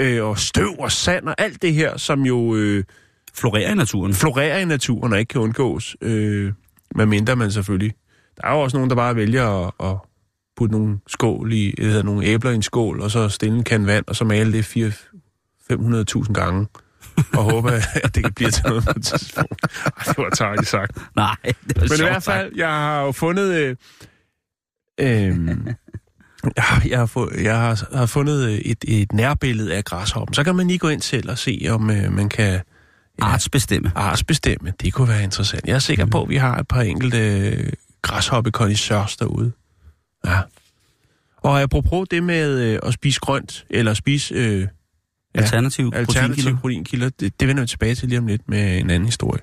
øh, 0.00 0.24
og 0.24 0.38
støv 0.38 0.74
og 0.78 0.92
sand 0.92 1.28
og 1.28 1.34
alt 1.38 1.62
det 1.62 1.74
her, 1.74 1.96
som 1.96 2.22
jo 2.22 2.56
øh, 2.56 2.84
Florerer 3.36 3.72
i 3.72 3.74
naturen. 3.74 4.14
florerer 4.14 4.58
i 4.58 4.64
naturen 4.64 5.12
og 5.12 5.18
ikke 5.18 5.30
kan 5.30 5.40
undgås, 5.40 5.96
øh, 6.00 6.52
medmindre 6.94 7.36
man 7.36 7.52
selvfølgelig. 7.52 7.94
Der 8.36 8.48
er 8.48 8.52
jo 8.52 8.60
også 8.60 8.76
nogen, 8.76 8.90
der 8.90 8.96
bare 8.96 9.16
vælger 9.16 9.66
at, 9.66 9.72
at 9.90 9.96
putte 10.56 10.72
nogle 10.72 10.98
skål 11.06 11.52
i, 11.52 11.74
hedder 11.78 12.02
nogle 12.02 12.26
æbler 12.26 12.50
i 12.50 12.54
en 12.54 12.62
skål, 12.62 13.00
og 13.00 13.10
så 13.10 13.28
stille 13.28 13.56
en 13.56 13.64
kan 13.64 13.86
vand, 13.86 14.04
og 14.08 14.16
så 14.16 14.24
male 14.24 14.52
det 14.52 14.64
4 14.64 14.92
500.000 15.72 16.32
gange, 16.32 16.66
og 17.32 17.42
håbe, 17.52 17.70
at 18.04 18.14
det 18.14 18.24
kan 18.24 18.32
blive 18.32 18.50
til 18.50 18.64
noget 18.66 18.84
på 18.84 18.90
et 18.96 19.04
tidspunkt. 19.04 19.60
Det 20.06 20.18
var 20.18 20.30
targeligt 20.30 20.68
sagt. 20.68 20.98
Nej, 21.16 21.36
det 21.44 21.76
var 21.76 21.82
Men 21.90 21.98
i 22.00 22.02
hvert 22.02 22.22
fald, 22.22 22.52
jeg 22.56 22.68
har 22.68 23.00
jo 23.02 23.12
fundet... 23.12 23.52
Øh, 23.54 23.76
øh, 25.00 25.36
jeg, 26.56 26.64
har- 26.64 26.82
jeg, 26.88 26.98
har, 26.98 27.06
fu- 27.06 27.42
jeg 27.42 27.56
har, 27.60 27.96
har 27.96 28.06
fundet 28.06 28.44
øh, 28.48 28.52
et, 28.58 28.84
et 28.88 29.12
nærbillede 29.12 29.74
af 29.74 29.84
græshoppen. 29.84 30.34
Så 30.34 30.44
kan 30.44 30.56
man 30.56 30.66
lige 30.68 30.78
gå 30.78 30.88
ind 30.88 31.02
selv 31.02 31.30
og 31.30 31.38
se, 31.38 31.66
om 31.70 31.90
øh, 31.90 32.12
man 32.12 32.28
kan 32.28 32.60
sagt. 33.18 33.32
Artsbestemme. 33.32 33.92
artsbestemme. 33.94 34.72
Det 34.80 34.92
kunne 34.92 35.08
være 35.08 35.22
interessant. 35.22 35.66
Jeg 35.66 35.74
er 35.74 35.78
sikker 35.78 36.06
på, 36.06 36.22
at 36.22 36.28
vi 36.28 36.36
har 36.36 36.56
et 36.58 36.68
par 36.68 36.80
enkelte 36.82 37.18
øh, 37.50 37.72
græshoppe 38.02 38.50
derude. 39.16 39.52
Ja. 40.26 40.40
Og 41.36 41.60
apropos 41.62 42.08
det 42.10 42.22
med 42.22 42.60
øh, 42.60 42.78
at 42.82 42.94
spise 42.94 43.20
grønt, 43.20 43.66
eller 43.70 43.94
spise 43.94 44.34
øh, 44.34 44.66
ja, 45.36 45.42
Alternativ 45.42 45.92
alternative 45.94 46.06
proteinkilder. 46.06 46.56
proteinkilder, 46.60 47.10
det, 47.20 47.40
det 47.40 47.48
vender 47.48 47.62
vi 47.62 47.66
tilbage 47.66 47.94
til 47.94 48.08
lige 48.08 48.18
om 48.18 48.26
lidt 48.26 48.48
med 48.48 48.78
en 48.78 48.90
anden 48.90 49.06
historie. 49.06 49.40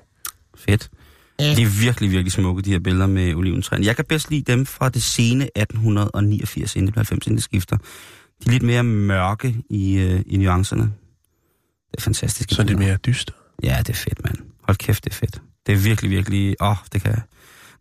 Fedt. 0.56 0.90
De 1.38 1.62
er 1.62 1.80
virkelig, 1.80 2.10
virkelig 2.10 2.32
smukke, 2.32 2.62
de 2.62 2.70
her 2.70 2.78
billeder 2.78 3.06
med 3.06 3.34
oliventræerne. 3.34 3.86
Jeg 3.86 3.96
kan 3.96 4.04
bedst 4.04 4.30
lide 4.30 4.52
dem 4.52 4.66
fra 4.66 4.88
det 4.88 5.02
sene 5.02 5.44
1889, 5.44 6.76
inden 6.76 6.86
det 6.86 6.96
90, 6.96 7.26
inden 7.26 7.36
det 7.36 7.44
skifter. 7.44 7.76
De 7.76 8.46
er 8.46 8.50
lidt 8.50 8.62
mere 8.62 8.82
mørke 8.84 9.56
i, 9.70 9.98
øh, 9.98 10.22
i 10.26 10.36
nuancerne. 10.36 10.82
Det 10.82 11.98
er 11.98 12.02
fantastisk. 12.02 12.50
Så 12.52 12.62
er 12.62 12.66
det 12.66 12.78
mere 12.78 12.96
dyster. 12.96 13.32
Ja, 13.62 13.78
det 13.78 13.88
er 13.88 13.94
fedt, 13.94 14.24
mand. 14.24 14.36
Hold 14.62 14.76
kæft, 14.76 15.04
det 15.04 15.10
er 15.10 15.14
fedt. 15.14 15.42
Det 15.66 15.72
er 15.72 15.76
virkelig, 15.76 16.10
virkelig... 16.10 16.56
Åh, 16.60 16.70
oh, 16.70 16.76
det 16.92 17.02
kan 17.02 17.10
jeg... 17.10 17.20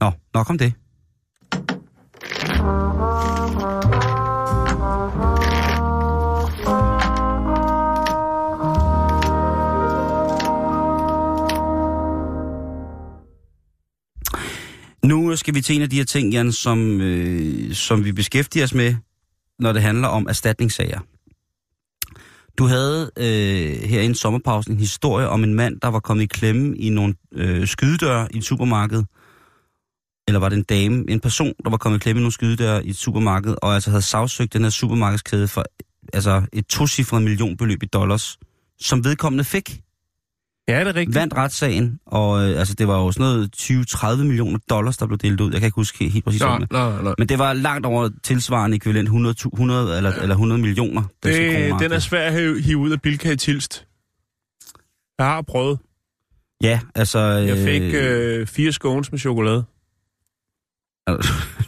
Nå, 0.01 0.11
nok 0.33 0.49
om 0.49 0.57
det. 0.57 0.73
Nu 15.03 15.35
skal 15.35 15.55
vi 15.55 15.61
til 15.61 15.75
en 15.75 15.81
af 15.81 15.89
de 15.89 15.95
her 15.95 16.05
ting, 16.05 16.33
Jan, 16.33 16.51
som, 16.51 17.01
øh, 17.01 17.73
som 17.73 18.05
vi 18.05 18.11
beskæftiger 18.11 18.63
os 18.63 18.73
med, 18.73 18.95
når 19.59 19.73
det 19.73 19.81
handler 19.81 20.07
om 20.07 20.25
erstatningssager. 20.29 20.99
Du 22.57 22.65
havde 22.65 23.11
øh, 23.17 23.89
her 23.89 24.01
i 24.01 24.05
en 24.05 24.15
sommerpause 24.15 24.71
en 24.71 24.79
historie 24.79 25.29
om 25.29 25.43
en 25.43 25.53
mand, 25.53 25.79
der 25.81 25.87
var 25.87 25.99
kommet 25.99 26.23
i 26.23 26.27
klemme 26.27 26.77
i 26.77 26.89
nogle 26.89 27.15
øh, 27.31 27.67
skydedøre 27.67 28.27
i 28.33 28.37
et 28.37 28.43
supermarked. 28.43 29.03
Eller 30.27 30.39
var 30.39 30.49
det 30.49 30.57
en 30.57 30.63
dame, 30.63 31.05
en 31.09 31.19
person, 31.19 31.53
der 31.63 31.69
var 31.69 31.77
kommet 31.77 31.99
i 31.99 32.03
klemme 32.03 32.19
i 32.19 32.23
nogle 32.23 32.33
skydedøre 32.33 32.85
i 32.85 32.89
et 32.89 32.95
supermarked, 32.95 33.55
og 33.61 33.73
altså 33.73 33.89
havde 33.89 34.01
sagsøgt 34.01 34.53
den 34.53 34.63
her 34.63 34.69
supermarkedskæde 34.69 35.47
for 35.47 35.65
altså 36.13 36.41
et 36.53 36.65
tocifret 36.65 37.21
millionbeløb 37.21 37.83
i 37.83 37.85
dollars, 37.85 38.37
som 38.79 39.03
vedkommende 39.03 39.43
fik. 39.43 39.81
Ja, 40.67 40.73
er 40.73 40.83
det 40.83 40.95
rigtigt? 40.95 41.15
Vandt 41.15 41.33
retssagen, 41.33 41.99
og 42.05 42.49
øh, 42.49 42.59
altså 42.59 42.73
det 42.73 42.87
var 42.87 42.99
jo 43.03 43.11
sådan 43.11 43.33
noget 43.33 43.49
20-30 44.21 44.23
millioner 44.23 44.59
dollars, 44.69 44.97
der 44.97 45.07
blev 45.07 45.17
delt 45.17 45.41
ud. 45.41 45.51
Jeg 45.51 45.61
kan 45.61 45.67
ikke 45.67 45.75
huske 45.75 46.09
helt, 46.09 46.25
præcis, 46.25 46.41
Nå. 46.41 47.15
Men 47.17 47.29
det 47.29 47.39
var 47.39 47.53
langt 47.53 47.85
over 47.85 48.09
tilsvarende 48.23 48.75
ekvivalent 48.75 49.07
100, 49.07 49.35
100 49.53 49.97
eller, 49.97 50.11
eller 50.11 50.35
100 50.35 50.61
millioner. 50.61 51.03
Det, 51.23 51.79
den 51.79 51.91
er 51.91 51.99
svær 51.99 52.27
at 52.27 52.33
hive, 52.33 52.61
hive 52.61 52.77
ud 52.77 52.91
af 52.91 53.01
Bilka 53.01 53.31
i 53.31 53.35
Tilst. 53.35 53.87
Jeg 55.19 55.25
har 55.25 55.41
prøvet. 55.41 55.79
Ja, 56.63 56.79
altså... 56.95 57.19
Jeg 57.19 57.57
fik 57.57 57.93
øh, 57.93 58.47
fire 58.47 58.71
scones 58.71 59.11
med 59.11 59.19
chokolade. 59.19 59.63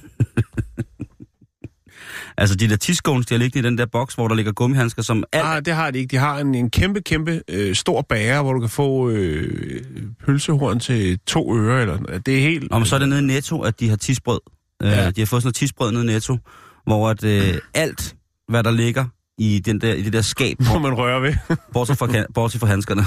altså, 2.37 2.55
de 2.55 2.69
der 2.69 2.75
tiskones, 2.75 3.25
de 3.25 3.33
har 3.33 3.39
liggende 3.39 3.67
i 3.67 3.69
den 3.69 3.77
der 3.77 3.85
boks, 3.85 4.15
hvor 4.15 4.27
der 4.27 4.35
ligger 4.35 4.51
gummihandsker, 4.51 5.01
som 5.01 5.23
alt... 5.31 5.43
Nej, 5.43 5.59
det 5.59 5.73
har 5.73 5.91
de 5.91 5.99
ikke. 5.99 6.11
De 6.11 6.17
har 6.17 6.39
en, 6.39 6.55
en 6.55 6.69
kæmpe, 6.69 7.01
kæmpe 7.01 7.41
øh, 7.49 7.75
stor 7.75 8.01
bager, 8.01 8.41
hvor 8.41 8.53
du 8.53 8.59
kan 8.59 8.69
få 8.69 9.09
øh, 9.09 9.81
pølsehorn 10.25 10.79
til 10.79 11.19
to 11.27 11.57
øre. 11.57 11.81
Eller, 11.81 12.19
det 12.25 12.37
er 12.37 12.41
helt... 12.41 12.71
Om 12.71 12.85
så 12.85 12.95
er 12.95 12.99
det 12.99 13.09
nede 13.09 13.19
i 13.19 13.25
Netto, 13.25 13.61
at 13.61 13.79
de 13.79 13.89
har 13.89 13.95
tisbrød. 13.95 14.39
Ja. 14.81 14.89
Ja. 14.89 15.07
Øh, 15.07 15.15
de 15.15 15.21
har 15.21 15.25
fået 15.25 15.41
sådan 15.41 15.47
noget 15.47 15.55
tisbrød 15.55 15.91
nede 15.91 16.03
i 16.03 16.07
Netto, 16.07 16.37
hvor 16.85 17.09
at, 17.09 17.23
øh, 17.23 17.55
alt, 17.73 18.15
hvad 18.49 18.63
der 18.63 18.71
ligger 18.71 19.05
i, 19.37 19.59
den 19.59 19.81
der, 19.81 19.93
i 19.93 20.01
det 20.01 20.13
der 20.13 20.21
skab, 20.21 20.57
må 20.73 20.79
man 20.79 20.93
røre 20.93 21.21
ved. 21.21 21.33
bortset 21.73 21.97
fra, 21.97 22.25
bortset 22.33 22.59
fra 22.59 22.67
handskerne. 22.67 23.01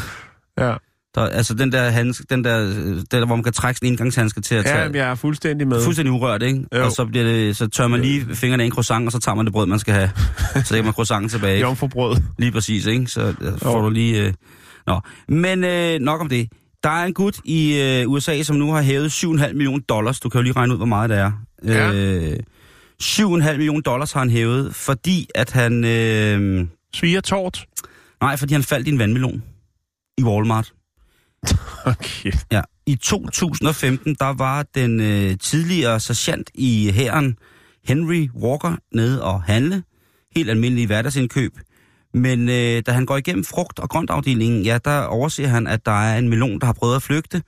ja. 0.58 0.74
Der, 1.14 1.22
altså 1.26 1.54
den 1.54 1.72
der, 1.72 1.82
handsk, 1.90 2.30
den 2.30 2.44
der, 2.44 2.68
øh, 2.68 3.02
der, 3.10 3.26
hvor 3.26 3.36
man 3.36 3.42
kan 3.42 3.52
trække 3.52 3.78
sådan 3.78 3.86
en 3.86 3.92
indgangshandske 3.92 4.40
til 4.40 4.54
at 4.54 4.64
ja, 4.64 4.70
tage... 4.70 4.86
men 4.86 4.94
jeg 4.94 5.10
er 5.10 5.14
fuldstændig 5.14 5.68
med. 5.68 5.84
Fuldstændig 5.84 6.12
urørt, 6.12 6.42
ikke? 6.42 6.64
Jo. 6.74 6.84
Og 6.84 6.92
så, 6.92 7.04
bliver 7.04 7.24
det, 7.24 7.56
så 7.56 7.68
tør 7.68 7.86
man 7.86 8.00
lige 8.00 8.34
fingrene 8.34 8.62
i 8.62 8.66
en 8.66 8.72
croissant, 8.72 9.06
og 9.06 9.12
så 9.12 9.18
tager 9.18 9.34
man 9.36 9.44
det 9.44 9.52
brød, 9.52 9.66
man 9.66 9.78
skal 9.78 9.94
have. 9.94 10.10
så 10.64 10.74
lægger 10.74 10.84
man 10.84 10.92
croissanten 10.92 11.28
tilbage. 11.28 11.60
Jomfrubrød. 11.60 12.16
Lige 12.38 12.52
præcis, 12.52 12.86
ikke? 12.86 13.06
Så 13.06 13.34
øh, 13.40 13.58
får 13.58 13.78
Jo. 13.78 13.84
du 13.84 13.90
lige... 13.90 14.26
Øh... 14.26 14.32
Nå, 14.86 15.00
men 15.28 15.64
øh, 15.64 15.98
nok 16.00 16.20
om 16.20 16.28
det. 16.28 16.48
Der 16.82 16.90
er 16.90 17.04
en 17.04 17.14
gut 17.14 17.38
i 17.44 17.80
øh, 17.80 18.10
USA, 18.10 18.42
som 18.42 18.56
nu 18.56 18.72
har 18.72 18.82
hævet 18.82 19.08
7,5 19.08 19.52
millioner 19.52 19.82
dollars. 19.88 20.20
Du 20.20 20.28
kan 20.28 20.38
jo 20.38 20.42
lige 20.42 20.52
regne 20.52 20.72
ud, 20.72 20.78
hvor 20.78 20.86
meget 20.86 21.10
det 21.10 21.18
er. 21.18 21.32
Ja. 21.64 21.92
Øh, 21.92 22.36
7,5 23.02 23.26
millioner 23.52 23.80
dollars 23.80 24.12
har 24.12 24.20
han 24.20 24.30
hævet, 24.30 24.74
fordi 24.74 25.28
at 25.34 25.50
han... 25.50 25.84
Øh, 25.84 26.66
Sviger 26.94 27.20
tort. 27.20 27.66
nej, 28.20 28.36
fordi 28.36 28.52
han 28.54 28.62
faldt 28.62 28.88
i 28.88 28.90
en 28.90 28.98
vandmelon 28.98 29.42
i 30.18 30.22
Walmart. 30.22 30.72
Okay. 31.86 32.32
Ja. 32.52 32.60
I 32.86 32.94
2015, 32.94 34.14
der 34.14 34.34
var 34.34 34.64
den 34.74 35.00
øh, 35.00 35.38
tidligere 35.38 36.00
sergeant 36.00 36.50
i 36.54 36.90
hæren, 36.94 37.36
Henry 37.84 38.28
Walker, 38.34 38.76
nede 38.94 39.22
og 39.22 39.42
handle. 39.42 39.82
Helt 40.36 40.50
almindelige 40.50 40.86
hverdagsindkøb. 40.86 41.52
Men 42.14 42.48
øh, 42.48 42.82
da 42.86 42.92
han 42.92 43.06
går 43.06 43.16
igennem 43.16 43.44
frugt- 43.44 43.78
og 43.78 43.88
grøntafdelingen, 43.88 44.62
ja, 44.62 44.78
der 44.84 45.02
overser 45.02 45.48
han, 45.48 45.66
at 45.66 45.86
der 45.86 46.02
er 46.02 46.18
en 46.18 46.28
melon, 46.28 46.58
der 46.58 46.66
har 46.66 46.72
prøvet 46.72 46.96
at 46.96 47.02
flygte. 47.02 47.42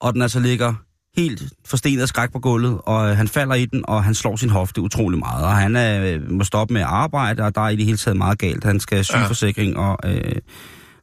Og 0.00 0.12
den 0.12 0.22
altså 0.22 0.40
ligger 0.40 0.74
helt 1.16 1.42
forstenet 1.66 2.02
af 2.02 2.08
skræk 2.08 2.32
på 2.32 2.38
gulvet, 2.38 2.80
og 2.86 3.10
øh, 3.10 3.16
han 3.16 3.28
falder 3.28 3.54
i 3.54 3.64
den, 3.64 3.84
og 3.88 4.04
han 4.04 4.14
slår 4.14 4.36
sin 4.36 4.50
hofte 4.50 4.80
utrolig 4.80 5.18
meget. 5.18 5.44
Og 5.44 5.56
han 5.56 5.76
øh, 5.76 6.30
må 6.30 6.44
stoppe 6.44 6.74
med 6.74 6.80
at 6.80 6.86
arbejde, 6.86 7.42
og 7.42 7.54
der 7.54 7.60
er 7.60 7.68
i 7.68 7.76
det 7.76 7.84
hele 7.84 7.96
taget 7.96 8.16
meget 8.16 8.38
galt. 8.38 8.64
Han 8.64 8.80
skal 8.80 9.04
sygeforsikring, 9.04 9.76
og, 9.76 9.98
øh, 10.04 10.36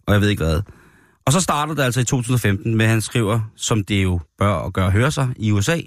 og 0.08 0.14
jeg 0.14 0.22
ved 0.22 0.30
ikke 0.30 0.44
hvad. 0.44 0.62
Og 1.26 1.32
så 1.32 1.40
starter 1.40 1.74
det 1.74 1.84
altså 1.84 2.00
i 2.00 2.04
2015 2.04 2.76
med, 2.76 2.86
at 2.86 2.92
han 2.92 3.02
skriver, 3.02 3.40
som 3.56 3.84
det 3.84 4.04
jo 4.04 4.20
bør 4.38 4.56
at 4.56 4.74
gøre 4.74 4.92
høre 4.92 5.12
sig 5.12 5.30
i 5.36 5.52
USA, 5.52 5.78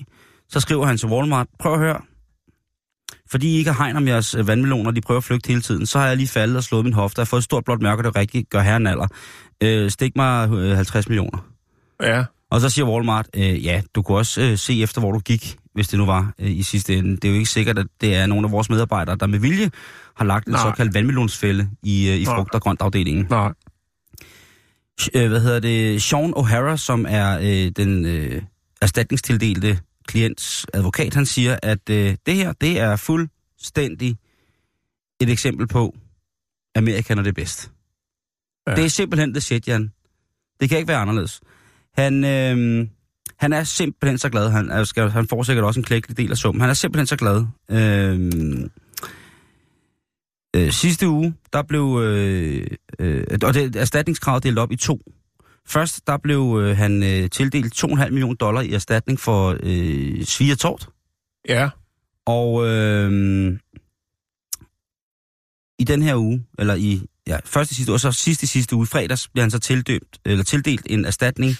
så 0.48 0.60
skriver 0.60 0.86
han 0.86 0.96
til 0.96 1.08
Walmart, 1.08 1.46
prøv 1.58 1.72
at 1.72 1.78
høre, 1.78 2.00
fordi 3.30 3.54
I 3.54 3.58
ikke 3.58 3.72
har 3.72 3.84
hegn 3.84 3.96
om 3.96 4.08
jeres 4.08 4.34
øh, 4.34 4.48
vandmeloner, 4.48 4.90
de 4.90 5.00
prøver 5.00 5.18
at 5.18 5.24
flygte 5.24 5.48
hele 5.48 5.60
tiden, 5.60 5.86
så 5.86 5.98
har 5.98 6.06
jeg 6.06 6.16
lige 6.16 6.28
faldet 6.28 6.56
og 6.56 6.64
slået 6.64 6.84
min 6.84 6.92
hofte. 6.92 7.18
Jeg 7.18 7.24
har 7.24 7.26
fået 7.26 7.40
et 7.40 7.44
stort 7.44 7.64
blåt 7.64 7.82
mærke, 7.82 8.00
og 8.00 8.04
det 8.04 8.16
rigtigt 8.16 8.50
gør 8.50 8.60
herren 8.60 8.86
alder. 8.86 9.06
Øh, 9.62 9.90
stik 9.90 10.16
mig 10.16 10.50
øh, 10.50 10.76
50 10.76 11.08
millioner. 11.08 11.46
Ja. 12.02 12.24
Og 12.50 12.60
så 12.60 12.68
siger 12.70 12.86
Walmart, 12.86 13.26
øh, 13.36 13.64
ja, 13.64 13.82
du 13.94 14.02
kunne 14.02 14.18
også 14.18 14.40
øh, 14.42 14.58
se 14.58 14.82
efter, 14.82 15.00
hvor 15.00 15.12
du 15.12 15.18
gik, 15.18 15.56
hvis 15.74 15.88
det 15.88 15.98
nu 15.98 16.06
var 16.06 16.32
øh, 16.38 16.50
i 16.50 16.62
sidste 16.62 16.96
ende. 16.96 17.16
Det 17.16 17.24
er 17.24 17.28
jo 17.28 17.34
ikke 17.34 17.50
sikkert, 17.50 17.78
at 17.78 17.86
det 18.00 18.16
er 18.16 18.26
nogle 18.26 18.46
af 18.46 18.52
vores 18.52 18.70
medarbejdere, 18.70 19.16
der 19.16 19.26
med 19.26 19.38
vilje 19.38 19.70
har 20.16 20.24
lagt 20.24 20.46
en 20.46 20.52
Nej. 20.52 20.62
såkaldt 20.62 20.94
vandmelonsfælde 20.94 21.68
i, 21.82 22.08
øh, 22.08 22.16
i 22.16 22.24
frugt- 22.24 22.54
og 22.54 22.62
grøntafdelingen. 22.62 23.26
Nej. 23.30 23.52
Øh, 25.14 25.28
hvad 25.28 25.40
hedder 25.40 25.60
det? 25.60 26.02
Sean 26.02 26.34
O'Hara, 26.36 26.76
som 26.76 27.06
er 27.08 27.38
øh, 27.38 27.70
den 27.70 28.06
øh, 28.06 28.42
erstatningstildelte 28.82 29.78
klients 30.08 30.66
advokat, 30.74 31.14
han 31.14 31.26
siger, 31.26 31.58
at 31.62 31.90
øh, 31.90 32.16
det 32.26 32.34
her, 32.34 32.52
det 32.52 32.80
er 32.80 32.96
fuldstændig 32.96 34.16
et 35.20 35.30
eksempel 35.30 35.66
på, 35.66 35.94
Amerika 36.74 37.14
er 37.14 37.22
det 37.22 37.34
bedst. 37.34 37.70
Ja. 38.66 38.70
Ja. 38.70 38.76
Det 38.76 38.84
er 38.84 38.88
simpelthen 38.88 39.34
det 39.34 39.42
shit, 39.42 39.68
Jan. 39.68 39.92
Det 40.60 40.68
kan 40.68 40.78
ikke 40.78 40.88
være 40.88 40.98
anderledes. 40.98 41.40
Han, 41.94 42.24
øh, 42.24 42.86
han 43.36 43.52
er 43.52 43.64
simpelthen 43.64 44.18
så 44.18 44.28
glad. 44.28 44.50
Han, 44.50 44.70
er, 44.70 44.84
skal, 44.84 45.10
han 45.10 45.28
får 45.28 45.42
sikkert 45.42 45.64
også 45.64 45.80
en 45.80 45.84
klækkelig 45.84 46.16
del 46.16 46.30
af 46.30 46.36
summen. 46.36 46.60
Han 46.60 46.70
er 46.70 46.74
simpelthen 46.74 47.06
så 47.06 47.16
glad. 47.16 47.46
Øh, 47.70 48.70
øh, 50.56 50.72
sidste 50.72 51.08
uge, 51.08 51.34
der 51.52 51.62
blev... 51.62 52.00
Øh, 52.04 52.66
øh, 52.98 53.24
og 53.44 53.54
det 53.54 53.76
erstatningskravet 53.76 54.42
delt 54.42 54.58
op 54.58 54.72
i 54.72 54.76
to. 54.76 55.00
Først, 55.66 56.06
der 56.06 56.16
blev 56.16 56.60
øh, 56.62 56.76
han 56.76 57.02
øh, 57.02 57.30
tildelt 57.30 57.84
2,5 57.84 58.10
millioner 58.10 58.34
dollar 58.34 58.60
i 58.60 58.72
erstatning 58.72 59.20
for 59.20 59.56
øh, 59.62 60.24
svig 60.24 60.52
og 60.52 60.58
tort. 60.58 60.88
Ja. 61.48 61.70
Og 62.26 62.66
øh, 62.66 63.58
i 65.78 65.84
den 65.84 66.02
her 66.02 66.16
uge, 66.16 66.44
eller 66.58 66.74
i 66.74 67.02
ja, 67.26 67.38
første 67.44 67.74
sidste 67.74 67.92
uge, 67.92 67.96
og 67.96 68.00
så 68.00 68.12
sidste 68.12 68.46
sidste 68.46 68.76
uge, 68.76 68.86
fredags, 68.86 69.28
bliver 69.28 69.42
han 69.42 69.50
så 69.50 69.58
tildømt, 69.58 70.18
eller 70.24 70.44
tildelt 70.44 70.86
en 70.90 71.04
erstatning, 71.04 71.56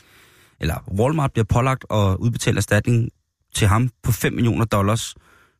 eller 0.60 0.92
Walmart 0.98 1.32
bliver 1.32 1.44
pålagt 1.44 1.84
at 1.90 2.16
udbetale 2.18 2.56
erstatning 2.56 3.08
til 3.54 3.68
ham 3.68 3.90
på 4.02 4.12
5 4.12 4.32
millioner 4.32 4.64
dollars, 4.64 5.14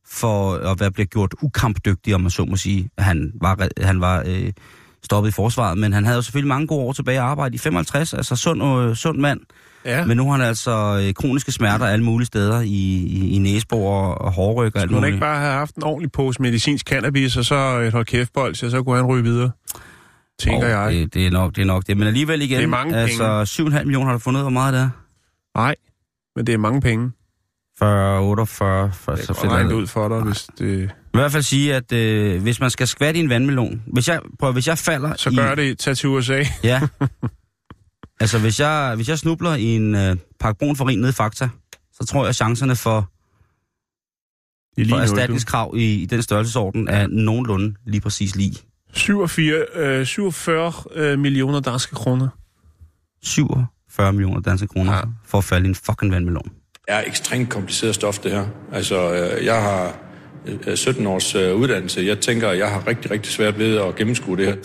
for 0.07 0.53
at 0.53 0.79
være 0.79 0.91
blevet 0.91 1.09
gjort 1.09 1.33
ukampdygtig, 1.41 2.15
om 2.15 2.21
man 2.21 2.31
så 2.31 2.45
må 2.45 2.55
sige. 2.55 2.89
Han 2.97 3.31
var, 3.41 3.67
han 3.81 4.01
var 4.01 4.23
øh, 4.27 4.51
stoppet 5.05 5.29
i 5.29 5.33
forsvaret, 5.33 5.77
men 5.77 5.93
han 5.93 6.05
havde 6.05 6.15
jo 6.15 6.21
selvfølgelig 6.21 6.47
mange 6.47 6.67
gode 6.67 6.81
år 6.81 6.93
tilbage 6.93 7.17
at 7.17 7.23
arbejde 7.23 7.55
i 7.55 7.57
55, 7.57 8.13
altså 8.13 8.35
sund, 8.35 8.63
øh, 8.63 8.95
sund 8.95 9.17
mand. 9.19 9.39
Ja. 9.85 10.05
Men 10.05 10.17
nu 10.17 10.25
har 10.25 10.31
han 10.37 10.41
altså 10.47 11.01
øh, 11.07 11.13
kroniske 11.13 11.51
smerter 11.51 11.85
alle 11.85 12.05
mulige 12.05 12.25
steder 12.27 12.61
i, 12.61 12.67
i, 12.67 13.29
i 13.29 13.37
næsebor 13.37 14.01
og, 14.01 14.21
og 14.21 14.31
hårryg 14.31 14.75
og 14.75 14.81
alt 14.81 14.89
Skulle 14.89 14.93
han 14.95 15.01
muligt. 15.01 15.07
ikke 15.13 15.19
bare 15.19 15.39
have 15.39 15.53
haft 15.53 15.75
en 15.75 15.83
ordentlig 15.83 16.11
pose 16.11 16.41
medicinsk 16.41 16.85
cannabis, 16.87 17.37
og 17.37 17.45
så 17.45 17.55
et 17.79 17.91
hold 17.93 18.05
kæftbold, 18.05 18.55
så 18.55 18.83
kunne 18.83 18.95
han 18.95 19.05
ryge 19.05 19.23
videre? 19.23 19.51
Tænker 20.39 20.63
Og 20.65 20.69
jeg. 20.69 20.93
Det, 20.93 21.13
det, 21.13 21.27
er 21.27 21.31
nok, 21.31 21.55
det 21.55 21.61
er 21.61 21.65
nok 21.65 21.87
det. 21.87 21.97
Men 21.97 22.07
alligevel 22.07 22.41
igen, 22.41 22.57
Det 22.57 22.63
er 22.63 22.67
mange 22.67 22.95
altså 22.97 23.43
7,5 23.63 23.83
millioner 23.83 24.05
har 24.05 24.13
du 24.13 24.19
fundet 24.19 24.39
ud 24.39 24.45
af, 24.45 24.51
hvor 24.51 24.59
meget 24.59 24.73
det 24.73 24.81
er? 24.81 24.89
Nej, 25.57 25.75
men 26.35 26.47
det 26.47 26.53
er 26.53 26.57
mange 26.57 26.81
penge. 26.81 27.11
40, 27.79 28.19
48, 28.21 28.91
40, 28.93 29.15
Jeg 29.17 29.25
så 29.25 29.47
er 29.51 29.57
det 29.61 29.69
det. 29.69 29.75
ud 29.75 29.87
for 29.87 30.07
dig, 30.07 30.19
hvis 30.21 30.47
det... 30.59 30.89
I 31.15 31.21
hvert 31.21 31.31
fald 31.31 31.43
sige, 31.43 31.75
at 31.75 31.91
øh, 31.91 32.41
hvis 32.41 32.59
man 32.59 32.69
skal 32.69 32.87
skvatte 32.87 33.19
i 33.19 33.23
en 33.23 33.29
vandmelon, 33.29 33.83
hvis 33.87 34.07
jeg, 34.07 34.21
prøv, 34.39 34.51
hvis 34.53 34.67
jeg 34.67 34.77
falder 34.77 35.15
Så 35.15 35.29
i... 35.29 35.35
gør 35.35 35.55
det, 35.55 35.79
tag 35.79 35.97
til 35.97 36.09
USA. 36.09 36.43
Ja. 36.63 36.81
altså, 38.21 38.39
hvis 38.39 38.59
jeg, 38.59 38.93
hvis 38.95 39.09
jeg 39.09 39.19
snubler 39.19 39.55
i 39.55 39.63
en 39.63 39.95
øh, 39.95 40.15
pakke 40.39 40.57
brun 40.59 40.75
farin 40.75 40.99
nede 40.99 41.09
i 41.09 41.13
Fakta, 41.13 41.49
så 41.93 42.05
tror 42.05 42.21
jeg, 42.23 42.29
at 42.29 42.35
chancerne 42.35 42.75
for, 42.75 43.09
I 44.77 44.83
lige 44.83 44.89
for 44.95 44.97
erstatningskrav 45.01 45.73
i, 45.77 45.93
i 46.01 46.05
den 46.05 46.21
størrelsesorden 46.21 46.87
er 46.87 47.07
nogenlunde 47.07 47.75
lige 47.85 48.01
præcis 48.01 48.35
lige. 48.35 48.51
du. 48.51 48.97
47, 48.99 49.65
øh, 49.75 50.05
47 50.05 50.73
øh, 50.95 51.19
millioner 51.19 51.59
danske 51.59 51.95
kroner. 51.95 52.27
47 53.23 54.13
millioner 54.13 54.39
danske 54.41 54.67
kroner 54.67 54.93
Ja. 54.95 55.01
for 55.25 55.37
at 55.37 55.43
falde 55.43 55.65
i 55.65 55.69
en 55.69 55.75
fucking 55.75 56.11
vandmelon. 56.11 56.51
er 56.87 57.03
ekstremt 57.07 57.49
kompliceret 57.49 57.95
stof, 57.95 58.19
det 58.19 58.31
her. 58.31 58.47
Altså, 58.71 59.13
øh, 59.13 59.45
jeg 59.45 59.61
har 59.61 59.97
17 60.75 61.07
års 61.07 61.35
øh, 61.35 61.55
uddannelse. 61.55 62.01
Jeg 62.01 62.19
tænker, 62.19 62.49
at 62.49 62.57
jeg 62.57 62.69
har 62.69 62.87
rigtig, 62.87 63.11
rigtig 63.11 63.33
svært 63.33 63.59
ved 63.59 63.77
at 63.77 63.95
gennemskue 63.95 64.37
det 64.37 64.45
her. 64.45 64.55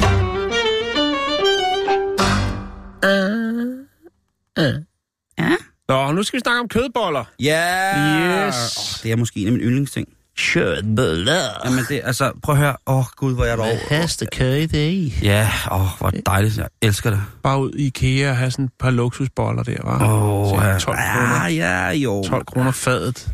Nå, 5.91 6.13
nu 6.13 6.23
skal 6.23 6.37
vi 6.37 6.41
snakke 6.41 6.61
om 6.61 6.69
kødboller. 6.69 7.25
Ja! 7.41 8.47
Yes. 8.47 8.77
Oh, 8.77 9.03
det 9.03 9.13
er 9.13 9.17
måske 9.17 9.41
en 9.41 9.47
af 9.47 9.53
mine 9.53 9.65
yndlingsting. 9.65 10.09
Kødboller. 10.53 11.43
Jamen 11.65 11.85
det, 11.89 12.01
altså, 12.05 12.33
prøv 12.43 12.55
at 12.55 12.61
høre. 12.61 12.77
Åh, 12.87 12.99
oh, 12.99 13.05
gud, 13.17 13.35
hvor 13.35 13.45
er 13.45 13.49
jeg 13.49 13.59
dog. 13.59 13.79
Hastekød 13.89 14.55
i 14.55 14.67
det. 14.67 15.23
Ja, 15.23 15.49
åh, 15.71 15.81
oh, 15.81 15.89
hvor 15.99 16.11
dejligt. 16.27 16.57
Jeg 16.57 16.67
elsker 16.83 17.11
det. 17.11 17.21
Bare 17.43 17.61
ud 17.61 17.73
i 17.73 17.87
IKEA 17.87 18.31
og 18.31 18.37
have 18.37 18.51
sådan 18.51 18.65
et 18.65 18.71
par 18.79 18.91
luksusboller 18.91 19.63
der, 19.63 19.77
var. 19.85 20.05
Åh, 20.05 20.53
oh, 20.53 20.79
12 20.79 20.81
kroner. 20.83 21.47
ja, 21.49 21.87
ja, 21.87 21.91
jo. 21.91 22.23
12 22.23 22.45
kroner 22.45 22.71
fadet. 22.71 23.29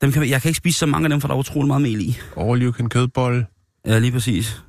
Dem 0.00 0.12
kan, 0.12 0.28
jeg 0.28 0.42
kan 0.42 0.48
ikke 0.48 0.56
spise 0.58 0.78
så 0.78 0.86
mange 0.86 1.06
af 1.06 1.10
dem, 1.10 1.20
for 1.20 1.28
der 1.28 1.34
er 1.34 1.38
utrolig 1.38 1.66
meget 1.66 1.82
mel 1.82 2.00
i. 2.00 2.18
All 2.36 2.62
you 2.62 2.72
can 2.72 2.88
kødbolle. 2.88 3.46
Ja, 3.86 3.98
lige 3.98 4.12
præcis. 4.12 4.62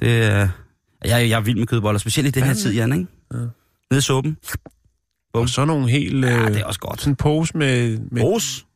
Det 0.00 0.22
er... 0.24 0.48
Jeg, 1.04 1.28
jeg 1.28 1.36
er 1.36 1.40
vild 1.40 1.58
med 1.58 1.66
kødboller, 1.66 1.98
specielt 1.98 2.28
i 2.28 2.30
den 2.30 2.42
her 2.42 2.48
Fandme. 2.50 2.60
tid, 2.62 2.74
Jan, 2.74 2.92
ikke? 2.92 3.06
Ja. 3.32 3.38
Nede 3.90 3.98
i 3.98 4.00
suppen. 4.00 4.36
Og 5.34 5.48
så 5.48 5.64
nogle 5.64 5.90
helt... 5.90 6.24
Ja, 6.24 6.38
øh, 6.42 6.48
det 6.48 6.60
er 6.60 6.64
også 6.64 6.80
godt. 6.80 7.00
Sådan 7.00 7.12
en 7.12 7.16
pose 7.16 7.56
med... 7.56 7.98
med 8.10 8.22
Ros? 8.22 8.66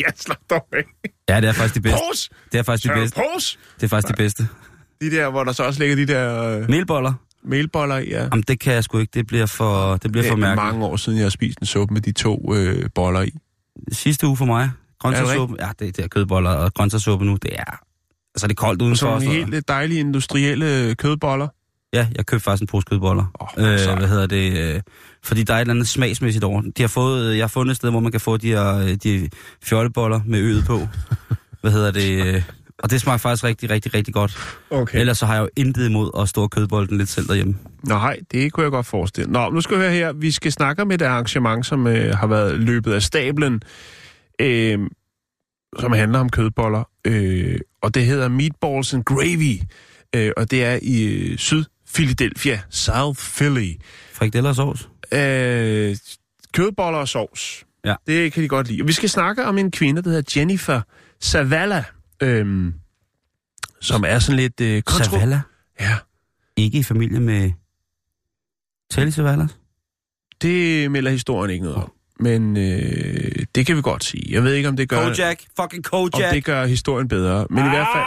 Ja, 0.00 0.04
slap 0.16 0.38
dog 0.50 0.66
af. 0.72 0.84
Ja, 1.28 1.40
det 1.40 1.48
er 1.48 1.52
faktisk 1.52 1.74
det 1.74 1.82
bedste. 1.82 1.98
Pose! 2.10 2.30
Det 2.52 2.58
er 2.58 2.62
faktisk 2.62 2.88
det 2.88 2.94
bedste. 2.94 3.16
Pose! 3.34 3.58
Det 3.76 3.82
er 3.82 3.88
faktisk 3.88 4.08
det 4.08 4.16
bedste. 4.16 4.48
De 5.00 5.10
der, 5.10 5.30
hvor 5.30 5.44
der 5.44 5.52
så 5.52 5.62
også 5.64 5.80
ligger 5.80 5.96
de 5.96 6.06
der 6.06 6.42
øh, 6.42 6.68
Melboller? 6.70 7.12
melboller 7.44 7.96
ja. 7.96 8.22
Jamen, 8.22 8.42
det 8.48 8.60
kan 8.60 8.74
jeg 8.74 8.84
sgu 8.84 8.98
ikke. 8.98 9.10
Det 9.14 9.26
bliver 9.26 9.46
for, 9.46 9.96
det 9.96 10.12
bliver 10.12 10.22
Det 10.22 10.30
for 10.30 10.36
mærkeligt. 10.36 10.64
mange 10.74 10.86
år 10.86 10.96
siden, 10.96 11.18
jeg 11.18 11.24
har 11.24 11.30
spist 11.30 11.58
en 11.60 11.66
suppe 11.66 11.94
med 11.94 12.00
de 12.02 12.12
to 12.12 12.54
øh, 12.54 12.90
boller 12.94 13.22
i. 13.22 13.30
Sidste 13.92 14.26
uge 14.26 14.36
for 14.36 14.44
mig. 14.44 14.70
Grøntsagssuppe. 15.00 15.56
Ja, 15.60 15.68
det, 15.78 15.96
det 15.96 16.04
er 16.04 16.08
kødboller 16.08 16.50
og 16.50 16.74
grøntsagssuppe 16.74 17.24
nu. 17.26 17.38
Det 17.42 17.50
er... 17.58 17.78
Altså, 18.34 18.46
det 18.46 18.50
er 18.52 18.54
koldt 18.54 18.82
Og 18.82 18.86
udenfor. 18.86 18.98
så 18.98 19.06
nogle 19.06 19.24
så- 19.24 19.30
helt 19.32 19.54
øh, 19.54 19.62
dejlige 19.68 20.00
industrielle 20.00 20.94
kødboller. 20.94 21.48
Ja, 21.92 22.08
jeg 22.16 22.26
købte 22.26 22.44
faktisk 22.44 22.60
en 22.62 22.66
pose 22.66 22.84
kødboller. 22.90 23.24
Åh, 23.40 23.48
øh, 23.64 23.96
hvad 23.98 24.08
hedder 24.08 24.26
det? 24.26 24.74
Øh, 24.74 24.82
fordi 25.24 25.42
der 25.42 25.54
er 25.54 25.58
et 25.58 25.60
eller 25.60 25.74
andet 25.74 25.88
smagsmæssigt 25.88 26.44
over. 26.44 26.62
De 26.76 26.82
har 26.82 26.88
fået, 26.88 27.36
jeg 27.36 27.42
har 27.42 27.48
fundet 27.48 27.70
et 27.70 27.76
sted, 27.76 27.90
hvor 27.90 28.00
man 28.00 28.12
kan 28.12 28.20
få 28.20 28.36
de 28.36 28.48
her 28.48 28.76
øh, 28.78 28.94
de 28.94 29.28
fjolleboller 29.62 30.20
med 30.26 30.38
øget 30.40 30.64
på. 30.64 30.80
hvad 31.60 31.70
hedder 31.72 31.90
det? 31.90 32.44
Og 32.78 32.90
det 32.90 33.00
smager 33.00 33.18
faktisk 33.18 33.44
rigtig, 33.44 33.70
rigtig, 33.70 33.94
rigtig 33.94 34.14
godt. 34.14 34.60
Okay. 34.70 35.00
Ellers 35.00 35.18
så 35.18 35.26
har 35.26 35.34
jeg 35.34 35.42
jo 35.42 35.48
intet 35.56 35.88
imod 35.88 36.10
at 36.18 36.28
stå 36.28 36.42
og 36.42 36.50
kødbolle 36.50 36.88
den 36.88 36.98
lidt 36.98 37.08
selv 37.08 37.28
derhjemme. 37.28 37.56
Nej, 37.82 38.18
det 38.32 38.52
kunne 38.52 38.64
jeg 38.64 38.70
godt 38.70 38.86
forestille. 38.86 39.32
Nå, 39.32 39.50
nu 39.50 39.60
skal 39.60 39.76
vi 39.76 39.82
høre 39.82 39.92
her. 39.92 40.12
Vi 40.12 40.30
skal 40.30 40.52
snakke 40.52 40.82
om 40.82 40.90
et 40.90 41.02
arrangement, 41.02 41.66
som 41.66 41.86
øh, 41.86 42.14
har 42.14 42.26
været 42.26 42.60
løbet 42.60 42.92
af 42.92 43.02
stablen, 43.02 43.62
øh, 44.40 44.78
som 45.78 45.92
handler 45.92 46.18
om 46.18 46.28
kødboller. 46.28 46.88
Øh, 47.04 47.58
og 47.82 47.94
det 47.94 48.06
hedder 48.06 48.28
Meatballs 48.28 48.94
and 48.94 49.04
Gravy. 49.04 49.60
Øh, 50.14 50.32
og 50.36 50.50
det 50.50 50.64
er 50.64 50.78
i 50.82 51.02
øh, 51.04 51.38
Syd 51.38 51.64
Philadelphia, 51.94 52.60
South 52.70 53.20
Philly. 53.36 53.72
Frikadeller 54.12 54.50
og 54.50 54.56
sovs? 54.56 54.88
Øh, 55.12 55.96
kødboller 56.52 56.98
og 56.98 57.08
sovs. 57.08 57.64
Ja. 57.84 57.94
Det 58.06 58.32
kan 58.32 58.42
de 58.42 58.48
godt 58.48 58.68
lide. 58.68 58.82
Og 58.82 58.88
vi 58.88 58.92
skal 58.92 59.08
snakke 59.08 59.44
om 59.44 59.58
en 59.58 59.70
kvinde, 59.70 60.02
der 60.02 60.10
hedder 60.10 60.32
Jennifer 60.36 60.80
Zavala, 61.24 61.84
øh, 62.22 62.72
som 63.80 64.04
er 64.06 64.18
sådan 64.18 64.36
lidt... 64.36 64.60
Øh, 64.60 64.82
kontro- 64.90 65.04
Savala? 65.04 65.40
Ja, 65.80 65.96
Ikke 66.56 66.78
i 66.78 66.82
familie 66.82 67.20
med 67.20 67.50
Telly? 68.90 69.10
Det 70.42 70.90
melder 70.90 71.10
historien 71.10 71.50
ikke 71.50 71.64
noget 71.64 71.76
om. 71.82 71.92
Men 72.20 72.56
øh, 72.56 73.46
det 73.54 73.66
kan 73.66 73.76
vi 73.76 73.82
godt 73.82 74.04
sige. 74.04 74.24
Jeg 74.30 74.44
ved 74.44 74.54
ikke, 74.54 74.68
om 74.68 74.76
det 74.76 74.88
gør, 74.88 75.02
Kojak! 75.02 75.38
Fucking 75.60 75.84
om 75.92 76.10
Kojak! 76.10 76.34
det 76.34 76.44
gør 76.44 76.66
historien 76.66 77.08
bedre. 77.08 77.46
Men 77.50 77.66
i 77.66 77.68
hvert 77.68 77.86
fald... 77.94 78.04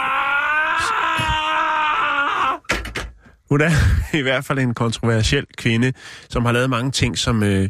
Hun 3.50 3.60
er 3.60 3.70
i 4.18 4.22
hvert 4.22 4.44
fald 4.44 4.58
en 4.58 4.74
kontroversiel 4.74 5.46
kvinde, 5.56 5.92
som 6.28 6.44
har 6.44 6.52
lavet 6.52 6.70
mange 6.70 6.90
ting, 6.90 7.18
som 7.18 7.42
øh, 7.42 7.68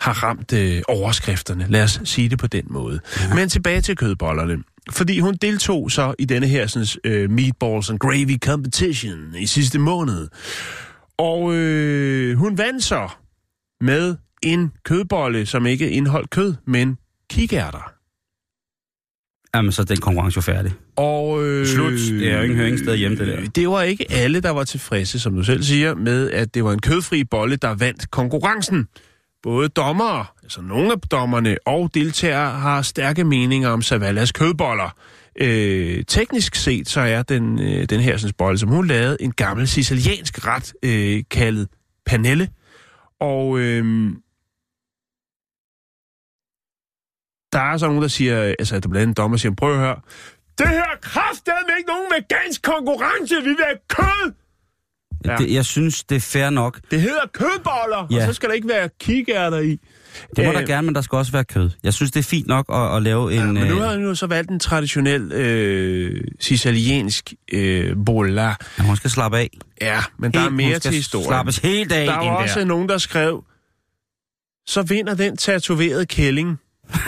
har 0.00 0.12
ramt 0.22 0.52
øh, 0.52 0.82
overskrifterne. 0.88 1.66
Lad 1.68 1.82
os 1.82 2.00
sige 2.04 2.28
det 2.28 2.38
på 2.38 2.46
den 2.46 2.64
måde. 2.70 3.00
Men 3.34 3.48
tilbage 3.48 3.80
til 3.80 3.96
kødbollerne. 3.96 4.58
Fordi 4.90 5.20
hun 5.20 5.34
deltog 5.34 5.90
så 5.90 6.14
i 6.18 6.24
denne 6.24 6.46
her 6.46 6.66
sådan, 6.66 6.86
øh, 7.04 7.30
Meatballs 7.30 7.90
and 7.90 7.98
Gravy 7.98 8.38
Competition 8.44 9.34
i 9.38 9.46
sidste 9.46 9.78
måned. 9.78 10.28
Og 11.18 11.54
øh, 11.54 12.36
hun 12.36 12.58
vandt 12.58 12.84
så 12.84 13.08
med 13.80 14.16
en 14.42 14.72
kødbolle, 14.84 15.46
som 15.46 15.66
ikke 15.66 15.90
indeholdt 15.90 16.30
kød, 16.30 16.54
men 16.66 16.96
kikærter. 17.30 17.92
Jamen, 19.54 19.72
så 19.72 19.82
er 19.82 19.86
den 19.86 19.96
konkurrence 19.96 20.36
jo 20.36 20.40
færdig. 20.42 20.72
Og, 20.96 21.44
øh, 21.44 21.66
Slut. 21.66 21.92
Det 21.92 22.32
er 22.32 22.36
jo 22.36 22.42
ingen 22.42 22.58
høringssted 22.58 22.96
hjemme, 22.96 23.16
det 23.18 23.26
der. 23.26 23.50
Det 23.50 23.68
var 23.68 23.82
ikke 23.82 24.06
alle, 24.10 24.40
der 24.40 24.50
var 24.50 24.64
tilfredse, 24.64 25.20
som 25.20 25.34
du 25.34 25.42
selv 25.42 25.62
siger, 25.62 25.94
med 25.94 26.30
at 26.30 26.54
det 26.54 26.64
var 26.64 26.72
en 26.72 26.80
kødfri 26.80 27.24
bolle, 27.24 27.56
der 27.56 27.74
vandt 27.74 28.10
konkurrencen. 28.10 28.88
Både 29.42 29.68
dommere, 29.68 30.26
altså 30.42 30.62
nogle 30.62 30.92
af 30.92 31.00
dommerne 31.00 31.56
og 31.66 31.90
deltagere 31.94 32.50
har 32.50 32.82
stærke 32.82 33.24
meninger 33.24 33.68
om 33.68 33.82
Savallas 33.82 34.32
kødboller. 34.32 34.96
Øh, 35.40 36.04
teknisk 36.08 36.54
set 36.54 36.88
så 36.88 37.00
er 37.00 37.22
den, 37.22 37.60
øh, 37.60 37.84
den 37.84 38.00
her 38.00 38.16
sådan, 38.16 38.34
bolle, 38.38 38.58
som 38.58 38.68
hun 38.68 38.86
lavede, 38.86 39.16
en 39.20 39.32
gammel 39.32 39.68
siciliansk 39.68 40.46
ret 40.46 40.74
øh, 40.82 41.24
kaldet 41.30 41.68
panelle. 42.06 42.48
Og 43.20 43.58
øh, 43.58 43.84
der 47.52 47.58
er 47.58 47.76
så 47.76 47.86
nogen, 47.86 48.02
der 48.02 48.08
siger, 48.08 48.54
altså 48.58 48.80
der 48.80 48.88
blandt 48.88 48.96
andet 49.02 49.18
en 49.18 49.22
dommer 49.22 49.36
siger, 49.36 49.54
prøv 49.54 49.72
at 49.72 49.78
høre, 49.78 50.00
det 50.58 50.68
her 50.68 50.96
kraftedeme 51.02 51.78
ikke 51.78 51.88
nogen 51.88 52.12
vegansk 52.16 52.62
konkurrence, 52.62 53.34
vi 53.34 53.48
vil 53.48 53.64
have 53.64 53.78
kød! 53.88 54.41
Ja. 55.26 55.36
Det, 55.36 55.52
jeg 55.54 55.64
synes, 55.64 56.04
det 56.04 56.16
er 56.16 56.20
fair 56.20 56.50
nok. 56.50 56.80
Det 56.90 57.00
hedder 57.00 57.26
kødboller, 57.34 58.06
ja. 58.10 58.16
Og 58.16 58.22
så 58.26 58.32
skal 58.32 58.48
der 58.48 58.54
ikke 58.54 58.68
være 58.68 58.88
kikærter 59.00 59.58
i. 59.58 59.78
Det 60.36 60.44
må 60.44 60.50
Øh, 60.52 60.58
der 60.58 60.66
gerne, 60.66 60.84
men 60.86 60.94
der 60.94 61.00
skal 61.00 61.16
også 61.16 61.32
være 61.32 61.44
kød. 61.44 61.70
Jeg 61.82 61.94
synes, 61.94 62.10
det 62.10 62.20
er 62.20 62.24
fint 62.24 62.46
nok 62.46 62.66
at, 62.72 62.96
at 62.96 63.02
lave 63.02 63.32
en... 63.32 63.38
Ja, 63.38 63.46
men 63.46 63.66
nu 63.66 63.74
øh, 63.76 63.80
har 63.82 63.90
han 63.90 64.02
jo 64.02 64.14
så 64.14 64.26
valgt 64.26 64.50
en 64.50 64.60
traditionel 64.60 65.32
øh, 65.32 66.24
siciliansk 66.40 67.32
øh, 67.52 67.96
bolla. 68.06 68.54
Ja, 68.78 68.84
hun 68.84 68.96
skal 68.96 69.10
slappe 69.10 69.38
af. 69.38 69.50
Ja, 69.80 70.00
men 70.18 70.32
der 70.32 70.38
er 70.38 70.42
Helt- 70.42 70.54
mere 70.54 70.78
til 70.78 70.92
historien. 70.92 71.26
slappes 71.28 71.58
helt 71.58 71.92
af 71.92 72.06
Der 72.06 72.14
var 72.16 72.30
også 72.30 72.58
der. 72.60 72.66
nogen, 72.66 72.88
der 72.88 72.98
skrev, 72.98 73.44
så 74.66 74.82
vinder 74.82 75.14
den 75.14 75.36
tatoverede 75.36 76.06
kælling 76.06 76.58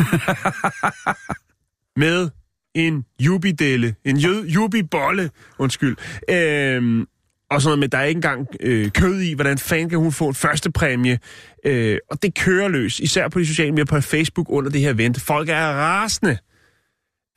med 1.96 2.30
en 2.74 3.04
jubidelle, 3.20 3.94
en 4.04 4.16
jubibolle, 4.46 5.30
undskyld. 5.58 5.96
Øhm, 6.30 7.06
og 7.54 7.62
sådan 7.62 7.68
noget 7.68 7.78
med, 7.78 7.88
der 7.88 7.98
er 7.98 8.04
ikke 8.04 8.18
engang 8.18 8.48
øh, 8.60 8.90
kød 8.90 9.20
i, 9.20 9.34
hvordan 9.34 9.58
fanden 9.58 9.88
kan 9.88 9.98
hun 9.98 10.12
få 10.12 10.28
en 10.28 10.34
første 10.34 10.72
præmie? 10.72 11.18
Øh, 11.64 11.98
og 12.10 12.22
det 12.22 12.34
kører 12.34 12.68
løs, 12.68 13.00
især 13.00 13.28
på 13.28 13.38
de 13.38 13.46
sociale 13.46 13.72
medier 13.72 13.84
på 13.84 14.00
Facebook 14.00 14.46
under 14.50 14.70
det 14.70 14.80
her 14.80 14.90
event. 14.90 15.20
Folk 15.20 15.48
er 15.48 15.66
rasende. 15.66 16.38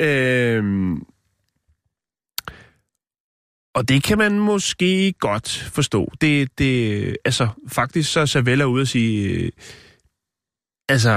Øh, 0.02 0.64
og 3.76 3.90
det 3.90 4.04
kan 4.04 4.18
man 4.18 4.40
måske 4.40 5.14
godt 5.20 5.70
forstå. 5.74 6.12
Det, 6.22 6.60
det, 6.60 7.18
altså, 7.26 7.48
faktisk 7.68 8.12
så 8.12 8.20
er 8.20 8.26
Savella 8.26 8.66
ude 8.66 8.82
at 8.82 8.88
sige, 8.88 9.30
øh, 9.30 9.52
altså, 10.90 11.14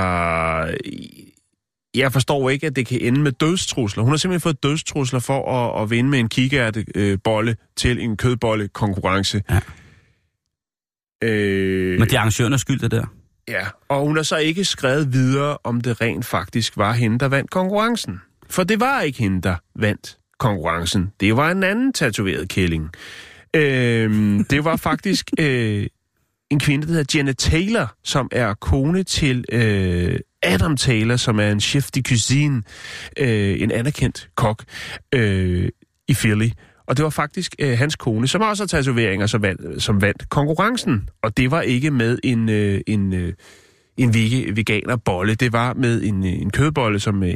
jeg 1.95 2.12
forstår 2.12 2.51
ikke, 2.51 2.66
at 2.66 2.76
det 2.76 2.86
kan 2.86 3.01
ende 3.01 3.20
med 3.20 3.32
dødstrusler. 3.32 4.03
Hun 4.03 4.12
har 4.12 4.16
simpelthen 4.16 4.41
fået 4.41 4.62
dødstrusler 4.62 5.20
for 5.20 5.53
at, 5.53 5.82
at 5.82 5.91
vinde 5.91 6.11
med 6.11 6.18
en 6.18 6.28
kikærte 6.28 6.84
øh, 6.95 7.55
til 7.76 8.01
en 8.01 8.16
kødbolle 8.16 8.68
konkurrence. 8.68 9.43
Ja. 9.51 9.61
Øh, 11.22 11.99
Men 11.99 12.09
det 12.09 12.14
er 12.14 12.18
arrangørernes 12.18 12.61
skyld, 12.61 12.80
det 12.80 12.91
der. 12.91 13.05
Ja, 13.49 13.66
og 13.88 14.01
hun 14.07 14.16
har 14.16 14.22
så 14.22 14.36
ikke 14.36 14.64
skrevet 14.64 15.12
videre, 15.12 15.59
om 15.64 15.80
det 15.80 16.01
rent 16.01 16.24
faktisk 16.24 16.76
var 16.76 16.93
hende, 16.93 17.18
der 17.18 17.28
vandt 17.28 17.51
konkurrencen. 17.51 18.20
For 18.51 18.64
det 18.64 18.80
var 18.80 19.01
ikke 19.01 19.18
hende, 19.18 19.43
der 19.43 19.57
vandt 19.76 20.18
konkurrencen. 20.38 21.12
Det 21.20 21.36
var 21.36 21.51
en 21.51 21.62
anden 21.62 21.93
tatoveret 21.93 22.49
kælling. 22.49 22.91
Øhm, 23.57 24.45
det 24.51 24.64
var 24.64 24.76
faktisk 24.76 25.30
øh, 25.38 25.86
en 26.51 26.61
kvinde, 26.61 26.86
der 26.86 26.93
hedder 26.93 27.18
Jenna 27.18 27.32
Taylor, 27.32 27.95
som 28.05 28.28
er 28.32 28.55
kone 28.55 29.03
til 29.03 29.45
øh, 29.53 30.18
Adam 30.43 30.76
Taylor, 30.76 31.16
som 31.16 31.41
er 31.41 31.51
en 31.51 31.61
chef 31.61 31.91
de 31.91 32.03
cuisine, 32.03 32.62
øh, 33.18 33.61
en 33.61 33.70
anerkendt 33.70 34.28
kok 34.34 34.64
øh, 35.14 35.68
i 36.09 36.14
Philly. 36.14 36.51
Og 36.86 36.97
det 36.97 37.03
var 37.03 37.11
faktisk 37.11 37.55
øh, 37.59 37.78
hans 37.78 37.97
kone, 37.97 38.28
som 38.28 38.43
også 38.43 38.62
har 38.62 38.66
tatoveringer, 38.66 39.26
som 39.26 39.43
vandt, 39.43 39.82
som 39.82 40.03
vandt 40.03 40.28
konkurrencen. 40.28 41.09
Og 41.22 41.36
det 41.36 41.51
var 41.51 41.61
ikke 41.61 41.91
med 41.91 42.18
en, 42.24 42.49
øh, 42.49 42.80
en, 42.86 43.12
øh, 43.12 43.32
en 43.97 44.14
vege, 44.14 44.57
veganerbolle. 44.57 45.34
Det 45.34 45.53
var 45.53 45.74
med 45.74 46.03
en, 46.03 46.26
øh, 46.26 46.32
en 46.32 46.51
kødbolle, 46.51 47.01
som 47.01 47.22
øh, 47.22 47.34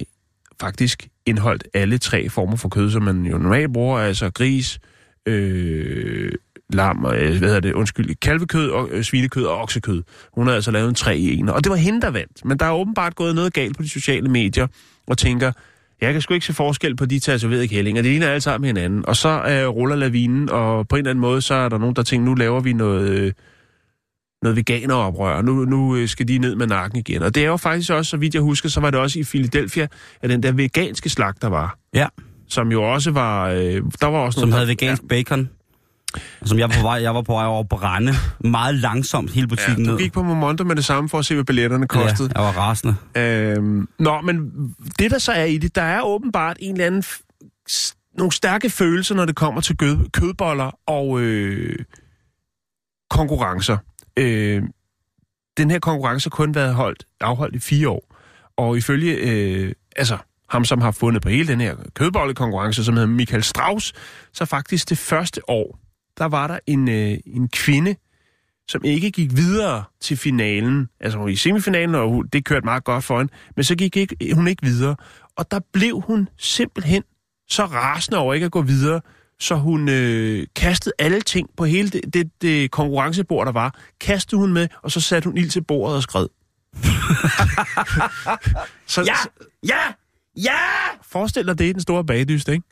faktisk 0.61 1.09
indeholdt 1.26 1.68
alle 1.74 1.98
tre 1.98 2.28
former 2.28 2.57
for 2.57 2.68
kød, 2.68 2.90
som 2.90 3.02
man 3.02 3.26
jo 3.26 3.38
normalt 3.38 3.72
bruger, 3.72 3.98
altså 3.98 4.30
gris, 4.30 4.78
øh, 5.26 6.32
lam, 6.72 7.04
og, 7.04 7.16
øh, 7.16 7.38
hvad 7.38 7.48
hedder 7.48 7.60
det, 7.60 7.72
undskyld, 7.72 8.14
kalvekød, 8.22 8.70
og, 8.70 8.88
øh, 8.90 9.04
svinekød 9.04 9.44
og 9.44 9.58
oksekød. 9.58 10.02
Hun 10.32 10.46
havde 10.46 10.56
altså 10.56 10.70
lavet 10.70 10.88
en 10.88 10.94
tre 10.94 11.18
i 11.18 11.38
en, 11.38 11.48
og 11.48 11.64
det 11.64 11.70
var 11.70 11.76
hende, 11.76 12.00
der 12.00 12.10
vandt. 12.10 12.44
Men 12.44 12.58
der 12.58 12.66
er 12.66 12.72
åbenbart 12.72 13.14
gået 13.14 13.34
noget 13.34 13.52
galt 13.52 13.76
på 13.76 13.82
de 13.82 13.88
sociale 13.88 14.28
medier, 14.28 14.66
og 15.06 15.18
tænker, 15.18 15.52
jeg 16.00 16.12
kan 16.12 16.22
sgu 16.22 16.34
ikke 16.34 16.46
se 16.46 16.52
forskel 16.52 16.96
på 16.96 17.06
de 17.06 17.18
tatoverede 17.18 17.68
kællinger. 17.68 18.02
Det 18.02 18.10
ligner 18.10 18.28
alle 18.28 18.40
sammen 18.40 18.66
hinanden. 18.66 19.06
Og 19.06 19.16
så 19.16 19.28
øh, 19.28 19.68
ruller 19.68 19.96
lavinen, 19.96 20.50
og 20.50 20.88
på 20.88 20.96
en 20.96 21.00
eller 21.00 21.10
anden 21.10 21.20
måde, 21.20 21.42
så 21.42 21.54
er 21.54 21.68
der 21.68 21.78
nogen, 21.78 21.96
der 21.96 22.02
tænker, 22.02 22.24
nu 22.24 22.34
laver 22.34 22.60
vi 22.60 22.72
noget, 22.72 23.08
øh, 23.08 23.32
noget 24.42 24.56
veganeroprør. 24.56 25.42
Nu, 25.42 25.52
nu 25.64 25.96
øh, 25.96 26.08
skal 26.08 26.28
de 26.28 26.38
ned 26.38 26.56
med 26.56 26.66
nakken 26.66 26.98
igen. 26.98 27.22
Og 27.22 27.34
det 27.34 27.42
er 27.42 27.46
jo 27.46 27.56
faktisk 27.56 27.90
også, 27.90 28.10
så 28.10 28.16
vidt 28.16 28.34
jeg 28.34 28.42
husker, 28.42 28.68
så 28.68 28.80
var 28.80 28.90
det 28.90 29.00
også 29.00 29.18
i 29.18 29.24
Philadelphia, 29.24 29.86
at 30.22 30.30
den 30.30 30.42
der 30.42 30.52
veganske 30.52 31.08
slagt, 31.08 31.42
der 31.42 31.48
var. 31.48 31.78
Ja, 31.94 32.06
Som 32.48 32.72
jo 32.72 32.82
også 32.82 33.10
var... 33.10 33.48
Øh, 33.48 33.82
der 34.00 34.06
var 34.06 34.18
også 34.18 34.40
som 34.40 34.48
nogen, 34.48 34.52
havde 34.52 34.66
der, 34.66 34.72
vegansk 34.72 35.02
bacon. 35.08 35.48
Som 36.44 36.58
jeg 36.58 36.68
var 36.68 36.74
på 36.74 36.82
vej, 36.82 37.02
jeg 37.02 37.14
var 37.14 37.22
på 37.22 37.32
vej 37.32 37.46
over 37.46 37.60
at 37.60 37.68
brænde 37.68 38.12
meget 38.40 38.74
langsomt 38.74 39.30
hele 39.30 39.48
butikken 39.48 39.84
ja, 39.84 39.90
du 39.90 39.96
ned. 39.96 40.02
gik 40.02 40.12
på 40.12 40.22
Momondo 40.22 40.64
med 40.64 40.76
det 40.76 40.84
samme 40.84 41.08
for 41.08 41.18
at 41.18 41.24
se, 41.24 41.34
hvad 41.34 41.44
billetterne 41.44 41.88
kostede. 41.88 42.30
Ja, 42.36 42.42
jeg 42.42 42.54
var 42.54 42.62
rasende. 42.62 42.96
Øhm, 43.16 43.88
nå, 43.98 44.20
men 44.20 44.52
det 44.98 45.10
der 45.10 45.18
så 45.18 45.32
er 45.32 45.44
i 45.44 45.58
det, 45.58 45.74
der 45.74 45.82
er 45.82 46.02
åbenbart 46.02 46.56
en 46.60 46.72
eller 46.72 46.86
anden... 46.86 47.04
Nogle 48.18 48.32
stærke 48.32 48.70
følelser, 48.70 49.14
når 49.14 49.24
det 49.24 49.36
kommer 49.36 49.60
til 49.60 49.76
kød, 49.76 50.10
kødboller 50.10 50.78
og 50.86 51.20
øh, 51.20 51.78
konkurrencer. 53.10 53.76
Øh, 54.16 54.62
den 55.56 55.70
her 55.70 55.78
konkurrence 55.78 56.26
har 56.26 56.30
kun 56.30 56.54
været 56.54 56.74
holdt, 56.74 57.06
afholdt 57.20 57.54
i 57.54 57.58
fire 57.58 57.88
år. 57.88 58.16
Og 58.56 58.76
ifølge 58.76 59.14
øh, 59.14 59.72
altså, 59.96 60.18
ham, 60.48 60.64
som 60.64 60.80
har 60.80 60.90
fundet 60.90 61.22
på 61.22 61.28
hele 61.28 61.48
den 61.48 61.60
her 61.60 61.76
kødbollekonkurrence, 61.94 62.84
som 62.84 62.94
hedder 62.94 63.08
Michael 63.08 63.42
Strauss, 63.42 63.92
så 64.32 64.44
faktisk 64.44 64.90
det 64.90 64.98
første 64.98 65.50
år, 65.50 65.78
der 66.18 66.24
var 66.24 66.46
der 66.46 66.58
en, 66.66 66.88
øh, 66.88 67.18
en 67.26 67.48
kvinde, 67.48 67.96
som 68.68 68.84
ikke 68.84 69.10
gik 69.10 69.36
videre 69.36 69.84
til 70.00 70.16
finalen. 70.16 70.88
Altså 71.00 71.26
i 71.26 71.36
semifinalen, 71.36 71.94
og 71.94 72.08
hun, 72.08 72.26
det 72.26 72.44
kørte 72.44 72.64
meget 72.64 72.84
godt 72.84 73.04
for 73.04 73.18
hende, 73.18 73.32
men 73.56 73.64
så 73.64 73.76
gik 73.76 73.96
ikke, 73.96 74.34
hun 74.34 74.48
ikke 74.48 74.62
videre. 74.62 74.96
Og 75.36 75.50
der 75.50 75.60
blev 75.72 76.00
hun 76.00 76.28
simpelthen 76.38 77.02
så 77.48 77.64
rasende 77.64 78.18
over 78.18 78.34
ikke 78.34 78.46
at 78.46 78.52
gå 78.52 78.62
videre, 78.62 79.00
så 79.40 79.54
hun 79.54 79.88
øh, 79.88 80.46
kastede 80.56 80.94
alle 80.98 81.20
ting 81.20 81.50
på 81.56 81.64
hele 81.64 81.90
det, 81.90 82.14
det, 82.14 82.30
det 82.42 82.70
konkurrencebord, 82.70 83.46
der 83.46 83.52
var. 83.52 83.78
Kastede 84.00 84.40
hun 84.40 84.52
med, 84.52 84.68
og 84.82 84.90
så 84.90 85.00
satte 85.00 85.28
hun 85.28 85.36
ild 85.36 85.50
til 85.50 85.64
bordet 85.64 85.96
og 85.96 86.02
skred. 86.02 86.26
så, 88.86 89.02
ja! 89.02 89.16
Ja! 89.68 89.92
Ja! 90.36 90.58
Forestil 91.02 91.46
dig 91.46 91.58
det, 91.58 91.74
den 91.74 91.82
store 91.82 92.04
bagdyst, 92.04 92.48
ikke? 92.48 92.64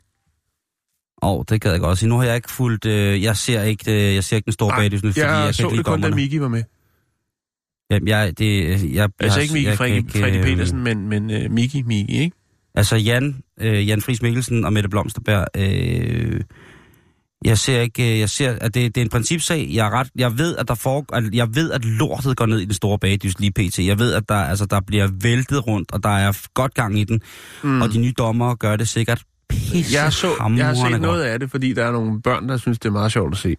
Åh, 1.23 1.37
oh, 1.37 1.43
det 1.49 1.61
gad 1.61 1.71
jeg 1.71 1.79
godt 1.79 1.97
sige. 1.97 2.09
Nu 2.09 2.17
har 2.17 2.23
jeg 2.23 2.35
ikke 2.35 2.51
fulgt... 2.51 2.85
Øh, 2.85 3.23
jeg 3.23 3.37
ser 3.37 3.63
ikke, 3.63 3.91
øh, 3.91 4.15
jeg 4.15 4.23
ser 4.23 4.35
ikke 4.35 4.45
den 4.45 4.53
store 4.53 4.69
bagdysen, 4.69 5.13
fordi 5.13 5.19
jeg, 5.19 5.29
jeg, 5.29 5.45
kan 5.45 5.53
så 5.53 5.67
ikke 5.67 5.77
det 5.77 5.85
kun, 5.85 6.01
da. 6.01 6.09
Miki 6.09 6.41
var 6.41 6.47
med. 6.47 6.63
Jamen, 7.91 8.07
jeg, 8.07 8.39
det, 8.39 8.93
jeg, 8.93 9.09
Altså 9.19 9.39
jeg, 9.39 9.43
ikke 9.43 9.53
Miki 9.53 9.95
ikke, 9.95 10.11
Fredi 10.11 10.37
øh, 10.37 10.43
Petersen, 10.43 10.83
men, 10.83 11.09
men 11.09 11.45
uh, 11.45 11.51
Miki, 11.51 11.81
Miki, 11.81 12.19
ikke? 12.19 12.35
Altså 12.75 12.95
Jan, 12.95 13.43
øh, 13.61 13.87
Jan 13.87 14.01
Friis 14.01 14.21
Mikkelsen 14.21 14.65
og 14.65 14.73
Mette 14.73 14.89
Blomsterberg, 14.89 15.47
øh, 15.57 16.41
jeg 17.45 17.57
ser 17.57 17.81
ikke, 17.81 18.13
øh, 18.13 18.19
jeg 18.19 18.29
ser, 18.29 18.51
at 18.61 18.73
det, 18.73 18.95
det 18.95 19.01
er 19.01 19.05
en 19.05 19.09
principsag. 19.09 19.69
Jeg, 19.71 19.87
er 19.87 19.89
ret, 19.89 20.09
jeg 20.15 20.37
ved, 20.37 20.55
at 20.55 20.67
der 20.67 20.75
foregår, 20.75 21.15
at 21.15 21.23
jeg 21.33 21.55
ved, 21.55 21.71
at 21.71 21.85
lortet 21.85 22.37
går 22.37 22.45
ned 22.45 22.59
i 22.59 22.65
den 22.65 22.73
store 22.73 22.99
bagdys 22.99 23.39
lige 23.39 23.51
pt. 23.51 23.79
Jeg 23.79 23.99
ved, 23.99 24.13
at 24.13 24.23
der, 24.29 24.35
altså, 24.35 24.65
der 24.65 24.81
bliver 24.87 25.09
væltet 25.21 25.67
rundt, 25.67 25.91
og 25.91 26.03
der 26.03 26.09
er 26.09 26.47
godt 26.53 26.73
gang 26.73 26.99
i 26.99 27.03
den. 27.03 27.21
Mm. 27.63 27.81
Og 27.81 27.93
de 27.93 27.99
nye 27.99 28.13
dommere 28.17 28.55
gør 28.55 28.75
det 28.75 28.87
sikkert 28.87 29.23
pisse 29.71 29.93
Jeg, 30.03 30.13
så, 30.13 30.27
jeg 30.57 30.65
har 30.65 30.73
set 30.89 31.01
noget 31.01 31.23
af 31.23 31.39
det, 31.39 31.51
fordi 31.51 31.73
der 31.73 31.85
er 31.85 31.91
nogle 31.91 32.21
børn, 32.21 32.49
der 32.49 32.57
synes, 32.57 32.79
det 32.79 32.89
er 32.89 32.93
meget 32.93 33.11
sjovt 33.11 33.31
at 33.33 33.37
se. 33.37 33.55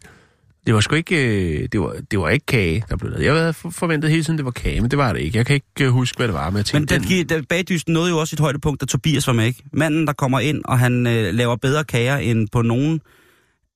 Det 0.67 0.75
var 0.75 0.81
sgu 0.81 0.95
ikke, 0.95 1.17
øh, 1.63 1.69
det 1.73 1.81
var, 1.81 1.97
det 2.11 2.19
var 2.19 2.29
ikke 2.29 2.47
kage, 2.47 2.85
der 2.89 2.97
blev 2.97 3.11
lavet. 3.11 3.25
Jeg 3.25 3.35
havde 3.35 3.53
for- 3.53 3.71
forventet 3.71 4.11
hele 4.11 4.25
tiden, 4.25 4.37
det 4.39 4.45
var 4.45 4.51
kage, 4.51 4.81
men 4.81 4.91
det 4.91 4.99
var 4.99 5.13
det 5.13 5.21
ikke. 5.21 5.39
Jeg 5.39 5.47
kan 5.47 5.55
ikke 5.55 5.67
øh, 5.85 5.89
huske, 5.91 6.17
hvad 6.17 6.29
det 6.29 6.35
var, 6.35 6.51
men 6.51 6.57
jeg 6.57 6.65
Men 6.73 6.87
tænkte, 6.87 7.15
den, 7.15 7.29
den, 7.29 7.39
den 7.39 7.45
bagdysten 7.45 7.93
nåede 7.95 8.11
jo 8.11 8.19
også 8.19 8.35
et 8.37 8.41
højdepunkt, 8.41 8.81
da 8.81 8.87
Tobias 8.87 9.27
var 9.27 9.33
med, 9.33 9.45
ikke? 9.47 9.63
Manden, 9.73 10.07
der 10.07 10.13
kommer 10.13 10.41
ind, 10.41 10.63
og 10.65 10.79
han 10.79 11.07
øh, 11.07 11.35
laver 11.35 11.57
bedre 11.57 11.85
kager 11.85 12.17
end 12.17 12.49
på 12.53 12.63
nogen 12.63 13.01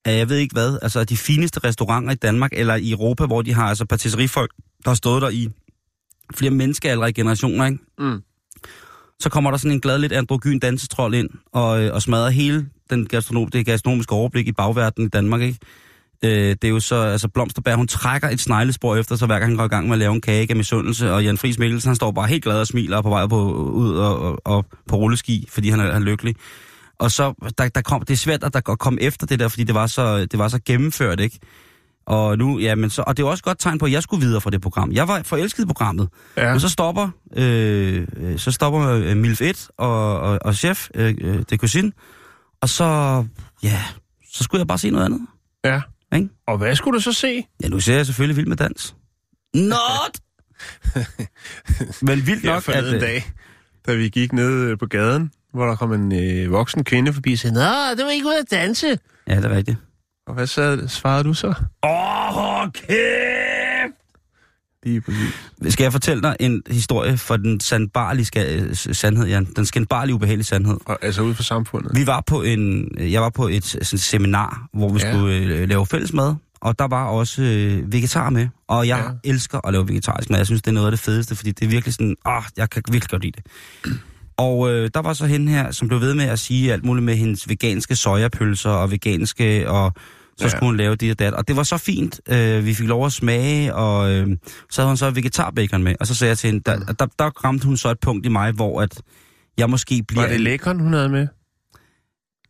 af, 0.04 0.18
jeg 0.18 0.28
ved 0.28 0.36
ikke 0.36 0.52
hvad, 0.52 0.78
altså 0.82 1.04
de 1.04 1.16
fineste 1.16 1.60
restauranter 1.64 2.12
i 2.12 2.16
Danmark 2.16 2.50
eller 2.52 2.74
i 2.74 2.90
Europa, 2.90 3.26
hvor 3.26 3.42
de 3.42 3.54
har 3.54 3.64
altså 3.68 3.84
patisseriefolk, 3.84 4.50
der 4.84 4.90
har 4.90 4.94
stået 4.94 5.22
der 5.22 5.28
i 5.28 5.48
flere 6.34 6.50
menneskealdre 6.50 7.08
i 7.08 7.12
generationer, 7.12 7.66
ikke? 7.66 7.78
Mm. 7.98 8.22
Så 9.20 9.28
kommer 9.30 9.50
der 9.50 9.58
sådan 9.58 9.72
en 9.72 9.80
glad 9.80 9.98
lidt 9.98 10.12
androgyn 10.12 10.58
dansetrol 10.58 11.14
ind 11.14 11.30
og, 11.52 11.82
øh, 11.82 11.94
og 11.94 12.02
smadrer 12.02 12.30
hele 12.30 12.68
den 12.90 13.06
gastronom, 13.06 13.48
det 13.48 13.66
gastronomiske 13.66 14.12
overblik 14.12 14.48
i 14.48 14.52
bagverdenen 14.52 15.06
i 15.06 15.10
Danmark, 15.10 15.40
ikke? 15.40 15.58
Øh, 16.24 16.30
det 16.30 16.64
er 16.64 16.68
jo 16.68 16.80
så, 16.80 16.96
altså 16.96 17.28
Blomsterbær, 17.28 17.74
hun 17.74 17.86
trækker 17.86 18.28
et 18.28 18.40
sneglespor 18.40 18.96
efter 18.96 19.16
sig, 19.16 19.26
hver 19.26 19.38
gang 19.38 19.50
han 19.50 19.56
går 19.56 19.64
i 19.64 19.68
gang 19.68 19.86
med 19.86 19.92
at 19.92 19.98
lave 19.98 20.14
en 20.14 20.20
kage 20.20 20.46
af 20.50 20.56
misundelse, 20.56 21.12
og 21.12 21.24
Jan 21.24 21.38
Friis 21.38 21.58
Mikkelsen, 21.58 21.88
han 21.88 21.96
står 21.96 22.10
bare 22.10 22.26
helt 22.26 22.44
glad 22.44 22.60
og 22.60 22.66
smiler 22.66 22.96
og 22.96 23.02
på 23.02 23.08
vej 23.08 23.26
på, 23.26 23.52
ud 23.52 23.96
og, 23.96 24.18
og, 24.18 24.38
og 24.44 24.66
på 24.88 24.96
rulleski, 24.96 25.48
fordi 25.50 25.68
han 25.68 25.80
er, 25.80 25.92
han 25.92 26.02
er 26.02 26.06
lykkelig. 26.06 26.34
Og 26.98 27.10
så, 27.10 27.52
der, 27.58 27.68
der 27.68 27.82
kom, 27.82 28.00
det 28.00 28.10
er 28.10 28.16
svært 28.16 28.44
at 28.44 28.54
der 28.54 28.60
komme 28.60 29.02
efter 29.02 29.26
det 29.26 29.38
der, 29.38 29.48
fordi 29.48 29.64
det 29.64 29.74
var 29.74 29.86
så, 29.86 30.26
det 30.26 30.38
var 30.38 30.48
så 30.48 30.60
gennemført, 30.64 31.20
ikke? 31.20 31.38
Og 32.08 32.38
nu, 32.38 32.58
ja, 32.58 32.74
men 32.74 32.90
så, 32.90 33.04
og 33.06 33.16
det 33.16 33.22
er 33.22 33.26
også 33.26 33.40
et 33.40 33.44
godt 33.44 33.58
tegn 33.58 33.78
på, 33.78 33.86
at 33.86 33.92
jeg 33.92 34.02
skulle 34.02 34.26
videre 34.26 34.40
fra 34.40 34.50
det 34.50 34.60
program. 34.60 34.92
Jeg 34.92 35.08
var 35.08 35.22
forelsket 35.22 35.62
i 35.62 35.66
programmet. 35.66 36.08
Ja. 36.36 36.50
Men 36.50 36.60
så 36.60 36.68
stopper, 36.68 37.08
øh, 37.36 38.06
så 38.36 38.50
stopper 38.50 38.80
øh, 38.80 39.16
Milf 39.16 39.40
1 39.40 39.68
og, 39.78 40.20
og, 40.20 40.38
og 40.42 40.54
chef, 40.54 40.88
øh, 40.94 41.14
øh, 41.20 41.42
det 41.50 41.60
cousin, 41.60 41.92
og 42.60 42.68
så, 42.68 42.84
ja, 43.62 43.82
så 44.32 44.44
skulle 44.44 44.58
jeg 44.58 44.66
bare 44.66 44.78
se 44.78 44.90
noget 44.90 45.04
andet. 45.04 45.20
Ja. 45.64 45.80
Ikke? 46.14 46.28
Og 46.46 46.58
hvad 46.58 46.74
skulle 46.74 46.96
du 46.96 47.02
så 47.02 47.12
se? 47.12 47.44
Ja, 47.62 47.68
nu 47.68 47.80
ser 47.80 47.96
jeg 47.96 48.06
selvfølgelig 48.06 48.36
Vild 48.36 48.46
med 48.46 48.56
Dans. 48.56 48.94
Not! 49.54 50.18
Men 52.08 52.26
vildt 52.26 52.44
nok, 52.44 52.68
at... 52.68 52.88
en 52.88 52.94
øh, 52.94 53.00
dag, 53.00 53.32
da 53.86 53.94
vi 53.94 54.08
gik 54.08 54.32
ned 54.32 54.76
på 54.76 54.86
gaden, 54.86 55.30
hvor 55.54 55.66
der 55.66 55.76
kom 55.76 55.92
en 55.92 56.12
øh, 56.12 56.52
voksen 56.52 56.84
kvinde 56.84 57.12
forbi 57.12 57.32
og 57.32 57.38
sagde, 57.38 57.54
Nå, 57.54 57.96
det 57.96 58.04
var 58.04 58.10
ikke 58.10 58.26
ude 58.26 58.38
at 58.38 58.50
danse. 58.50 58.98
Ja, 59.26 59.36
det 59.36 59.44
er 59.44 59.56
rigtigt. 59.56 59.76
Og 60.28 60.34
hvad 60.34 60.46
sad, 60.46 60.88
svarede 60.88 61.24
du 61.24 61.34
så? 61.34 61.46
Åh, 61.82 62.36
oh, 62.38 62.66
okay! 62.66 63.88
Lige 64.84 65.00
præcis. 65.00 65.72
Skal 65.72 65.84
jeg 65.84 65.92
fortælle 65.92 66.22
dig 66.22 66.36
en 66.40 66.62
historie 66.70 67.16
for 67.18 67.36
den 67.36 67.60
sandbarlige 67.60 68.26
ska- 68.36 68.74
sandhed, 68.74 69.26
Jan? 69.26 69.44
Den 69.56 69.66
skændbarlige 69.66 70.14
ubehagelige 70.14 70.44
sandhed. 70.46 70.76
Og, 70.84 70.98
altså 71.02 71.22
ude 71.22 71.34
for 71.34 71.42
samfundet. 71.42 71.90
Vi 71.94 72.06
var 72.06 72.22
på 72.26 72.42
en, 72.42 72.88
jeg 72.98 73.22
var 73.22 73.30
på 73.30 73.48
et 73.48 73.64
sådan, 73.64 73.98
seminar, 73.98 74.66
hvor 74.72 74.88
vi 74.92 74.98
Ja. 75.02 75.12
skulle 75.12 75.36
øh, 75.36 75.68
lave 75.68 75.86
fælles 75.86 76.12
mad, 76.12 76.34
og 76.60 76.78
der 76.78 76.88
var 76.88 77.04
også 77.04 77.42
øh, 77.42 77.92
vegetar 77.92 78.30
med. 78.30 78.48
Og 78.68 78.88
jeg 78.88 78.98
Ja. 78.98 79.04
ja. 79.04 79.32
elsker 79.32 79.66
at 79.66 79.72
lave 79.72 79.88
vegetarisk 79.88 80.30
mad. 80.30 80.38
Jeg 80.38 80.46
synes, 80.46 80.62
det 80.62 80.70
er 80.70 80.74
noget 80.74 80.86
af 80.86 80.92
det 80.92 81.00
fedeste, 81.00 81.36
fordi 81.36 81.50
det 81.52 81.64
er 81.66 81.70
virkelig 81.70 81.94
sådan, 81.94 82.16
åh, 82.26 82.42
jeg 82.56 82.70
kan 82.70 82.82
virkelig 82.90 83.10
godt 83.10 83.22
lide 83.22 83.36
det. 83.36 83.46
Og 84.36 84.70
øh, 84.72 84.90
der 84.94 85.00
var 85.02 85.12
så 85.12 85.26
hende 85.26 85.52
her, 85.52 85.70
som 85.70 85.88
blev 85.88 86.00
ved 86.00 86.14
med 86.14 86.24
at 86.24 86.38
sige 86.38 86.72
alt 86.72 86.84
muligt 86.84 87.04
med 87.04 87.16
hendes 87.16 87.48
veganske 87.48 87.96
sojapølser 87.96 88.70
og 88.70 88.90
veganske, 88.90 89.70
og 89.70 89.92
så 90.38 90.44
Ja. 90.44 90.46
ja. 90.46 90.50
skulle 90.56 90.66
hun 90.68 90.76
lave 90.76 90.96
det 90.96 91.10
og 91.10 91.18
dat. 91.18 91.34
Og 91.34 91.48
det 91.48 91.56
var 91.56 91.62
så 91.62 91.76
fint. 91.78 92.20
Øh, 92.30 92.64
vi 92.66 92.74
fik 92.74 92.86
lov 92.86 93.06
at 93.06 93.12
smage, 93.12 93.74
og 93.74 94.10
øh, 94.12 94.26
så 94.70 94.80
havde 94.80 94.88
hun 94.90 94.96
så 94.96 95.10
vegetarbacon 95.10 95.82
med. 95.82 95.94
Og 96.00 96.06
så 96.06 96.14
sagde 96.14 96.28
jeg 96.28 96.38
til 96.38 96.50
hende, 96.50 96.62
der, 96.66 96.78
der, 96.78 97.06
der 97.18 97.44
ramte 97.44 97.66
hun 97.66 97.76
så 97.76 97.90
et 97.90 98.00
punkt 98.00 98.26
i 98.26 98.28
mig, 98.28 98.52
hvor 98.52 98.82
at 98.82 99.02
jeg 99.58 99.70
måske 99.70 100.04
bliver... 100.08 100.22
Var 100.22 100.28
det 100.28 100.40
lækeren, 100.40 100.80
hun 100.80 100.92
havde 100.92 101.08
med? 101.08 101.20
Det, 101.20 101.28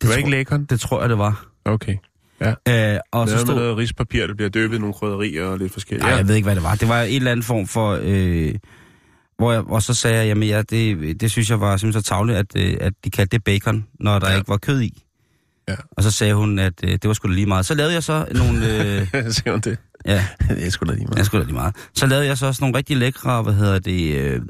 det 0.00 0.08
var 0.08 0.14
tror, 0.14 0.18
ikke 0.18 0.30
lækeren? 0.30 0.64
Det 0.64 0.80
tror 0.80 1.00
jeg, 1.00 1.08
det 1.08 1.18
var. 1.18 1.46
Okay. 1.64 1.96
Øh, 2.42 2.98
og 3.12 3.20
Og 3.20 3.28
så 3.28 3.38
stod, 3.38 3.54
noget 3.54 3.76
rispapir, 3.76 4.26
der 4.26 4.34
bliver 4.34 4.48
døbet 4.50 4.76
i 4.76 4.78
nogle 4.80 4.94
krydderier 4.94 5.44
og 5.44 5.58
lidt 5.58 5.72
forskelligt. 5.72 6.06
Nej, 6.06 6.16
jeg 6.16 6.28
ved 6.28 6.34
ikke, 6.34 6.46
hvad 6.46 6.54
det 6.54 6.62
var. 6.64 6.74
Det 6.74 6.88
var 6.88 7.02
en 7.02 7.16
eller 7.16 7.30
anden 7.30 7.44
form 7.44 7.66
for... 7.66 7.98
Øh, 8.02 8.54
hvor 9.38 9.52
jeg, 9.52 9.64
og 9.64 9.82
så 9.82 9.94
sagde 9.94 10.16
jeg, 10.16 10.26
jamen 10.26 10.48
ja, 10.48 10.62
det, 10.62 11.20
det 11.20 11.30
synes 11.30 11.50
jeg 11.50 11.60
var 11.60 11.76
simpelthen 11.76 12.02
så 12.02 12.08
tavligt, 12.08 12.38
at, 12.38 12.46
øh, 12.56 12.76
at 12.80 12.92
de 13.04 13.10
kaldte 13.10 13.36
det 13.36 13.44
bacon, 13.44 13.86
når 14.00 14.18
der 14.18 14.26
Ja. 14.26 14.32
ja. 14.32 14.38
ikke 14.38 14.48
var 14.48 14.56
kød 14.56 14.80
i. 14.82 15.02
Ja. 15.68 15.74
Og 15.96 16.02
så 16.02 16.10
sagde 16.10 16.34
hun, 16.34 16.58
at 16.58 16.72
øh, 16.84 16.90
det 16.90 17.04
var 17.08 17.12
sgu 17.14 17.28
da 17.28 17.32
lige 17.34 17.46
meget. 17.46 17.66
Så 17.66 17.74
lavede 17.74 17.94
jeg 17.94 18.02
så 18.02 18.26
nogle... 18.34 18.58
Øh, 19.14 19.32
Siger 19.32 19.50
hun 19.50 19.60
det? 19.60 19.78
ja, 20.06 20.26
det 20.48 20.66
er 20.66 20.70
sgu 20.70 20.86
da 20.86 20.92
lige 20.92 21.04
meget. 21.04 21.16
jeg 21.18 21.26
skulle 21.26 21.42
da 21.42 21.46
lige 21.46 21.54
meget. 21.54 21.76
Så 21.94 22.06
lavede 22.06 22.26
jeg 22.26 22.38
så 22.38 22.46
også 22.46 22.62
nogle 22.62 22.76
rigtig 22.76 22.96
lækre, 22.96 23.42
hvad 23.42 23.54
hedder 23.54 23.78
det, 23.78 24.16
øh, 24.16 24.40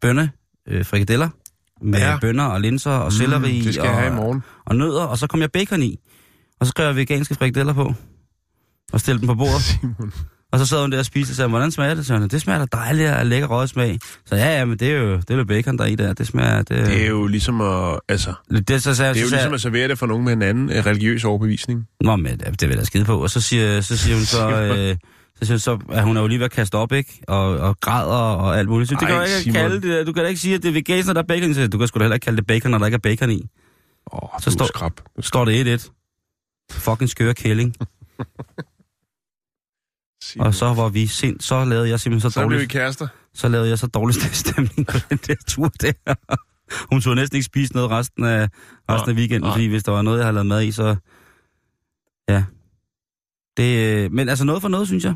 bønne, 0.00 0.30
øh, 0.68 0.84
frikadeller, 0.86 1.28
med 1.82 1.98
Ja. 1.98 2.18
bønner 2.20 2.44
og 2.44 2.60
linser 2.60 2.90
og 2.90 3.12
selleri 3.12 3.58
Mm, 3.58 3.64
det 3.64 3.74
skal 3.74 3.82
jeg 3.84 3.92
og, 3.94 3.98
have 4.00 4.12
i 4.12 4.16
morgen. 4.16 4.42
og 4.66 4.76
nødder, 4.76 5.02
og 5.02 5.18
så 5.18 5.26
kom 5.26 5.40
jeg 5.40 5.50
bacon 5.52 5.82
i. 5.82 5.98
Og 6.60 6.66
så 6.66 6.70
skrev 6.70 6.86
jeg 6.86 6.96
veganske 6.96 7.34
frikadeller 7.34 7.72
på, 7.72 7.94
og 8.92 9.00
stillede 9.00 9.20
dem 9.20 9.26
på 9.26 9.34
bordet. 9.34 9.62
Simon. 9.80 10.12
Og 10.52 10.58
så 10.58 10.66
sad 10.66 10.80
hun 10.80 10.92
der 10.92 10.98
og 10.98 11.04
spiste 11.04 11.32
og 11.32 11.36
sagde, 11.36 11.48
hvordan 11.48 11.70
smager 11.70 11.94
det? 11.94 12.06
Så 12.06 12.18
hun, 12.18 12.28
det 12.28 12.40
smager 12.40 12.58
da 12.66 12.76
dejligt 12.76 13.10
og 13.10 13.26
lækker 13.26 13.48
røget 13.48 13.68
smag. 13.70 13.98
Så 14.26 14.36
ja, 14.36 14.58
ja, 14.58 14.64
men 14.64 14.78
det 14.78 14.88
er 14.90 14.96
jo, 14.98 15.16
det 15.16 15.30
er 15.30 15.36
jo 15.36 15.44
bacon, 15.44 15.78
der 15.78 15.84
er 15.84 15.88
i 15.88 15.94
der. 15.94 16.12
Det 16.12 16.26
smager... 16.26 16.56
Det, 16.62 16.68
Det 16.86 17.02
er 17.02 17.06
jo 17.08 17.26
ligesom 17.26 17.60
at... 17.60 18.00
Altså, 18.08 18.34
det, 18.68 18.82
så 18.82 18.94
sagde, 18.94 19.14
det 19.14 19.20
er 19.20 19.22
jo 19.22 19.28
så 19.28 19.34
ligesom 19.34 19.54
at 19.54 19.60
servere 19.60 19.88
det 19.88 19.98
for 19.98 20.06
nogen 20.06 20.24
med 20.24 20.32
en 20.32 20.42
anden 20.42 20.70
øh, 20.72 20.86
religiøs 20.86 21.24
overbevisning. 21.24 21.86
Nå, 22.00 22.16
men 22.16 22.38
det, 22.38 22.46
det 22.60 22.62
vil 22.62 22.68
jeg 22.68 22.78
da 22.78 22.84
skide 22.84 23.04
på. 23.04 23.22
Og 23.22 23.30
så 23.30 23.40
siger, 23.40 23.80
så 23.80 23.96
siger 23.96 24.16
hun 24.16 24.24
så... 24.36 24.50
Øh, 24.50 24.96
så 25.42 25.46
siger 25.46 25.52
hun 25.54 25.58
så, 25.58 25.78
at 25.92 26.02
hun 26.04 26.16
er 26.16 26.20
jo 26.20 26.26
lige 26.26 26.38
ved 26.38 26.44
at 26.44 26.50
kaste 26.52 26.74
op, 26.74 26.92
ikke? 26.92 27.20
Og, 27.28 27.58
og 27.58 27.80
græder 27.80 28.14
og 28.34 28.58
alt 28.58 28.68
muligt. 28.68 28.90
Så 28.90 28.94
det 29.00 29.02
Ej, 29.02 29.08
kan 29.08 29.16
du 29.16 29.22
ikke 29.22 29.36
Simon. 29.42 29.54
kalde 29.54 29.80
det. 29.98 30.06
Du 30.06 30.12
kan 30.12 30.22
da 30.22 30.28
ikke 30.28 30.40
sige, 30.40 30.54
at 30.54 30.62
det 30.62 30.68
er 30.68 30.72
vegansk, 30.72 31.06
når 31.06 31.14
der 31.14 31.20
er 31.22 31.26
bacon. 31.26 31.50
i. 31.50 31.54
Så 31.54 31.66
du 31.68 31.78
kan 31.78 31.88
sgu 31.88 31.98
da 31.98 32.04
heller 32.04 32.14
ikke 32.14 32.24
kalde 32.24 32.36
det 32.36 32.46
bacon, 32.46 32.70
når 32.70 32.78
der 32.78 32.86
ikke 32.86 32.94
er 32.94 32.98
bacon 32.98 33.30
i. 33.30 33.46
Åh, 34.12 34.22
oh, 34.22 34.28
Så 34.40 34.44
så 34.44 34.50
står- 34.50 34.66
skrab. 34.66 34.92
Så 35.20 35.28
står 35.28 35.44
det 35.44 35.78
1-1. 35.78 35.90
Fucking 36.72 37.10
skøre 37.10 37.34
kælling. 37.34 37.74
Simon. 40.22 40.46
Og 40.46 40.54
så 40.54 40.74
var 40.74 40.88
vi 40.88 41.06
sind, 41.06 41.40
så 41.40 41.64
lavede 41.64 41.88
jeg 41.88 42.00
simpelthen 42.00 42.30
så, 42.30 42.34
så 42.34 42.40
blev 42.40 42.50
vi 42.50 42.54
dårligt, 42.54 42.70
kærester. 42.72 43.08
så 43.34 43.48
lavede 43.48 43.68
jeg 43.68 43.78
så 43.78 43.86
dårlig 43.86 44.14
stemning 44.44 44.86
på 44.86 44.98
den 45.10 45.18
der 45.26 45.34
tur 45.48 45.68
der. 45.80 45.92
Hun 46.90 47.00
turde 47.00 47.16
næsten 47.16 47.36
ikke 47.36 47.44
spise 47.46 47.72
noget 47.74 47.90
resten 47.90 48.24
af, 48.24 48.48
resten 48.90 49.10
af 49.10 49.14
weekenden, 49.16 49.42
nej. 49.48 49.52
fordi 49.52 49.66
hvis 49.66 49.82
der 49.82 49.92
var 49.92 50.02
noget, 50.02 50.18
jeg 50.18 50.24
havde 50.26 50.34
lavet 50.34 50.46
mad 50.46 50.62
i, 50.62 50.72
så... 50.72 50.96
Ja. 52.28 52.44
Det, 53.56 53.78
øh, 54.04 54.12
men 54.12 54.28
altså 54.28 54.44
noget 54.44 54.62
for 54.62 54.68
noget, 54.68 54.86
synes 54.86 55.04
jeg. 55.04 55.14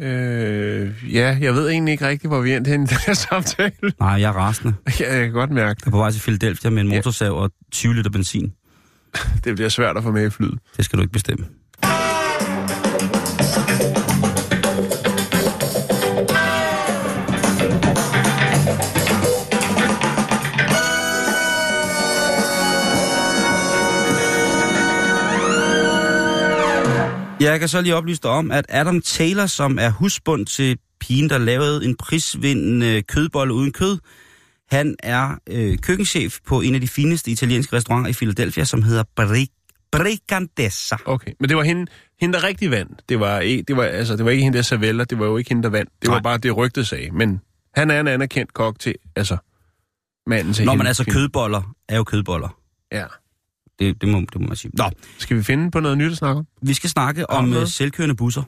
Øh, 0.00 1.14
ja, 1.14 1.38
jeg 1.40 1.54
ved 1.54 1.68
egentlig 1.68 1.92
ikke 1.92 2.08
rigtigt, 2.08 2.30
hvor 2.30 2.40
vi 2.40 2.52
endte 2.54 2.68
hen 2.70 2.82
i 2.82 2.86
den 2.86 2.96
her 3.06 3.14
samtale. 3.14 3.72
Nej, 4.00 4.08
jeg 4.10 4.28
er 4.28 4.32
rasende. 4.32 4.74
Ja, 5.00 5.14
jeg 5.16 5.24
kan 5.24 5.32
godt 5.32 5.50
mærke 5.50 5.80
Jeg 5.84 5.86
er 5.86 5.90
på 5.90 5.96
vej 5.98 6.10
til 6.10 6.20
Philadelphia 6.20 6.70
med 6.70 6.82
en 6.82 6.88
Ja. 6.88 6.96
motorsav 6.96 7.32
og 7.32 7.50
20 7.72 7.94
liter 7.94 8.10
benzin. 8.10 8.42
det. 8.44 8.52
Det 9.44 9.54
bliver 9.54 9.68
svært 9.68 9.96
at 9.96 10.02
få 10.02 10.10
med 10.10 10.26
i 10.26 10.30
flyet. 10.30 10.58
Det 10.76 10.84
skal 10.84 10.96
du 10.96 11.02
ikke 11.02 11.12
bestemme. 11.12 11.46
Jeg 27.40 27.60
kan 27.60 27.68
så 27.68 27.80
lige 27.80 27.96
oplyse 27.96 28.20
dig 28.22 28.30
om, 28.30 28.50
at 28.50 28.66
Adam 28.68 29.00
Taylor, 29.02 29.46
som 29.46 29.78
er 29.78 29.90
husbund 29.90 30.46
til 30.46 30.78
pigen, 31.00 31.28
der 31.30 31.38
lavede 31.38 31.84
en 31.84 31.96
prisvindende 31.96 33.02
kødbolle 33.02 33.54
uden 33.54 33.72
kød, 33.72 33.98
han 34.70 34.96
er 34.98 35.38
øh, 35.46 35.78
køkkenchef 35.78 36.38
på 36.46 36.60
en 36.60 36.74
af 36.74 36.80
de 36.80 36.88
fineste 36.88 37.30
italienske 37.30 37.76
restauranter 37.76 38.10
i 38.10 38.12
Philadelphia, 38.14 38.64
som 38.64 38.82
hedder 38.82 39.04
Bri- 39.20 39.86
Brigandessa. 39.92 40.96
Okay, 41.04 41.32
men 41.40 41.48
det 41.48 41.56
var 41.56 41.62
hende, 41.62 41.86
hende 42.20 42.38
der 42.38 42.44
rigtig 42.44 42.70
vandt. 42.70 43.02
Det 43.08 43.20
var, 43.20 43.40
ikke, 43.40 43.62
det, 43.68 43.76
var, 43.76 43.84
altså, 43.84 44.16
det 44.16 44.24
var 44.24 44.30
ikke 44.30 44.42
hende 44.44 44.56
der 44.56 44.62
Savella, 44.62 45.04
det 45.04 45.18
var 45.18 45.26
jo 45.26 45.36
ikke 45.36 45.48
hende, 45.50 45.62
der 45.62 45.68
vandt. 45.68 45.90
Det 46.02 46.08
Nej. 46.08 46.16
var 46.16 46.22
bare 46.22 46.38
det 46.38 46.56
rygtet 46.56 46.86
sagde. 46.86 47.10
Men 47.10 47.40
han 47.74 47.90
er 47.90 48.00
en 48.00 48.08
anerkendt 48.08 48.54
kok 48.54 48.78
til, 48.78 48.94
altså, 49.16 49.36
manden 50.26 50.52
til 50.54 50.64
Nå, 50.64 50.70
hende. 50.72 50.78
men 50.82 50.86
altså 50.86 51.04
kødboller 51.04 51.74
er 51.88 51.96
jo 51.96 52.04
kødboller. 52.04 52.48
Ja. 52.92 53.04
Det, 53.80 54.00
det, 54.00 54.08
må, 54.08 54.20
det 54.32 54.40
må 54.40 54.46
man 54.46 54.56
sige. 54.56 54.70
Nå, 54.74 54.84
Skal 55.18 55.36
vi 55.36 55.42
finde 55.42 55.70
på 55.70 55.80
noget 55.80 55.98
nyt 55.98 56.10
at 56.12 56.18
snakke 56.18 56.38
om? 56.38 56.46
vi 56.62 56.74
skal 56.74 56.90
snakke 56.90 57.30
om 57.30 57.44
noget? 57.44 57.62
øh, 57.62 57.68
selvkørende 57.68 58.14
busser. 58.16 58.42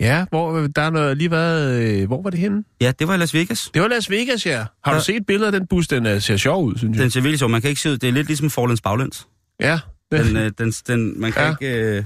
Ja, 0.00 0.26
hvor, 0.30 0.66
der 0.66 0.82
er 0.82 0.90
noget, 0.90 1.16
lige 1.16 1.30
været, 1.30 1.82
øh, 2.00 2.06
hvor 2.06 2.22
var 2.22 2.30
det 2.30 2.40
henne? 2.40 2.64
Ja, 2.80 2.92
det 2.98 3.08
var 3.08 3.14
i 3.14 3.16
Las 3.18 3.34
Vegas. 3.34 3.70
Det 3.74 3.82
var 3.82 3.88
Las 3.88 4.10
Vegas, 4.10 4.46
ja. 4.46 4.64
Har 4.84 4.92
Ja. 4.92 4.98
du 4.98 5.04
set 5.04 5.26
billedet 5.26 5.54
af 5.54 5.60
den 5.60 5.66
bus? 5.68 5.88
Den 5.88 6.06
er, 6.06 6.18
ser 6.18 6.36
sjov 6.36 6.64
ud, 6.64 6.76
synes 6.76 6.96
jeg. 6.96 7.02
Den 7.02 7.10
ser 7.10 7.20
virkelig 7.20 7.38
sjov. 7.38 7.50
Man 7.50 7.60
kan 7.60 7.70
ikke 7.70 7.80
se 7.80 7.90
ud. 7.90 7.98
Det 7.98 8.08
er 8.08 8.12
lidt 8.12 8.26
ligesom 8.26 8.50
Forlands 8.50 8.80
baglæns. 8.80 9.26
Ja, 9.60 9.78
den, 10.12 10.26
Den, 10.26 10.36
øh, 10.36 10.50
den, 10.58 10.70
den, 10.70 11.20
man 11.20 11.32
kan 11.32 11.42
ja. 11.42 11.50
ikke... 11.50 11.96
Øh, 11.96 12.04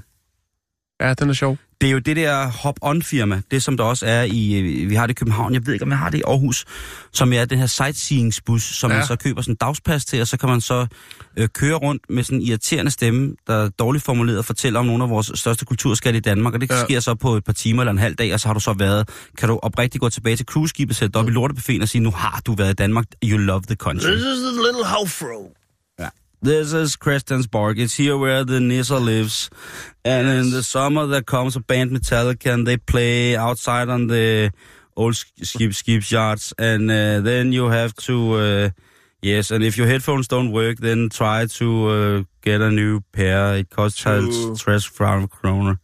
ja, 1.00 1.14
den 1.14 1.28
er 1.28 1.32
sjov. 1.32 1.58
Det 1.80 1.86
er 1.86 1.90
jo 1.90 1.98
det 1.98 2.16
der 2.16 2.46
hop-on-firma, 2.50 3.40
det 3.50 3.62
som 3.62 3.76
der 3.76 3.84
også 3.84 4.06
er 4.06 4.22
i, 4.22 4.58
øh, 4.60 4.90
vi 4.90 4.94
har 4.94 5.06
det 5.06 5.10
i 5.10 5.14
København, 5.14 5.54
jeg 5.54 5.66
ved 5.66 5.72
ikke, 5.72 5.82
om 5.84 5.90
jeg 5.90 5.98
har 5.98 6.10
det 6.10 6.18
i 6.18 6.22
Aarhus, 6.26 6.64
som 7.12 7.32
er 7.32 7.44
den 7.44 7.58
her 7.58 7.66
sightseeing-bus, 7.66 8.62
som 8.62 8.90
Ja. 8.90 8.96
man 8.96 9.06
så 9.06 9.16
køber 9.16 9.42
sådan 9.42 9.52
en 9.52 9.56
dagspas 9.60 10.04
til, 10.04 10.20
og 10.20 10.26
så 10.28 10.36
kan 10.36 10.48
man 10.48 10.60
så 10.60 10.86
øh, 11.36 11.48
køre 11.48 11.74
rundt 11.74 12.02
med 12.08 12.22
sådan 12.24 12.38
en 12.38 12.46
irriterende 12.46 12.90
stemme, 12.90 13.34
der 13.46 13.54
er 13.54 13.68
dårligt 13.68 14.04
formuleret 14.04 14.38
og 14.38 14.44
fortæller 14.44 14.80
om 14.80 14.86
nogle 14.86 15.04
af 15.04 15.10
vores 15.10 15.30
største 15.34 15.64
kulturskatte 15.64 16.16
i 16.16 16.20
Danmark, 16.20 16.54
og 16.54 16.60
det 16.60 16.70
Ja. 16.70 16.84
sker 16.84 17.00
så 17.00 17.14
på 17.14 17.36
et 17.36 17.44
par 17.44 17.52
timer 17.52 17.82
eller 17.82 17.92
en 17.92 17.98
halv 17.98 18.14
dag, 18.14 18.34
og 18.34 18.40
så 18.40 18.48
har 18.48 18.54
du 18.54 18.60
så 18.60 18.72
været, 18.72 19.08
kan 19.38 19.48
du 19.48 19.58
oprigtigt 19.62 20.00
gå 20.00 20.08
tilbage 20.08 20.36
til 20.36 20.46
cruiseskibet, 20.46 20.96
sætte 20.96 21.12
dig 21.12 21.20
op 21.20 21.28
i 21.28 21.30
lortebuffeten 21.30 21.82
og 21.82 21.88
sige, 21.88 22.02
nu 22.02 22.10
har 22.10 22.40
du 22.46 22.54
været 22.54 22.70
i 22.70 22.74
Danmark, 22.74 23.04
you 23.24 23.38
love 23.38 23.62
the 23.66 23.74
country. 23.76 24.08
is 24.08 24.14
a 24.14 24.66
little 24.66 24.84
hofro. 24.84 25.52
This 26.42 26.72
is 26.72 26.96
Christiansborg. 26.96 27.78
It's 27.78 27.96
here 27.96 28.16
where 28.16 28.44
the 28.44 28.60
Nissa 28.60 28.98
lives. 28.98 29.50
And 30.06 30.26
in 30.26 30.50
the 30.50 30.62
summer 30.62 31.06
there 31.06 31.20
comes 31.20 31.54
a 31.54 31.60
band 31.60 31.90
Metallica 31.90 32.54
and 32.54 32.66
they 32.66 32.78
play 32.78 33.36
outside 33.36 33.90
on 33.90 34.06
the 34.06 34.50
old 34.96 35.16
sk- 35.16 35.44
skip 35.44 35.72
skipyards. 35.72 36.54
And 36.58 36.90
uh, 36.90 37.20
then 37.20 37.52
you 37.52 37.66
have 37.66 37.92
to, 38.06 38.34
uh, 38.36 38.70
yes, 39.20 39.50
and 39.50 39.62
if 39.62 39.76
your 39.76 39.86
headphones 39.86 40.28
don't 40.28 40.50
work, 40.50 40.78
then 40.78 41.10
try 41.10 41.44
to 41.44 41.88
uh, 41.88 42.22
get 42.40 42.62
a 42.62 42.70
new 42.70 43.00
pair. 43.12 43.56
It 43.56 43.68
costs 43.68 44.00
True. 44.00 44.56
60 44.56 45.28
kroner. 45.28 45.76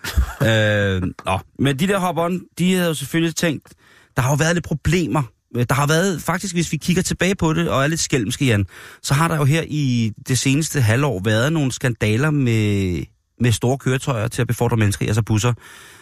øh, 0.42 1.02
nå, 1.24 1.38
men 1.58 1.78
de 1.78 1.86
der 1.86 1.98
hop 1.98 2.30
de 2.58 2.74
havde 2.74 2.88
jo 2.88 2.94
selvfølgelig 2.94 3.36
tænkt, 3.36 3.74
der 4.16 4.22
har 4.22 4.30
jo 4.30 4.36
været 4.36 4.54
lidt 4.56 4.64
problemer. 4.64 5.22
Øh, 5.56 5.64
Der 5.68 5.74
har 5.74 5.86
været, 5.86 6.22
faktisk 6.22 6.54
hvis 6.54 6.72
vi 6.72 6.76
kigger 6.76 7.02
tilbage 7.02 7.34
på 7.34 7.52
det, 7.52 7.68
og 7.68 7.82
er 7.82 7.86
lidt 7.86 8.00
skælmske, 8.00 8.44
Jan, 8.46 8.66
så 9.02 9.14
har 9.14 9.28
der 9.28 9.36
jo 9.36 9.44
her 9.44 9.62
i 9.66 10.12
det 10.28 10.38
seneste 10.38 10.80
halvår 10.80 11.20
været 11.24 11.52
nogle 11.52 11.72
skandaler 11.72 12.30
med, 12.30 13.02
med 13.40 13.52
store 13.52 13.78
køretøjer 13.78 14.28
til 14.28 14.42
at 14.42 14.48
befordre 14.48 14.76
mennesker, 14.76 15.06
altså 15.06 15.22
busser. 15.22 15.52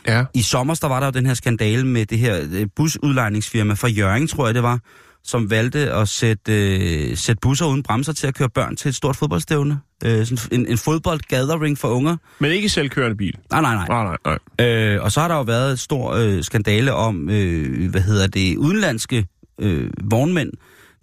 Ja. 0.07 0.25
I 0.35 0.43
sommer 0.43 0.75
der 0.75 0.87
var 0.89 1.01
der 1.01 1.07
jo 1.07 1.11
den 1.11 1.27
her 1.27 1.35
skandale 1.35 1.87
med 1.87 2.07
det 2.07 2.19
her 2.19 2.41
øh, 2.53 2.67
busudlejningsfirma 2.77 3.75
fra 3.75 3.89
Jørgen, 3.89 4.29
tror 4.29 4.47
jeg 4.47 4.55
det 4.55 4.63
var, 4.63 4.79
som 5.25 5.51
valgte 5.51 5.93
at 5.93 6.09
sætte, 6.09 6.53
øh, 6.53 7.17
sætte 7.17 7.41
busser 7.43 7.67
uden 7.67 7.83
bremser 7.83 8.13
til 8.13 8.27
at 8.27 8.35
køre 8.35 8.49
børn 8.49 8.77
til 8.77 8.89
et 8.89 8.95
stort 8.95 9.17
fodboldstævne. 9.17 9.81
Øh, 10.05 10.27
sådan 10.27 10.61
en, 10.61 10.67
en 10.67 10.79
fodboldgathering 10.79 11.79
for 11.79 11.89
unger. 11.89 12.17
Men 12.39 12.51
ikke 12.51 12.69
selvkørende 12.69 13.17
bil. 13.17 13.35
Nej, 13.51 13.61
nej, 13.61 13.75
nej. 13.75 13.87
Nej, 13.89 14.17
nej, 14.25 14.39
nej. 14.59 14.67
Øh, 14.67 15.03
og 15.03 15.13
så 15.13 15.21
har 15.21 15.29
der 15.29 15.35
jo 15.35 15.43
været 15.43 15.73
et 15.73 15.79
stor 15.79 16.13
øh, 16.13 16.45
skandale 16.45 16.95
om, 16.95 17.31
øh, 17.31 17.91
hvad 17.91 18.01
hedder 18.01 18.27
det, 18.27 18.57
udenlandske 18.57 19.27
øh, 19.59 19.91
vognmænd, 20.05 20.53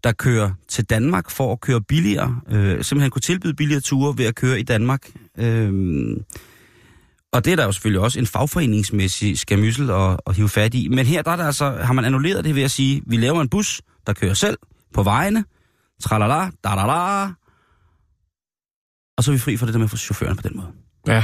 der 0.04 0.12
kører 0.12 0.52
til 0.68 0.86
Danmark 0.86 1.32
for 1.32 1.52
at 1.52 1.62
køre 1.62 1.82
billigere. 1.82 2.42
Øh, 2.52 2.84
simpelthen 2.84 3.12
kunne 3.12 3.22
tilbyde 3.22 3.54
billigere 3.54 3.82
ture 3.82 4.18
ved 4.18 4.26
at 4.26 4.36
køre 4.36 4.60
i 4.60 4.64
Danmark. 4.64 5.10
Øh, 5.38 6.18
og 7.34 7.46
det 7.46 7.52
er 7.52 7.56
der 7.56 7.66
jo 7.66 7.72
selvfølgelig 7.72 8.02
også 8.02 8.20
en 8.20 8.28
fagforeningsmæssig 8.28 9.40
skamyssel 9.40 9.90
at, 9.90 10.20
at 10.28 10.36
hive 10.36 10.50
fat 10.50 10.74
i. 10.74 10.88
Men 10.88 11.06
her 11.06 11.22
der 11.22 11.32
er 11.32 11.36
der 11.36 11.46
altså, 11.46 11.70
har 11.70 11.94
man 11.94 12.06
annulleret 12.06 12.46
det 12.46 12.56
ved 12.56 12.64
at 12.64 12.72
sige, 12.72 13.02
vi 13.06 13.18
laver 13.18 13.42
en 13.42 13.50
bus, 13.50 13.82
der 14.08 14.14
kører 14.14 14.34
selv 14.34 14.58
på 14.94 15.04
vejene. 15.04 15.46
Tralala, 16.04 16.50
da 16.64 16.70
da 16.70 16.76
da. 16.76 17.28
Og 19.18 19.24
så 19.24 19.32
er 19.32 19.34
vi 19.34 19.40
fri 19.40 19.58
for 19.58 19.66
det 19.66 19.74
der 19.74 19.80
med 19.80 19.88
chaufføren 19.88 20.36
på 20.36 20.48
den 20.48 20.58
måde. 20.58 20.68
Ja. 21.08 21.24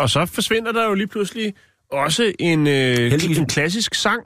Og 0.00 0.10
så 0.10 0.26
forsvinder 0.26 0.72
der 0.72 0.84
jo 0.88 0.94
lige 0.94 1.06
pludselig 1.06 1.54
også 1.92 2.32
en, 2.38 2.66
øh, 2.66 2.72
Heldigvis. 2.96 3.38
en 3.38 3.46
klassisk 3.46 3.94
sang. 3.94 4.22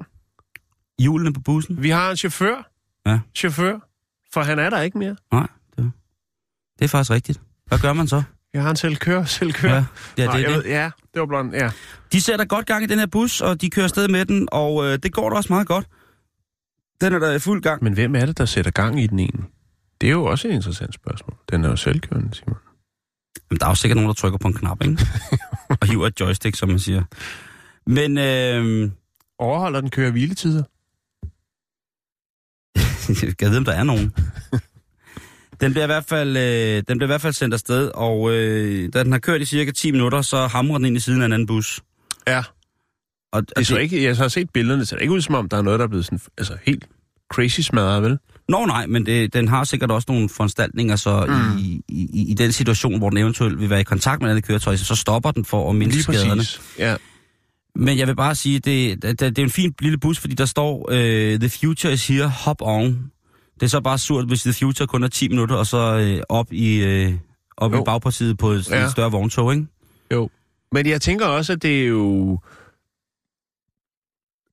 Hjulene 1.01 1.33
på 1.33 1.41
bussen? 1.41 1.83
Vi 1.83 1.91
har 1.91 2.11
en 2.11 2.17
chauffør. 2.17 2.71
Ja. 3.07 3.21
Chauffør. 3.35 3.79
For 4.33 4.43
han 4.43 4.59
er 4.59 4.71
der 4.71 4.81
ikke 4.81 4.99
mere. 4.99 5.17
Nej, 5.33 5.47
det, 5.77 5.93
det 6.79 6.85
er 6.85 6.89
faktisk 6.89 7.11
rigtigt. 7.11 7.41
Hvad 7.67 7.79
gør 7.79 7.93
man 7.93 8.09
så? 8.09 8.23
Jeg 8.55 8.63
har 8.63 8.71
en 8.71 8.77
selvkører, 8.77 9.25
selvkører. 9.39 9.75
Ja, 9.75 9.85
ja, 10.23 10.27
Nej, 10.27 10.37
det 10.37 10.45
er 10.45 10.49
jeg 10.49 10.57
det. 10.57 10.65
Ved, 10.65 10.71
ja, 10.73 10.91
det 11.15 11.21
var 11.21 11.27
blond, 11.27 11.55
ja. 11.55 11.71
De 12.13 12.21
sætter 12.21 12.45
godt 12.45 12.67
gang 12.67 12.85
i 12.85 12.87
den 12.87 12.99
her 12.99 13.07
bus, 13.07 13.41
og 13.41 13.61
de 13.61 13.71
kører 13.71 13.85
afsted 13.85 14.09
med 14.09 14.25
den, 14.25 14.49
og 14.53 14.85
øh, 14.85 14.99
det 15.03 15.13
går 15.13 15.31
da 15.31 15.37
også 15.37 15.53
meget 15.53 15.67
godt. 15.67 15.87
Den 17.01 17.13
er 17.13 17.19
der 17.19 17.33
i 17.33 17.39
fuld 17.39 17.63
gang. 17.63 17.85
Men 17.85 17.93
hvem 17.93 18.15
er 18.15 18.27
det, 18.27 18.39
der 18.39 18.45
sætter 18.45 18.71
gang 18.71 19.01
i 19.01 19.07
den 19.07 19.19
egentlig? 19.19 19.45
Det 20.01 20.07
er 20.07 20.11
jo 20.11 20.25
også 20.25 20.49
et 20.49 20.53
interessant 20.53 20.95
spørgsmål. 20.95 21.37
Den 21.51 21.65
er 21.65 21.69
jo 21.69 21.77
selvkørende, 21.77 22.35
Simon. 22.35 22.57
Men 23.51 23.59
der 23.59 23.67
er 23.67 23.71
jo 23.71 23.75
sikkert 23.75 23.97
nogen, 23.97 24.09
der 24.09 24.15
trykker 24.15 24.39
på 24.39 24.49
en 24.49 24.55
knap, 24.55 24.83
ikke? 24.83 25.07
og 25.81 25.87
hiver 25.87 26.07
et 26.07 26.21
joystick, 26.21 26.57
som 26.57 26.69
man 26.69 26.79
siger. 26.79 27.03
Men 27.87 28.19
øh, 28.19 28.91
Overholder 29.39 29.81
den 29.81 29.91
køre 29.91 30.11
hviletider? 30.11 30.63
jeg 33.41 33.51
ved, 33.51 33.57
om 33.57 33.65
der 33.65 33.73
er 33.73 33.85
nogen. 33.85 34.13
Den 35.61 35.73
bliver 35.73 35.85
i 35.85 35.87
hvert 35.87 36.05
fald, 36.05 36.37
øh, 36.37 36.83
den 36.89 36.99
bliver 36.99 37.05
i 37.05 37.07
hvert 37.07 37.21
fald 37.21 37.33
sendt 37.33 37.55
afsted, 37.55 37.91
og 37.95 38.33
øh, 38.33 38.93
da 38.93 39.05
den 39.05 39.13
har 39.13 39.19
kørt 39.19 39.41
i 39.41 39.45
cirka 39.45 39.71
10 39.71 39.91
minutter, 39.91 40.23
så 40.23 40.47
hamrer 40.47 40.79
den 40.79 40.87
ind 40.87 40.97
i 40.97 41.01
siden 41.01 41.23
af 41.23 41.27
en 41.27 41.33
anden 41.33 41.47
bus. 41.47 41.81
Ja. 42.27 42.43
Og, 43.33 43.43
Det 43.57 43.67
så 43.67 43.77
ikke, 43.77 44.05
jeg 44.05 44.17
har 44.17 44.29
set 44.29 44.51
billederne, 44.51 44.81
det 44.81 44.89
ser 44.89 44.97
ikke 44.97 45.13
ud 45.13 45.21
som 45.21 45.35
om, 45.35 45.49
der 45.49 45.57
er 45.57 45.63
noget, 45.63 45.79
der 45.79 45.85
er 45.85 45.89
blevet 45.89 46.05
sådan, 46.05 46.21
altså 46.39 46.57
helt 46.67 46.85
crazy 47.33 47.61
smadret, 47.61 48.03
vel? 48.03 48.19
Nå 48.49 48.67
nej, 48.67 48.87
men 48.87 49.07
det, 49.07 49.35
den 49.35 49.49
har 49.49 49.65
sikkert 49.65 49.91
også 49.91 50.07
nogle 50.09 50.29
foranstaltninger, 50.29 50.97
så 50.97 51.27
mm. 51.29 51.59
i, 51.59 51.83
i, 51.89 52.31
i 52.31 52.35
den 52.35 52.53
situation, 52.53 52.99
hvor 52.99 53.09
den 53.11 53.19
eventuelt 53.19 53.61
vil 53.61 53.71
være 53.71 53.81
i 53.81 53.85
kontakt 53.85 54.23
med 54.23 54.31
andet 54.31 54.45
køretøj, 54.45 54.77
så 54.77 54.95
stopper 54.95 55.31
den 55.31 55.45
for 55.45 55.71
at 55.71 55.77
mindske 55.77 56.03
skaderne. 56.03 56.43
Ja. 56.79 56.97
Men 57.77 57.99
jeg 57.99 58.07
vil 58.07 58.17
bare 58.17 58.35
sige, 58.35 58.59
det, 58.59 59.03
det, 59.03 59.21
det 59.21 59.39
er 59.39 59.43
en 59.43 59.51
fin 59.51 59.75
lille 59.81 59.99
bus, 59.99 60.19
fordi 60.19 60.35
der 60.35 60.45
står, 60.45 60.77
uh, 60.91 61.39
the 61.41 61.49
future 61.49 61.93
is 61.93 62.09
here, 62.09 62.29
hop 62.29 62.57
on. 62.61 63.11
Det 63.55 63.63
er 63.63 63.67
så 63.67 63.81
bare 63.81 63.99
surt, 63.99 64.27
hvis 64.27 64.43
the 64.43 64.53
future 64.53 64.87
kun 64.87 65.03
er 65.03 65.09
10 65.09 65.29
minutter, 65.29 65.57
og 65.57 65.67
så 65.67 66.15
uh, 66.17 66.37
op 66.37 66.53
i, 66.53 67.05
uh, 67.07 67.15
op 67.57 67.75
i 67.75 67.77
bagpartiet 67.85 68.39
på 68.39 68.51
et, 68.51 68.71
Ja. 68.71 68.89
større 68.91 69.11
vogntog, 69.11 69.53
ikke? 69.55 69.67
Jo. 70.13 70.31
Men 70.73 70.87
jeg 70.87 71.01
tænker 71.01 71.27
også, 71.27 71.53
at 71.53 71.63
det 71.63 71.83
er 71.83 71.87
jo... 71.87 72.39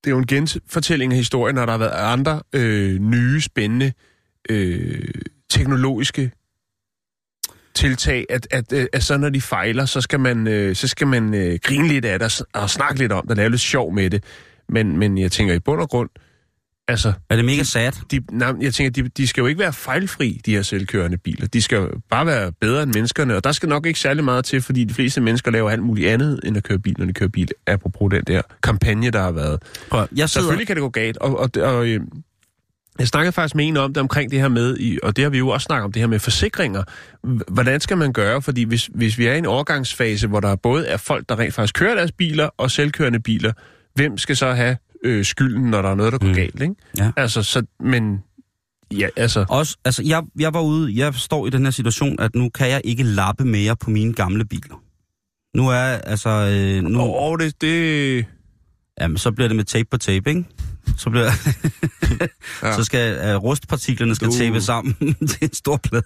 Det 0.03 0.07
er 0.07 0.11
jo 0.11 0.17
en 0.17 0.27
genfortælling 0.27 1.11
af 1.13 1.17
historien, 1.17 1.55
når 1.55 1.65
der 1.65 1.71
har 1.73 1.77
været 1.77 1.91
andre 2.13 2.41
øh, 2.53 2.99
nye, 2.99 3.41
spændende 3.41 3.93
øh, 4.49 5.07
teknologiske 5.49 6.31
tiltag, 7.79 8.25
at, 8.29 8.47
at, 8.51 8.73
øh, 8.73 8.85
at 8.93 9.03
så 9.03 9.17
når 9.17 9.29
de 9.29 9.41
fejler, 9.41 9.85
så 9.85 10.01
skal 10.01 10.19
man, 10.19 10.47
øh, 10.47 10.75
så 10.75 10.87
skal 10.87 11.07
man 11.07 11.33
øh, 11.33 11.59
grine 11.63 11.87
lidt 11.87 12.05
af 12.05 12.19
det 12.19 12.41
og 12.53 12.61
og 12.61 12.69
snakke 12.69 12.99
lidt 12.99 13.11
om 13.11 13.27
det, 13.27 13.37
lave 13.37 13.49
lidt 13.49 13.61
sjov 13.61 13.93
med 13.93 14.09
det. 14.09 14.23
Men, 14.69 14.97
men 14.97 15.17
jeg 15.17 15.31
tænker 15.31 15.53
i 15.53 15.59
bund 15.59 15.81
og 15.81 15.89
grund, 15.89 16.09
altså, 16.87 17.13
Er 17.29 17.35
det 17.35 17.45
mega 17.45 17.63
sad? 17.63 17.91
de, 18.11 18.21
nej, 18.31 18.53
jeg 18.61 18.73
tænker, 18.73 19.03
de, 19.03 19.09
de 19.09 19.27
skal 19.27 19.41
jo 19.41 19.47
ikke 19.47 19.59
være 19.59 19.73
fejlfri, 19.73 20.41
de 20.45 20.55
her 20.55 20.61
selvkørende 20.61 21.17
biler. 21.17 21.47
De 21.47 21.61
skal 21.61 21.75
jo 21.75 21.89
bare 22.09 22.25
være 22.25 22.51
bedre 22.61 22.83
end 22.83 22.93
menneskerne, 22.93 23.35
og 23.35 23.43
der 23.43 23.51
skal 23.51 23.69
nok 23.69 23.85
ikke 23.85 23.99
særlig 23.99 24.23
meget 24.23 24.45
til, 24.45 24.61
fordi 24.61 24.83
de 24.83 24.93
fleste 24.93 25.21
mennesker 25.21 25.51
laver 25.51 25.69
alt 25.69 25.83
muligt 25.83 26.09
andet, 26.09 26.39
end 26.43 26.57
at 26.57 26.63
køre 26.63 26.79
bil, 26.79 26.95
når 26.97 27.05
de 27.05 27.13
kører 27.13 27.29
bil, 27.29 27.49
apropos 27.67 28.11
den 28.11 28.23
der 28.27 28.41
kampagne, 28.63 29.09
der 29.09 29.21
har 29.21 29.31
været. 29.31 29.63
Prøv, 29.89 30.07
jeg 30.15 30.29
sidder... 30.29 30.43
Selvfølgelig 30.43 30.67
kan 30.67 30.75
det 30.75 30.81
gå 30.81 30.89
galt, 30.89 31.17
og, 31.17 31.39
og, 31.39 31.49
og 31.61 31.87
øh, 31.87 31.99
jeg 32.99 33.07
snakkede 33.07 33.31
faktisk 33.31 33.55
med 33.55 33.67
en 33.67 33.77
om 33.77 33.93
det 33.93 34.01
omkring 34.01 34.31
det 34.31 34.39
her 34.39 34.47
med, 34.47 34.97
og 35.03 35.15
det 35.15 35.23
har 35.23 35.29
vi 35.29 35.37
jo 35.37 35.49
også 35.49 35.65
snakket 35.65 35.85
om, 35.85 35.91
det 35.91 36.01
her 36.01 36.07
med 36.07 36.19
forsikringer. 36.19 36.83
Hvordan 37.47 37.79
skal 37.79 37.97
man 37.97 38.13
gøre? 38.13 38.41
Fordi 38.41 38.63
hvis, 38.63 38.89
hvis 38.93 39.17
vi 39.17 39.25
er 39.25 39.33
i 39.33 39.37
en 39.37 39.45
overgangsfase, 39.45 40.27
hvor 40.27 40.39
der 40.39 40.55
både 40.55 40.87
er 40.87 40.97
folk, 40.97 41.29
der 41.29 41.39
rent 41.39 41.53
faktisk 41.53 41.75
kører 41.75 41.95
deres 41.95 42.11
biler, 42.11 42.49
og 42.57 42.71
selvkørende 42.71 43.19
biler, 43.19 43.53
hvem 43.95 44.17
skal 44.17 44.35
så 44.35 44.51
have 44.53 44.77
øh, 45.03 45.25
skylden, 45.25 45.71
når 45.71 45.81
der 45.81 45.89
er 45.89 45.95
noget, 45.95 46.11
der 46.11 46.19
går 46.19 46.27
mm. 46.27 46.33
galt, 46.33 46.61
ikke? 46.61 46.75
Ja. 46.97 47.11
Altså, 47.17 47.43
så, 47.43 47.65
men... 47.79 48.23
Ja, 48.91 49.07
altså... 49.15 49.45
Også, 49.49 49.77
altså, 49.85 50.03
jeg, 50.05 50.23
jeg 50.39 50.53
var 50.53 50.61
ude, 50.61 50.97
jeg 50.97 51.13
står 51.13 51.47
i 51.47 51.49
den 51.49 51.63
her 51.63 51.71
situation, 51.71 52.19
at 52.19 52.35
nu 52.35 52.49
kan 52.49 52.69
jeg 52.69 52.81
ikke 52.83 53.03
lappe 53.03 53.45
mere 53.45 53.75
på 53.75 53.89
mine 53.89 54.13
gamle 54.13 54.45
biler. 54.45 54.83
Nu 55.55 55.67
er, 55.67 55.75
altså, 55.75 56.29
øh, 56.29 56.83
nu, 56.83 56.99
Åh, 56.99 57.23
oh, 57.23 57.39
det, 57.39 57.61
det... 57.61 58.25
jamen, 59.01 59.17
så 59.17 59.31
bliver 59.31 59.47
det 59.47 59.55
med 59.55 59.63
tape 59.63 59.87
på 59.91 59.97
tape, 59.97 60.29
ikke? 60.29 60.45
Så 60.97 61.09
bliver, 61.09 61.31
ja. 62.63 62.75
Så 62.77 62.83
skal 62.83 63.35
uh, 63.35 63.43
rustpartiklerne 63.43 64.15
skal 64.15 64.27
Uh. 64.27 64.33
tape 64.33 64.61
sammen 64.61 64.93
til 65.29 65.37
en 65.41 65.53
stor 65.53 65.77
plade. 65.77 66.03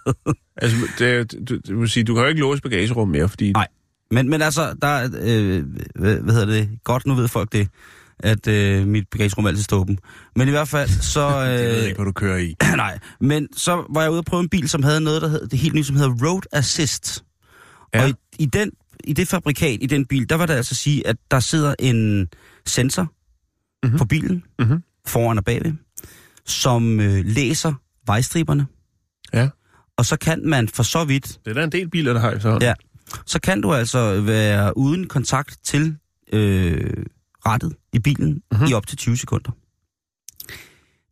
Altså, 0.57 0.77
det, 0.99 1.35
du, 1.49 1.57
du, 1.67 1.79
vil 1.79 1.89
sige, 1.89 2.03
du 2.03 2.13
kan 2.13 2.23
jo 2.23 2.29
ikke 2.29 2.41
låse 2.41 2.61
bagagerum 2.61 3.07
mere, 3.07 3.29
fordi... 3.29 3.51
Nej. 3.51 3.67
Men, 4.11 4.29
men 4.29 4.41
altså, 4.41 4.75
der 4.81 4.87
er, 4.87 5.09
øh, 5.21 5.63
hvad, 5.95 6.17
hvad 6.17 6.33
hedder 6.33 6.45
det? 6.45 6.69
Godt, 6.83 7.05
nu 7.05 7.13
ved 7.13 7.27
folk 7.27 7.51
det, 7.51 7.67
at 8.19 8.47
øh, 8.47 8.87
mit 8.87 9.07
bagagerum 9.11 9.45
altid 9.45 9.63
står 9.63 9.77
åben. 9.77 9.97
Men 10.35 10.47
i 10.47 10.51
hvert 10.51 10.67
fald, 10.67 10.89
så... 10.89 11.27
Øh, 11.43 11.49
Jeg 11.49 11.59
ved 11.59 11.83
ikke, 11.83 11.95
hvad 11.95 12.05
du 12.05 12.11
kører 12.11 12.37
i. 12.37 12.55
nej, 12.75 12.99
men 13.21 13.47
så 13.57 13.85
var 13.89 14.01
jeg 14.01 14.11
ude 14.11 14.19
og 14.19 14.25
prøve 14.25 14.41
en 14.41 14.49
bil, 14.49 14.69
som 14.69 14.83
havde 14.83 15.01
noget, 15.01 15.21
der 15.21 15.27
hed, 15.27 15.47
det 15.47 15.59
helt 15.59 15.73
nye, 15.75 15.83
som 15.83 15.95
hedder 15.95 16.27
Road 16.27 16.41
Assist. 16.51 17.23
Ja. 17.93 18.03
Og 18.03 18.09
i, 18.09 18.13
i, 18.39 18.45
den, 18.45 18.71
i 19.03 19.13
det 19.13 19.27
fabrikat, 19.27 19.77
i 19.81 19.85
den 19.85 20.05
bil, 20.05 20.29
der 20.29 20.35
var 20.35 20.45
det 20.45 20.53
altså 20.53 20.75
sige, 20.75 21.07
at 21.07 21.15
der 21.31 21.39
sidder 21.39 21.75
en 21.79 22.27
sensor 22.65 23.11
mm-hmm. 23.83 23.93
Mhm. 23.93 23.97
på 23.97 24.05
bilen, 24.05 24.43
Mhm. 24.59 24.83
foran 25.07 25.37
og 25.37 25.45
bagved, 25.45 25.73
som 26.45 26.99
øh, 26.99 27.25
læser 27.25 27.73
vejstriberne. 28.07 28.67
Ja. 29.33 29.49
Og 29.97 30.05
så 30.05 30.17
kan 30.17 30.45
man 30.49 30.67
for 30.67 30.83
så 30.83 31.03
vidt, 31.05 31.39
Det 31.45 31.49
er 31.51 31.53
der 31.53 31.63
en 31.63 31.71
del 31.71 31.89
biler, 31.89 32.13
der 32.13 32.19
har 32.19 32.39
så. 32.39 32.57
Ja. 32.61 32.73
så 33.25 33.39
kan 33.41 33.61
du 33.61 33.73
altså 33.73 34.21
være 34.21 34.77
uden 34.77 35.07
kontakt 35.07 35.57
til 35.63 35.97
øh, 36.33 37.05
rettet 37.45 37.75
i 37.93 37.99
bilen 37.99 38.29
Mhm. 38.29 38.41
mm-hmm. 38.51 38.67
i 38.67 38.73
op 38.73 38.87
til 38.87 38.97
20 38.97 39.17
sekunder. 39.17 39.51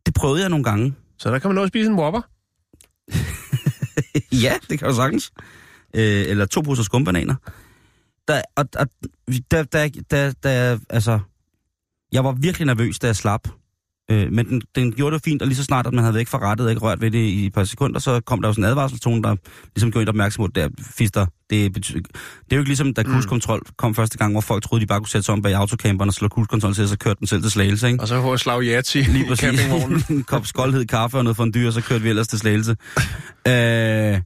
Det 0.06 0.14
prøvede 0.14 0.40
jeg 0.40 0.50
nogle 0.50 0.64
gange. 0.64 0.94
Så 1.18 1.30
der 1.30 1.38
kan 1.38 1.48
man 1.48 1.54
nå 1.54 1.62
at 1.62 1.68
spise 1.68 1.90
en 1.90 1.98
Whopper. 1.98 2.20
ja, 4.44 4.54
det 4.70 4.78
kan 4.78 4.88
du 4.88 4.94
sagtens. 4.94 5.32
Øh, 5.96 6.24
eller 6.28 6.46
to 6.46 6.60
poser 6.60 6.82
skumbananer. 6.82 7.34
Der, 8.28 8.42
og, 8.56 8.68
og, 8.76 8.86
der, 9.50 9.62
der, 9.62 9.88
der, 10.10 10.32
der, 10.42 10.78
altså, 10.90 11.20
jeg 12.12 12.24
var 12.24 12.32
virkelig 12.32 12.66
nervøs, 12.66 12.98
da 12.98 13.06
jeg 13.06 13.16
slap. 13.16 13.48
Øh, 14.10 14.32
men 14.32 14.48
den, 14.48 14.62
den 14.74 14.92
gjorde 14.92 15.14
det 15.14 15.24
fint, 15.24 15.42
og 15.42 15.48
lige 15.48 15.56
så 15.56 15.64
snart, 15.64 15.86
at 15.86 15.92
man 15.92 16.04
havde 16.04 16.14
væk 16.14 16.28
fra 16.28 16.38
rettet 16.38 16.66
og 16.66 16.72
ikke 16.72 16.82
rørt 16.82 17.00
ved 17.00 17.10
det 17.10 17.18
i 17.18 17.46
et 17.46 17.52
par 17.52 17.64
sekunder, 17.64 18.00
så 18.00 18.20
kom 18.20 18.40
der 18.42 18.48
jo 18.48 18.52
sådan 18.52 18.64
en 18.64 18.70
advarselstone, 18.70 19.22
der 19.22 19.36
ligesom 19.74 19.92
gjorde 19.92 20.02
en 20.02 20.08
opmærksom 20.08 20.44
på, 20.44 20.50
der 20.54 20.68
fister, 20.96 21.26
det, 21.50 21.78
bety- 21.78 21.94
det 21.94 22.50
er 22.50 22.56
jo 22.56 22.58
ikke 22.58 22.68
ligesom, 22.68 22.94
da 22.94 23.02
cruise-kontrol 23.02 23.62
kom 23.78 23.94
første 23.94 24.18
gang, 24.18 24.32
hvor 24.32 24.40
folk 24.40 24.62
troede, 24.62 24.82
de 24.82 24.86
bare 24.86 25.00
kunne 25.00 25.08
sætte 25.08 25.24
sig 25.24 25.32
om 25.32 25.42
bag 25.42 25.54
autocamperen 25.54 26.08
og 26.08 26.14
slå 26.14 26.28
cruise-kontrol 26.28 26.74
til, 26.74 26.82
og 26.82 26.88
så 26.88 26.98
kørte 26.98 27.18
den 27.18 27.26
selv 27.26 27.42
til 27.42 27.50
slagelse, 27.50 27.86
ikke? 27.86 28.00
Og 28.00 28.08
så 28.08 28.14
jeg 28.30 28.38
slag 28.38 28.62
Yatzy 28.62 28.96
Lige 29.12 29.24
i 29.24 29.28
præcis. 29.28 29.44
campingvognen. 29.44 30.04
en 30.16 30.22
kop 30.22 30.46
skoldhed 30.46 30.86
kaffe 30.86 31.18
og 31.18 31.24
noget 31.24 31.36
for 31.36 31.44
en 31.44 31.54
dyr, 31.54 31.66
og 31.66 31.72
så 31.72 31.80
kørte 31.80 32.02
vi 32.02 32.08
ellers 32.08 32.28
til 32.28 32.38
slagelse. 32.38 32.76
øh, 33.46 34.20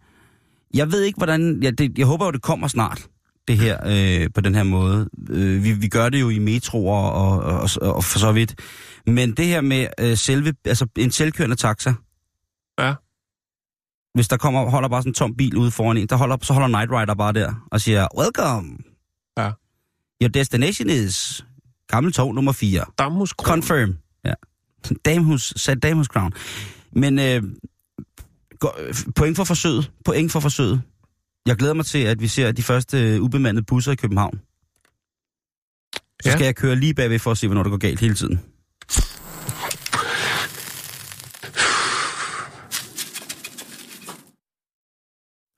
jeg 0.74 0.92
ved 0.92 1.02
ikke, 1.02 1.16
hvordan... 1.16 1.62
Jeg, 1.62 1.78
det, 1.78 1.98
jeg 1.98 2.06
håber 2.06 2.24
jo, 2.26 2.30
det 2.30 2.42
kommer 2.42 2.68
snart, 2.68 3.06
det 3.48 3.58
her, 3.58 3.78
øh, 3.86 4.30
på 4.34 4.40
den 4.40 4.54
her 4.54 4.62
måde. 4.62 5.08
Øh, 5.30 5.64
vi, 5.64 5.72
vi 5.72 5.88
gør 5.88 6.08
det 6.08 6.20
jo 6.20 6.28
i 6.28 6.38
metroer 6.38 7.10
og, 7.10 7.38
og, 7.40 7.68
og, 7.82 7.94
og 7.94 8.04
for 8.04 8.18
så 8.18 8.32
vidt. 8.32 8.54
Men 9.06 9.32
det 9.32 9.46
her 9.46 9.60
med 9.60 9.86
øh, 10.00 10.16
selve... 10.16 10.54
Altså, 10.64 10.86
en 10.98 11.10
selvkørende 11.10 11.56
taxa. 11.56 11.94
Ja. 12.80 12.94
Hvis 14.14 14.28
der 14.28 14.36
kommer, 14.36 14.70
holder 14.70 14.88
bare 14.88 15.02
sådan 15.02 15.10
en 15.10 15.14
tom 15.14 15.34
bil 15.36 15.56
ude 15.56 15.70
foran 15.70 15.96
en, 15.96 16.06
der 16.06 16.16
holder, 16.16 16.36
så 16.42 16.52
holder 16.52 16.68
Night 16.68 16.90
Rider 16.90 17.14
bare 17.14 17.32
der 17.32 17.66
og 17.72 17.80
siger, 17.80 18.08
Welcome! 18.18 18.78
Ja. 19.38 19.50
Your 20.22 20.28
destination 20.28 20.90
is 20.90 21.44
gammel 21.88 22.12
tog 22.12 22.34
nummer 22.34 22.52
4. 22.52 22.84
Damhus 22.98 23.30
Confirm. 23.30 23.96
Ja. 24.24 24.32
Damehus, 25.04 25.52
sat 25.56 25.82
Damehus 25.82 26.06
Crown. 26.06 26.32
Men 26.92 27.18
øh, 27.18 27.42
point 29.16 29.36
for 29.36 29.44
forsøget. 29.44 29.90
Point 30.04 30.32
for 30.32 30.40
forsøget. 30.40 30.82
Jeg 31.46 31.56
glæder 31.56 31.74
mig 31.74 31.86
til, 31.86 31.98
at 31.98 32.20
vi 32.20 32.28
ser 32.28 32.52
de 32.52 32.62
første 32.62 33.14
øh, 33.14 33.20
ubemandede 33.22 33.64
busser 33.66 33.92
i 33.92 33.94
København. 33.94 34.40
Så 36.22 36.28
Ja. 36.28 36.30
skal 36.32 36.44
jeg 36.44 36.56
køre 36.56 36.76
lige 36.76 36.94
bagved 36.94 37.18
for 37.18 37.30
at 37.30 37.38
se, 37.38 37.46
hvornår 37.46 37.62
det 37.62 37.70
går 37.70 37.78
galt 37.78 38.00
hele 38.00 38.14
tiden. 38.14 38.40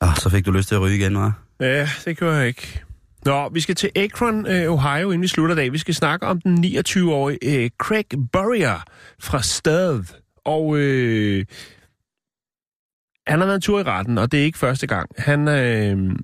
Ah, 0.01 0.17
så 0.17 0.29
fik 0.31 0.47
du 0.47 0.51
lyst 0.53 0.69
til 0.69 0.75
at 0.75 0.81
ryge 0.81 0.97
igen, 0.97 1.17
hva'? 1.17 1.31
Ja, 1.61 1.89
det 2.05 2.17
gør 2.19 2.37
jeg 2.39 2.49
ikke. 2.49 2.83
Nå, 3.25 3.49
vi 3.49 3.61
skal 3.61 3.75
til 3.75 3.91
Akron, 3.97 4.47
øh, 4.47 4.73
Ohio, 4.73 5.07
inden 5.11 5.23
vi 5.23 5.29
slutter 5.29 5.55
dag. 5.55 5.73
Vi 5.73 5.79
skal 5.79 5.95
snakke 5.95 6.27
om 6.27 6.41
den 6.41 6.65
29-årige 6.65 7.39
øh, 7.65 7.71
Craig 7.79 8.05
Burrier 8.33 8.83
fra 9.21 9.43
Stad. 9.43 10.05
Og 10.45 10.77
øh, 10.79 11.45
han 13.29 13.39
har 13.39 13.47
været 13.47 13.57
en 13.57 13.63
tur 13.63 13.81
i 13.81 13.83
retten, 13.83 14.19
og 14.19 14.33
det 14.33 14.41
er 14.41 14.45
ikke 14.45 14.59
første 14.59 14.87
gang. 14.87 15.11
Han, 15.19 15.49
øh, 15.49 16.17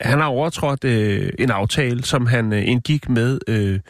han 0.00 0.18
har 0.18 0.26
overtrådt 0.26 0.84
øh, 0.84 1.32
en 1.38 1.50
aftale, 1.50 2.04
som 2.04 2.26
han 2.26 2.52
øh, 2.52 2.68
indgik 2.68 3.08
med, 3.08 3.38
øh, 3.48 3.80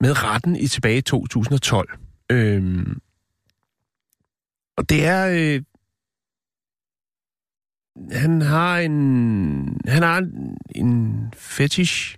med 0.00 0.24
retten 0.24 0.56
i 0.56 0.66
tilbage 0.66 0.98
i 0.98 1.02
2012. 1.02 1.98
Øh, 2.30 2.86
og 4.76 4.88
det 4.88 5.06
er... 5.06 5.28
Øh, 5.28 5.62
han 8.12 8.42
har 8.42 8.78
en 8.78 9.80
han 9.86 10.02
har 10.02 10.18
en, 10.18 10.56
en 10.74 11.32
fetish, 11.36 12.16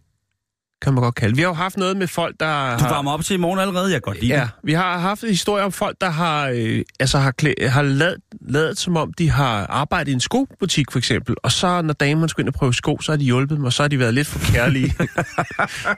kan 0.84 0.94
man 0.94 1.02
godt 1.02 1.14
kalde. 1.14 1.36
Vi 1.36 1.42
har 1.42 1.48
jo 1.48 1.54
haft 1.54 1.76
noget 1.76 1.96
med 1.96 2.06
folk, 2.08 2.34
der 2.40 2.78
Du 2.78 2.84
har... 2.84 2.90
varmer 2.94 3.12
op 3.12 3.24
til 3.24 3.34
i 3.34 3.36
morgen 3.36 3.60
allerede, 3.60 3.84
jeg 3.84 3.92
kan 3.92 4.00
godt 4.00 4.20
lide 4.20 4.34
Ja, 4.34 4.40
det. 4.40 4.50
vi 4.64 4.72
har 4.72 4.98
haft 4.98 5.22
en 5.22 5.28
historie 5.28 5.64
om 5.64 5.72
folk, 5.72 5.96
der 6.00 6.10
har, 6.10 6.48
øh, 6.54 6.82
altså 7.00 7.18
har, 7.18 7.30
klæ, 7.30 7.52
har 7.68 7.82
lavet, 7.82 8.16
lavet, 8.48 8.78
som 8.78 8.96
om 8.96 9.12
de 9.12 9.30
har 9.30 9.66
arbejdet 9.66 10.10
i 10.10 10.14
en 10.14 10.20
skobutik, 10.20 10.90
for 10.92 10.98
eksempel. 10.98 11.34
Og 11.42 11.52
så, 11.52 11.82
når 11.82 11.92
damerne 11.94 12.28
skulle 12.28 12.44
ind 12.44 12.48
og 12.54 12.58
prøve 12.58 12.74
sko, 12.74 12.98
så 13.00 13.12
har 13.12 13.16
de 13.16 13.24
hjulpet 13.24 13.56
dem, 13.56 13.64
og 13.64 13.72
så 13.72 13.82
har 13.82 13.88
de 13.88 13.98
været 13.98 14.14
lidt 14.14 14.26
for 14.26 14.52
kærlige. 14.52 14.86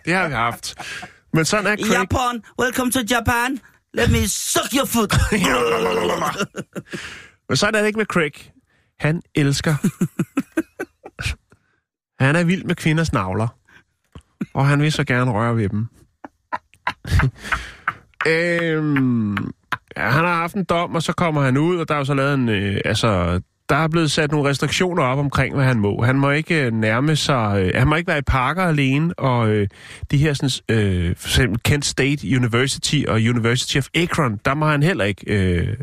det 0.07 0.15
har 0.15 0.29
vi 0.29 0.35
haft. 0.35 0.75
Men 1.33 1.45
sådan 1.45 1.67
er 1.67 1.77
Craig. 1.77 1.93
Japan, 1.93 2.43
welcome 2.63 2.91
to 2.93 3.01
Japan. 3.11 3.59
Let 3.95 4.11
me 4.11 4.29
suck 4.29 4.75
your 4.75 4.87
foot. 4.87 5.15
Men 7.49 7.57
sådan 7.57 7.75
er 7.75 7.79
det 7.79 7.87
ikke 7.87 7.97
med 7.99 8.07
Craig. 8.07 8.33
Han 9.01 9.23
elsker. 9.35 9.75
han 12.25 12.37
er 12.37 12.45
vild 12.45 12.65
med 12.65 12.75
kvinders 12.75 13.13
navler. 13.13 13.49
Og 14.55 14.67
han 14.67 14.83
vil 14.83 14.93
så 14.93 15.05
gerne 15.05 15.31
røre 15.31 15.57
ved 15.57 15.69
dem. 15.69 15.87
øhm, 18.33 19.37
ja, 19.97 20.11
han 20.11 20.25
har 20.25 20.35
haft 20.35 20.55
en 20.55 20.65
dom, 20.65 20.95
og 20.95 21.03
så 21.03 21.13
kommer 21.13 21.43
han 21.43 21.57
ud, 21.57 21.77
og 21.77 21.89
der 21.89 21.95
er 21.95 21.99
jo 21.99 22.05
så 22.05 22.15
lavet 22.15 22.35
en... 22.35 22.49
Øh, 22.49 22.81
altså, 22.85 23.41
der 23.69 23.77
er 23.77 23.89
blevet 23.89 24.11
sat 24.11 24.33
nogle 24.33 24.51
restriktioner 24.51 25.03
op 25.03 25.19
omkring, 25.19 25.55
hvad 25.55 25.65
han 25.65 25.81
må. 25.81 26.03
Han 26.03 26.17
må 26.17 26.31
ikke 26.31 26.65
øh, 26.65 26.73
nærme 26.73 27.17
sig... 27.17 27.63
Øh, 27.63 27.73
han 27.75 27.89
må 27.89 27.95
ikke 27.95 28.09
være 28.09 28.19
i 28.19 28.23
parker 28.27 28.63
alene, 28.63 29.15
og 29.19 29.49
øh, 29.49 29.69
de 30.11 30.19
her 30.19 30.35
sådan, 30.35 30.77
øh, 30.77 31.17
for 31.17 31.29
eksempel 31.29 31.61
Kent 31.63 31.85
State 31.85 32.37
University 32.37 33.03
og 33.09 33.15
University 33.15 33.77
of 33.77 33.87
Akron, 33.95 34.41
der 34.45 34.55
må 34.55 34.67
han 34.67 34.83
heller 34.83 35.05
ikke... 35.05 35.25
Øh, 35.27 35.77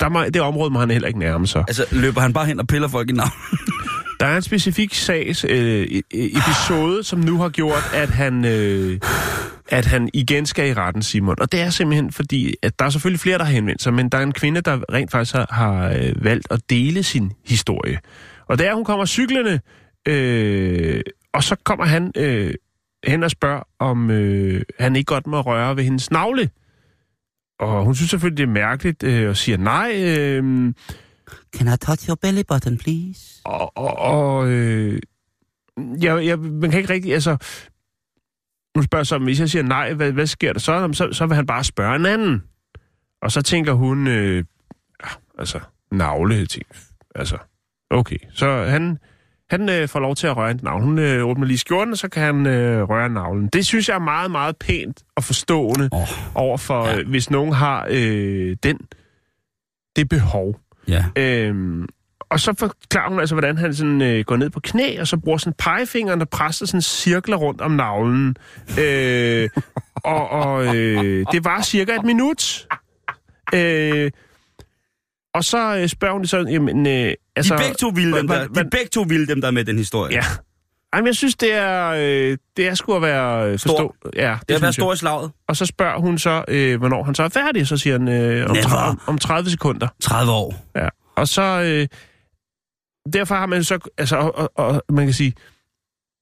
der 0.00 0.08
må, 0.08 0.24
det 0.24 0.42
område 0.42 0.70
må 0.70 0.78
han 0.78 0.90
heller 0.90 1.08
ikke 1.08 1.20
nærme 1.20 1.46
sig. 1.46 1.64
altså, 1.68 1.84
løber 1.92 2.20
han 2.20 2.32
bare 2.32 2.46
hen 2.46 2.60
og 2.60 2.66
piller 2.66 2.88
folk 2.88 3.10
i 3.10 3.12
navn? 3.12 3.30
Der 4.20 4.26
er 4.26 4.36
en 4.36 4.42
specifik 4.42 4.94
sags 4.94 5.44
øh, 5.44 5.82
e, 5.82 6.02
e, 6.14 6.26
episode, 6.26 7.04
som 7.04 7.18
nu 7.18 7.38
har 7.38 7.48
gjort, 7.48 7.90
at 7.94 8.08
han, 8.08 8.44
øh, 8.44 9.00
at 9.68 9.86
han 9.86 10.10
igen 10.14 10.46
skal 10.46 10.68
i 10.68 10.74
retten, 10.74 11.02
Simon. 11.02 11.40
Og 11.40 11.52
det 11.52 11.60
er 11.60 11.70
simpelthen 11.70 12.12
fordi, 12.12 12.54
at 12.62 12.78
der 12.78 12.84
er 12.84 12.90
selvfølgelig 12.90 13.20
flere, 13.20 13.38
der 13.38 13.44
har 13.44 13.52
henvendt 13.52 13.82
sig, 13.82 13.94
men 13.94 14.08
der 14.08 14.18
er 14.18 14.22
en 14.22 14.32
kvinde, 14.32 14.60
der 14.60 14.92
rent 14.92 15.10
faktisk 15.10 15.34
har, 15.34 15.46
har 15.50 15.88
øh, 15.88 16.24
valgt 16.24 16.46
at 16.50 16.60
dele 16.70 17.02
sin 17.02 17.32
historie. 17.46 17.98
Og 18.48 18.58
det 18.58 18.66
er, 18.66 18.70
at 18.70 18.76
hun 18.76 18.84
kommer 18.84 19.06
cyklende, 19.06 19.60
øh, 20.08 21.00
og 21.34 21.42
så 21.42 21.56
kommer 21.64 21.84
han 21.84 22.12
øh, 22.16 22.54
hen 23.06 23.22
og 23.22 23.30
spørger, 23.30 23.62
om 23.78 24.10
øh, 24.10 24.62
han 24.78 24.96
ikke 24.96 25.08
godt 25.08 25.26
må 25.26 25.40
røre 25.40 25.76
ved 25.76 25.84
hendes 25.84 26.10
navle. 26.10 26.50
Og 27.60 27.84
hun 27.84 27.94
synes 27.94 28.10
selvfølgelig, 28.10 28.38
det 28.38 28.42
er 28.42 28.66
mærkeligt, 28.66 29.02
øh, 29.02 29.28
og 29.28 29.36
siger 29.36 29.58
nej. 29.58 29.92
Øh, 30.04 30.72
Can 31.56 31.74
I 31.74 31.76
touch 31.76 32.08
your 32.08 32.14
belly 32.14 32.42
button, 32.48 32.78
please? 32.78 33.40
og, 33.44 33.76
og, 33.76 33.98
og 33.98 34.48
øh, 34.48 35.00
jeg, 36.02 36.26
jeg, 36.26 36.38
man 36.38 36.70
kan 36.70 36.80
ikke 36.80 36.92
rigtig, 36.92 37.14
altså, 37.14 37.36
nu 38.76 38.82
spørger 38.82 39.04
så, 39.04 39.18
hvis 39.18 39.40
jeg 39.40 39.50
siger 39.50 39.62
nej, 39.62 39.92
hvad, 39.92 40.12
hvad 40.12 40.26
sker 40.26 40.52
der 40.52 40.60
så? 40.60 40.90
Så? 40.92 41.12
Så 41.12 41.26
vil 41.26 41.36
han 41.36 41.46
bare 41.46 41.64
spørge 41.64 41.96
en 41.96 42.06
anden. 42.06 42.42
Og 43.22 43.32
så 43.32 43.42
tænker 43.42 43.72
hun, 43.72 44.06
øh, 44.06 44.44
ja, 45.04 45.08
altså, 45.38 45.60
navle, 45.92 46.46
ting. 46.46 46.66
altså, 47.14 47.36
okay. 47.90 48.18
Så 48.32 48.64
han, 48.64 48.98
han 49.50 49.68
øh, 49.68 49.88
får 49.88 50.00
lov 50.00 50.16
til 50.16 50.26
at 50.26 50.36
røre 50.36 50.50
en 50.50 50.60
navle. 50.62 50.84
Hun 50.84 50.98
øh, 50.98 51.26
åbner 51.26 51.46
lige 51.46 51.58
skjorten, 51.58 51.92
og 51.92 51.98
så 51.98 52.08
kan 52.08 52.22
han 52.22 52.46
øh, 52.46 52.82
røre 52.82 53.08
navlen. 53.08 53.48
Det 53.48 53.66
synes 53.66 53.88
jeg 53.88 53.94
er 53.94 53.98
meget, 53.98 54.30
meget 54.30 54.56
pænt 54.56 55.02
og 55.16 55.24
forstående 55.24 55.88
oh, 55.92 56.08
overfor, 56.34 56.86
ja. 56.86 56.92
ja. 56.92 56.98
øh, 56.98 57.08
hvis 57.08 57.30
nogen 57.30 57.52
har 57.52 57.86
øh, 57.90 58.56
den, 58.62 58.78
det 59.96 60.08
behov. 60.08 60.60
Ja. 60.90 61.04
Øhm, 61.16 61.86
og 62.30 62.40
så 62.40 62.54
forklarer 62.58 63.08
hun 63.08 63.20
altså, 63.20 63.34
hvordan 63.34 63.58
han 63.58 63.74
sådan, 63.74 64.02
øh, 64.02 64.24
går 64.24 64.36
ned 64.36 64.50
på 64.50 64.60
knæ, 64.60 65.00
og 65.00 65.06
så 65.06 65.16
bruger 65.16 65.38
sådan 65.38 65.54
pegefingeren, 65.58 66.20
der 66.20 66.26
presser 66.26 66.66
sådan 66.66 66.82
cirkler 66.82 67.36
rundt 67.36 67.60
om 67.60 67.70
navlen. 67.70 68.36
Øh, 68.80 69.48
og 70.04 70.30
og 70.30 70.76
øh, 70.76 71.26
det 71.32 71.44
var 71.44 71.62
cirka 71.62 71.94
et 71.94 72.04
minut. 72.04 72.66
Øh, 73.54 74.10
og 75.34 75.44
så 75.44 75.76
øh, 75.76 75.88
spørger 75.88 76.14
hun 76.14 76.26
så, 76.26 76.38
jamen, 76.38 76.86
øh, 76.86 77.14
altså... 77.36 77.54
De 77.54 77.60
begge 77.60 77.74
to 77.74 77.88
ville 77.88 78.18
dem, 78.18 78.28
der, 78.28 78.46
de 78.46 78.70
begge 78.70 78.88
to 78.92 79.02
ville 79.08 79.26
dem, 79.26 79.40
der 79.40 79.48
er 79.48 79.52
med 79.52 79.64
den 79.64 79.78
historie. 79.78 80.14
Ja. 80.14 80.24
Ej, 80.92 81.00
men 81.00 81.06
jeg 81.06 81.16
synes, 81.16 81.36
det 81.36 81.54
er, 81.54 81.88
øh, 81.88 82.38
det 82.56 82.68
er 82.68 82.74
sgu 82.74 82.94
at 82.94 83.02
være 83.02 83.46
øh, 83.46 83.58
forstå. 83.58 83.94
Ja, 84.16 84.20
Det 84.20 84.26
har 84.26 84.30
været 84.30 84.46
synes 84.48 84.62
jeg. 84.62 84.72
stor 84.72 84.92
i 84.92 84.96
slaget. 84.96 85.30
Og 85.48 85.56
så 85.56 85.66
spørger 85.66 86.00
hun 86.00 86.18
så, 86.18 86.44
øh, 86.48 86.78
hvornår 86.78 87.04
han 87.04 87.14
så 87.14 87.22
er 87.22 87.28
færdig. 87.28 87.66
Så 87.66 87.76
siger 87.76 87.98
han, 87.98 88.08
øh, 88.08 88.50
om, 88.50 88.56
Never. 88.56 88.88
om, 88.88 89.00
om 89.06 89.18
30 89.18 89.50
sekunder. 89.50 89.88
30 90.02 90.32
år. 90.32 90.54
Ja. 90.76 90.88
Og 91.16 91.28
så... 91.28 91.42
Øh, 91.42 91.86
derfor 93.12 93.34
har 93.34 93.46
man 93.46 93.64
så... 93.64 93.78
Altså, 93.98 94.16
og, 94.16 94.52
og, 94.56 94.66
og 94.88 94.94
man 94.94 95.06
kan 95.06 95.14
sige... 95.14 95.34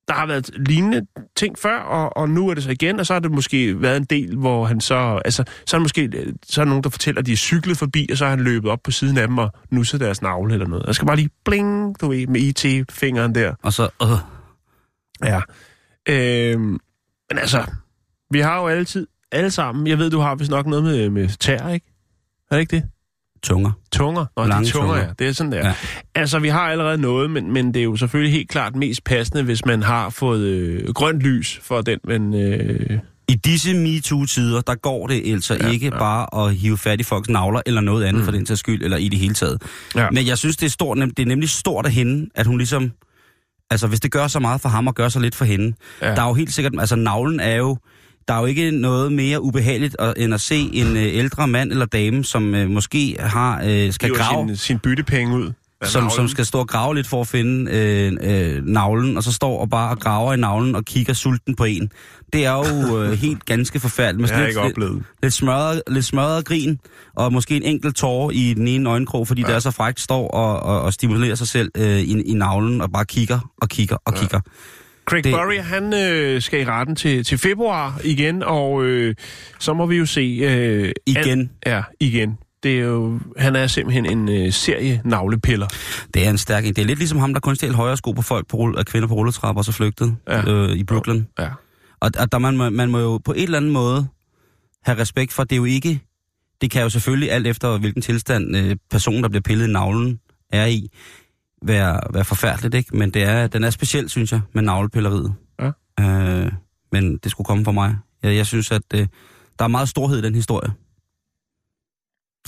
Der 0.09 0.15
har 0.15 0.27
været 0.27 0.51
lignende 0.57 1.07
ting 1.37 1.59
før, 1.59 1.79
og, 1.79 2.17
og 2.17 2.29
nu 2.29 2.49
er 2.49 2.55
det 2.55 2.63
så 2.65 2.71
igen, 2.71 3.01
og 3.01 3.07
så 3.07 3.13
har 3.13 3.21
det 3.21 3.31
måske 3.31 3.83
været 3.83 3.97
en 3.97 4.05
del, 4.05 4.37
hvor 4.37 4.65
han 4.65 4.81
så... 4.81 5.21
Altså, 5.25 5.45
så 5.67 5.77
er 5.77 5.81
måske 5.81 6.11
så 6.47 6.61
er 6.61 6.65
der 6.65 6.69
nogen, 6.69 6.85
der 6.85 6.91
fortæller, 6.91 7.21
at 7.21 7.27
de 7.27 7.33
er 7.33 7.37
cyklet 7.37 7.77
forbi, 7.79 8.09
og 8.13 8.19
så 8.19 8.25
har 8.25 8.31
han 8.31 8.41
løbet 8.41 8.71
op 8.71 8.79
på 8.85 8.91
siden 8.91 9.19
af 9.19 9.27
dem 9.29 9.39
og 9.39 9.51
nusset 9.71 10.01
deres 10.01 10.23
navle 10.23 10.55
eller 10.55 10.67
noget. 10.67 10.85
Jeg 10.87 10.95
skal 10.95 11.07
bare 11.07 11.17
lige 11.17 11.31
bling, 11.45 12.01
du 12.01 12.09
ved, 12.09 12.27
med 12.27 12.41
IT-fingeren 12.41 13.35
der. 13.35 13.55
Og 13.63 13.73
så, 13.73 13.89
øh, 14.03 14.09
Ja. 15.25 15.41
Øhm, 16.09 16.63
men 17.31 17.39
altså, 17.39 17.65
vi 18.31 18.41
har 18.41 18.61
jo 18.61 18.67
altid, 18.69 19.07
alle 19.33 19.51
sammen, 19.51 19.87
jeg 19.87 19.99
ved, 19.99 20.11
du 20.11 20.19
har 20.19 20.35
vist 20.35 20.51
nok 20.51 20.67
noget 20.67 20.85
med, 20.85 21.11
med 21.11 21.29
tær, 21.29 21.69
ikke? 21.69 21.87
Er 22.51 22.57
det 22.57 22.61
ikke 22.61 22.77
det? 22.77 22.85
tunger. 23.43 23.73
Tunger. 23.93 24.27
Nå, 24.37 24.45
Lange 24.45 24.67
de 24.67 24.71
tunger, 24.71 24.89
tunger. 24.89 25.03
ja. 25.03 25.13
Det 25.19 25.29
er 25.29 25.33
sådan 25.33 25.53
der. 25.53 25.67
Ja. 25.67 25.75
Altså, 26.15 26.39
vi 26.39 26.49
har 26.49 26.61
allerede 26.61 26.99
noget, 26.99 27.31
men, 27.31 27.53
men 27.53 27.75
det 27.75 27.81
er 27.81 27.85
jo 27.85 27.97
selvfølgelig 27.97 28.33
helt 28.33 28.49
klart 28.49 28.77
mest 28.77 29.05
passende, 29.05 29.43
hvis 29.43 29.65
man 29.65 29.83
har 29.83 30.11
fået 30.11 30.41
øh, 30.41 30.93
grønt 30.95 31.21
lys 31.21 31.61
for 31.63 31.81
den, 31.81 31.99
men... 32.05 32.35
Øh, 32.35 32.99
I 33.29 33.35
disse 33.35 33.75
MeToo-tider, 33.75 34.61
der 34.61 34.75
går 34.75 35.07
det 35.07 35.33
altså 35.33 35.55
ja, 35.61 35.69
ikke 35.71 35.87
ja. 35.87 35.99
bare 35.99 36.47
at 36.47 36.55
hive 36.55 36.79
fat 36.79 37.01
i 37.01 37.03
folks 37.03 37.29
navler, 37.29 37.61
eller 37.67 37.81
noget 37.81 38.05
andet 38.05 38.21
mm. 38.21 38.25
for 38.25 38.33
den 38.33 38.45
til 38.47 38.57
skyld, 38.57 38.83
eller 38.83 38.97
i 38.97 39.09
det 39.09 39.19
hele 39.19 39.35
taget. 39.35 39.63
Ja. 39.95 40.11
Men 40.11 40.27
jeg 40.27 40.39
synes, 40.39 40.57
det 40.57 40.67
er, 40.67 40.71
stort, 40.71 40.99
det 40.99 41.19
er 41.19 41.27
nemlig 41.27 41.49
stort 41.49 41.87
af 41.87 41.93
hende, 41.93 42.31
at 42.35 42.47
hun 42.47 42.59
ligesom... 42.59 42.93
Altså, 43.71 43.87
hvis 43.87 44.01
det 44.01 44.13
gør 44.13 44.27
så 44.27 44.41
meget 44.41 44.61
for 44.61 44.69
ham, 44.69 44.87
og 44.87 44.95
gør 44.95 45.09
så 45.09 45.21
lidt 45.21 45.35
for 45.35 45.45
hende. 45.45 45.77
Ja. 46.03 46.15
Der 46.15 46.23
er 46.23 46.29
jo 46.29 46.35
helt 46.35 46.55
sikkert... 46.55 46.73
Altså, 46.79 46.97
navlen 46.97 47.41
er 47.41 47.57
jo... 47.57 47.77
Der 48.29 48.35
er 48.35 48.41
jo 48.41 48.47
ikke 48.47 48.71
noget 48.71 49.13
mere 49.13 49.43
ubehageligt, 49.43 49.97
at, 49.99 50.15
end 50.17 50.35
at 50.35 50.41
se 50.41 50.57
en 50.73 50.97
øh, 50.97 51.03
ældre 51.03 51.49
mand 51.49 51.71
eller 51.73 51.87
dame, 51.87 52.25
som 52.25 52.55
øh, 52.55 52.71
måske 52.71 53.17
har 53.21 53.63
øh, 53.65 53.93
skal 53.93 54.09
giver 54.09 54.19
grave... 54.19 54.49
sin, 54.49 54.57
sin 54.57 54.79
byttepenge 54.79 55.37
ud. 55.37 55.53
som, 55.85 56.11
som 56.11 56.29
skal 56.29 56.47
stå 56.47 56.59
og 56.59 56.69
grave 56.69 56.95
lidt 56.95 57.07
for 57.07 57.21
at 57.21 57.27
finde 57.27 57.71
øh, 57.73 58.13
øh, 58.21 58.65
navlen, 58.65 59.17
og 59.17 59.23
så 59.23 59.33
står 59.33 59.61
og 59.61 59.71
bare 59.71 59.91
og 59.91 60.01
graver 60.01 60.35
i 60.35 60.37
navlen 60.37 60.77
og 60.77 60.85
kigger 60.85 61.13
sulten 61.13 61.55
på 61.57 61.65
en. 61.65 61.91
Det 62.33 62.47
er 62.47 62.53
jo 62.53 62.99
øh, 63.03 63.13
helt 63.13 63.45
ganske 63.45 63.81
forfærdeligt. 63.81 64.21
Med 64.21 64.29
har 64.29 64.45
jeg 64.45 64.53
sådan 64.53 64.67
ikke 64.67 64.81
lidt, 64.81 64.89
oplevet. 64.89 65.05
lidt, 65.23 65.35
smørret, 65.35 65.83
lidt 65.89 66.05
smørret 66.05 66.45
grin, 66.45 66.79
og 67.15 67.33
måske 67.33 67.57
en 67.57 67.63
enkelt 67.63 67.97
tårer 67.97 68.31
i 68.31 68.55
den 68.55 68.69
ene 68.69 68.91
øjenkrog, 68.91 69.29
fordi 69.29 69.41
ja. 69.41 69.47
det 69.47 69.55
er 69.55 69.59
så 69.59 69.71
frækt, 69.71 70.01
står 70.01 70.29
og, 70.29 70.61
og, 70.61 70.83
og 70.83 70.93
stimulerer 70.93 71.35
sig 71.35 71.49
selv 71.49 71.71
øh, 71.77 71.99
i, 71.99 72.23
i 72.23 72.35
navlen, 72.35 72.81
og 72.81 72.93
bare 72.93 73.05
kigger 73.05 73.51
og 73.57 73.69
kigger 73.69 73.97
og 74.05 74.13
ja. 74.13 74.21
kigger. 74.21 74.41
Craig 75.09 75.25
det... 75.25 75.33
Burry, 75.33 75.61
han 75.61 75.95
øh, 75.95 76.43
skal 76.43 76.61
i 76.61 76.65
retten 76.65 76.97
til, 76.97 77.25
til 77.25 77.39
februar 77.39 78.01
igen, 78.05 78.43
og 78.43 78.85
øh, 78.85 79.15
så 79.59 79.75
må 79.75 79.87
vi 79.87 79.97
jo 79.97 80.07
se... 80.07 80.21
Øh, 80.43 80.93
Igen. 81.07 81.41
An, 81.41 81.51
ja, 81.67 81.83
igen. 82.01 82.39
Det 82.63 82.79
er 82.79 82.85
jo, 82.85 83.21
han 83.37 83.57
er 83.57 83.67
simpelthen 83.67 84.07
en 84.07 84.29
øh, 84.29 84.53
serie 84.53 85.03
navlepiller. 85.05 85.67
Det 86.15 86.27
er 86.27 86.31
en 86.31 86.39
stærk 86.39 86.65
en. 86.65 86.75
Det 86.75 86.83
er 86.83 86.87
lidt 86.87 86.99
ligesom 86.99 87.19
ham, 87.19 87.33
der 87.35 87.41
kun 87.41 87.57
stjal 87.57 87.75
højre 87.75 87.97
sko 87.97 88.13
på 88.13 88.23
folk 88.23 88.47
på 88.49 88.57
rull- 88.57 88.79
af 88.79 88.87
kvinder 88.87 89.09
på 89.09 89.15
rulletrapper 89.15 89.61
og 89.61 89.65
så 89.65 89.73
flygtede. 89.73 90.17
Ja. 90.29 90.51
øh, 90.51 90.71
i 90.71 90.85
Brooklyn. 90.85 91.25
Ja. 91.39 91.49
Og, 92.01 92.11
og 92.19 92.33
der 92.33 92.39
man, 92.39 92.57
må- 92.57 92.71
man 92.71 92.91
må 92.91 92.99
jo 92.99 93.19
på 93.19 93.33
en 93.33 93.43
eller 93.43 93.57
anden 93.59 93.71
måde 93.71 94.07
have 94.85 94.99
respekt 94.99 95.33
for, 95.33 95.45
det 95.45 95.53
er 95.53 95.57
jo 95.57 95.65
ikke... 95.65 96.01
Det 96.61 96.71
kan 96.71 96.83
jo 96.83 96.89
selvfølgelig 96.91 97.33
alt 97.33 97.47
efter, 97.47 97.79
hvilken 97.79 98.03
tilstand 98.03 98.57
øh, 98.57 98.77
personen, 98.91 99.23
der 99.23 99.29
bliver 99.29 99.43
pillet 99.43 99.69
i 99.69 99.73
navlen, 99.73 100.19
er 100.53 100.67
i. 100.67 100.89
være, 101.63 102.01
være 102.15 102.25
forfærdeligt, 102.25 102.75
ikke? 102.75 102.97
Men 102.97 103.11
det 103.11 103.23
er, 103.23 103.47
den 103.47 103.65
er 103.65 103.71
speciel, 103.71 104.09
synes 104.09 104.33
jeg, 104.33 104.41
med 104.55 104.63
navlepilleriet. 104.63 105.35
Ja. 105.61 105.71
Øh, 106.01 106.53
men 106.93 107.17
det 107.17 107.31
skulle 107.31 107.45
komme 107.47 107.65
fra 107.65 107.73
mig. 107.73 107.97
Jeg, 108.23 108.35
jeg 108.37 108.47
synes, 108.47 108.71
at 108.71 108.83
øh, 108.95 109.07
der 109.59 109.65
er 109.65 109.69
meget 109.69 109.89
storhed 109.89 110.19
i 110.19 110.23
den 110.23 110.35
historie. 110.35 110.73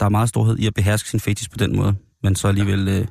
Der 0.00 0.06
er 0.06 0.10
meget 0.10 0.28
storhed 0.28 0.58
i 0.58 0.66
at 0.66 0.74
beherske 0.74 1.08
sin 1.08 1.20
fetis 1.20 1.48
på 1.48 1.56
den 1.56 1.76
måde, 1.76 1.94
men 2.22 2.36
så 2.36 2.48
alligevel 2.48 2.88
øh, 2.88 3.06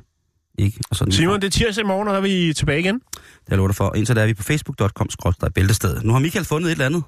ikke. 0.58 0.80
Og 0.90 0.96
sådan 0.96 1.12
Simon, 1.12 1.40
det 1.40 1.46
er 1.46 1.50
tirsdag 1.50 1.84
i 1.84 1.86
morgen, 1.86 2.08
og 2.08 2.14
der 2.14 2.18
er 2.20 2.22
vi 2.22 2.52
tilbage 2.52 2.80
igen. 2.80 2.94
Det 2.94 3.52
er 3.52 3.62
jeg 3.66 3.74
for. 3.74 3.94
Indtil 3.94 4.16
der 4.16 4.22
er 4.22 4.26
vi 4.26 4.34
på 4.34 4.42
facebook.com 4.42 5.08
bæltestedet. 5.54 6.04
Nu 6.04 6.12
har 6.12 6.20
Michael 6.20 6.44
fundet 6.44 6.68
et 6.68 6.72
eller 6.72 6.86
andet. 6.86 7.02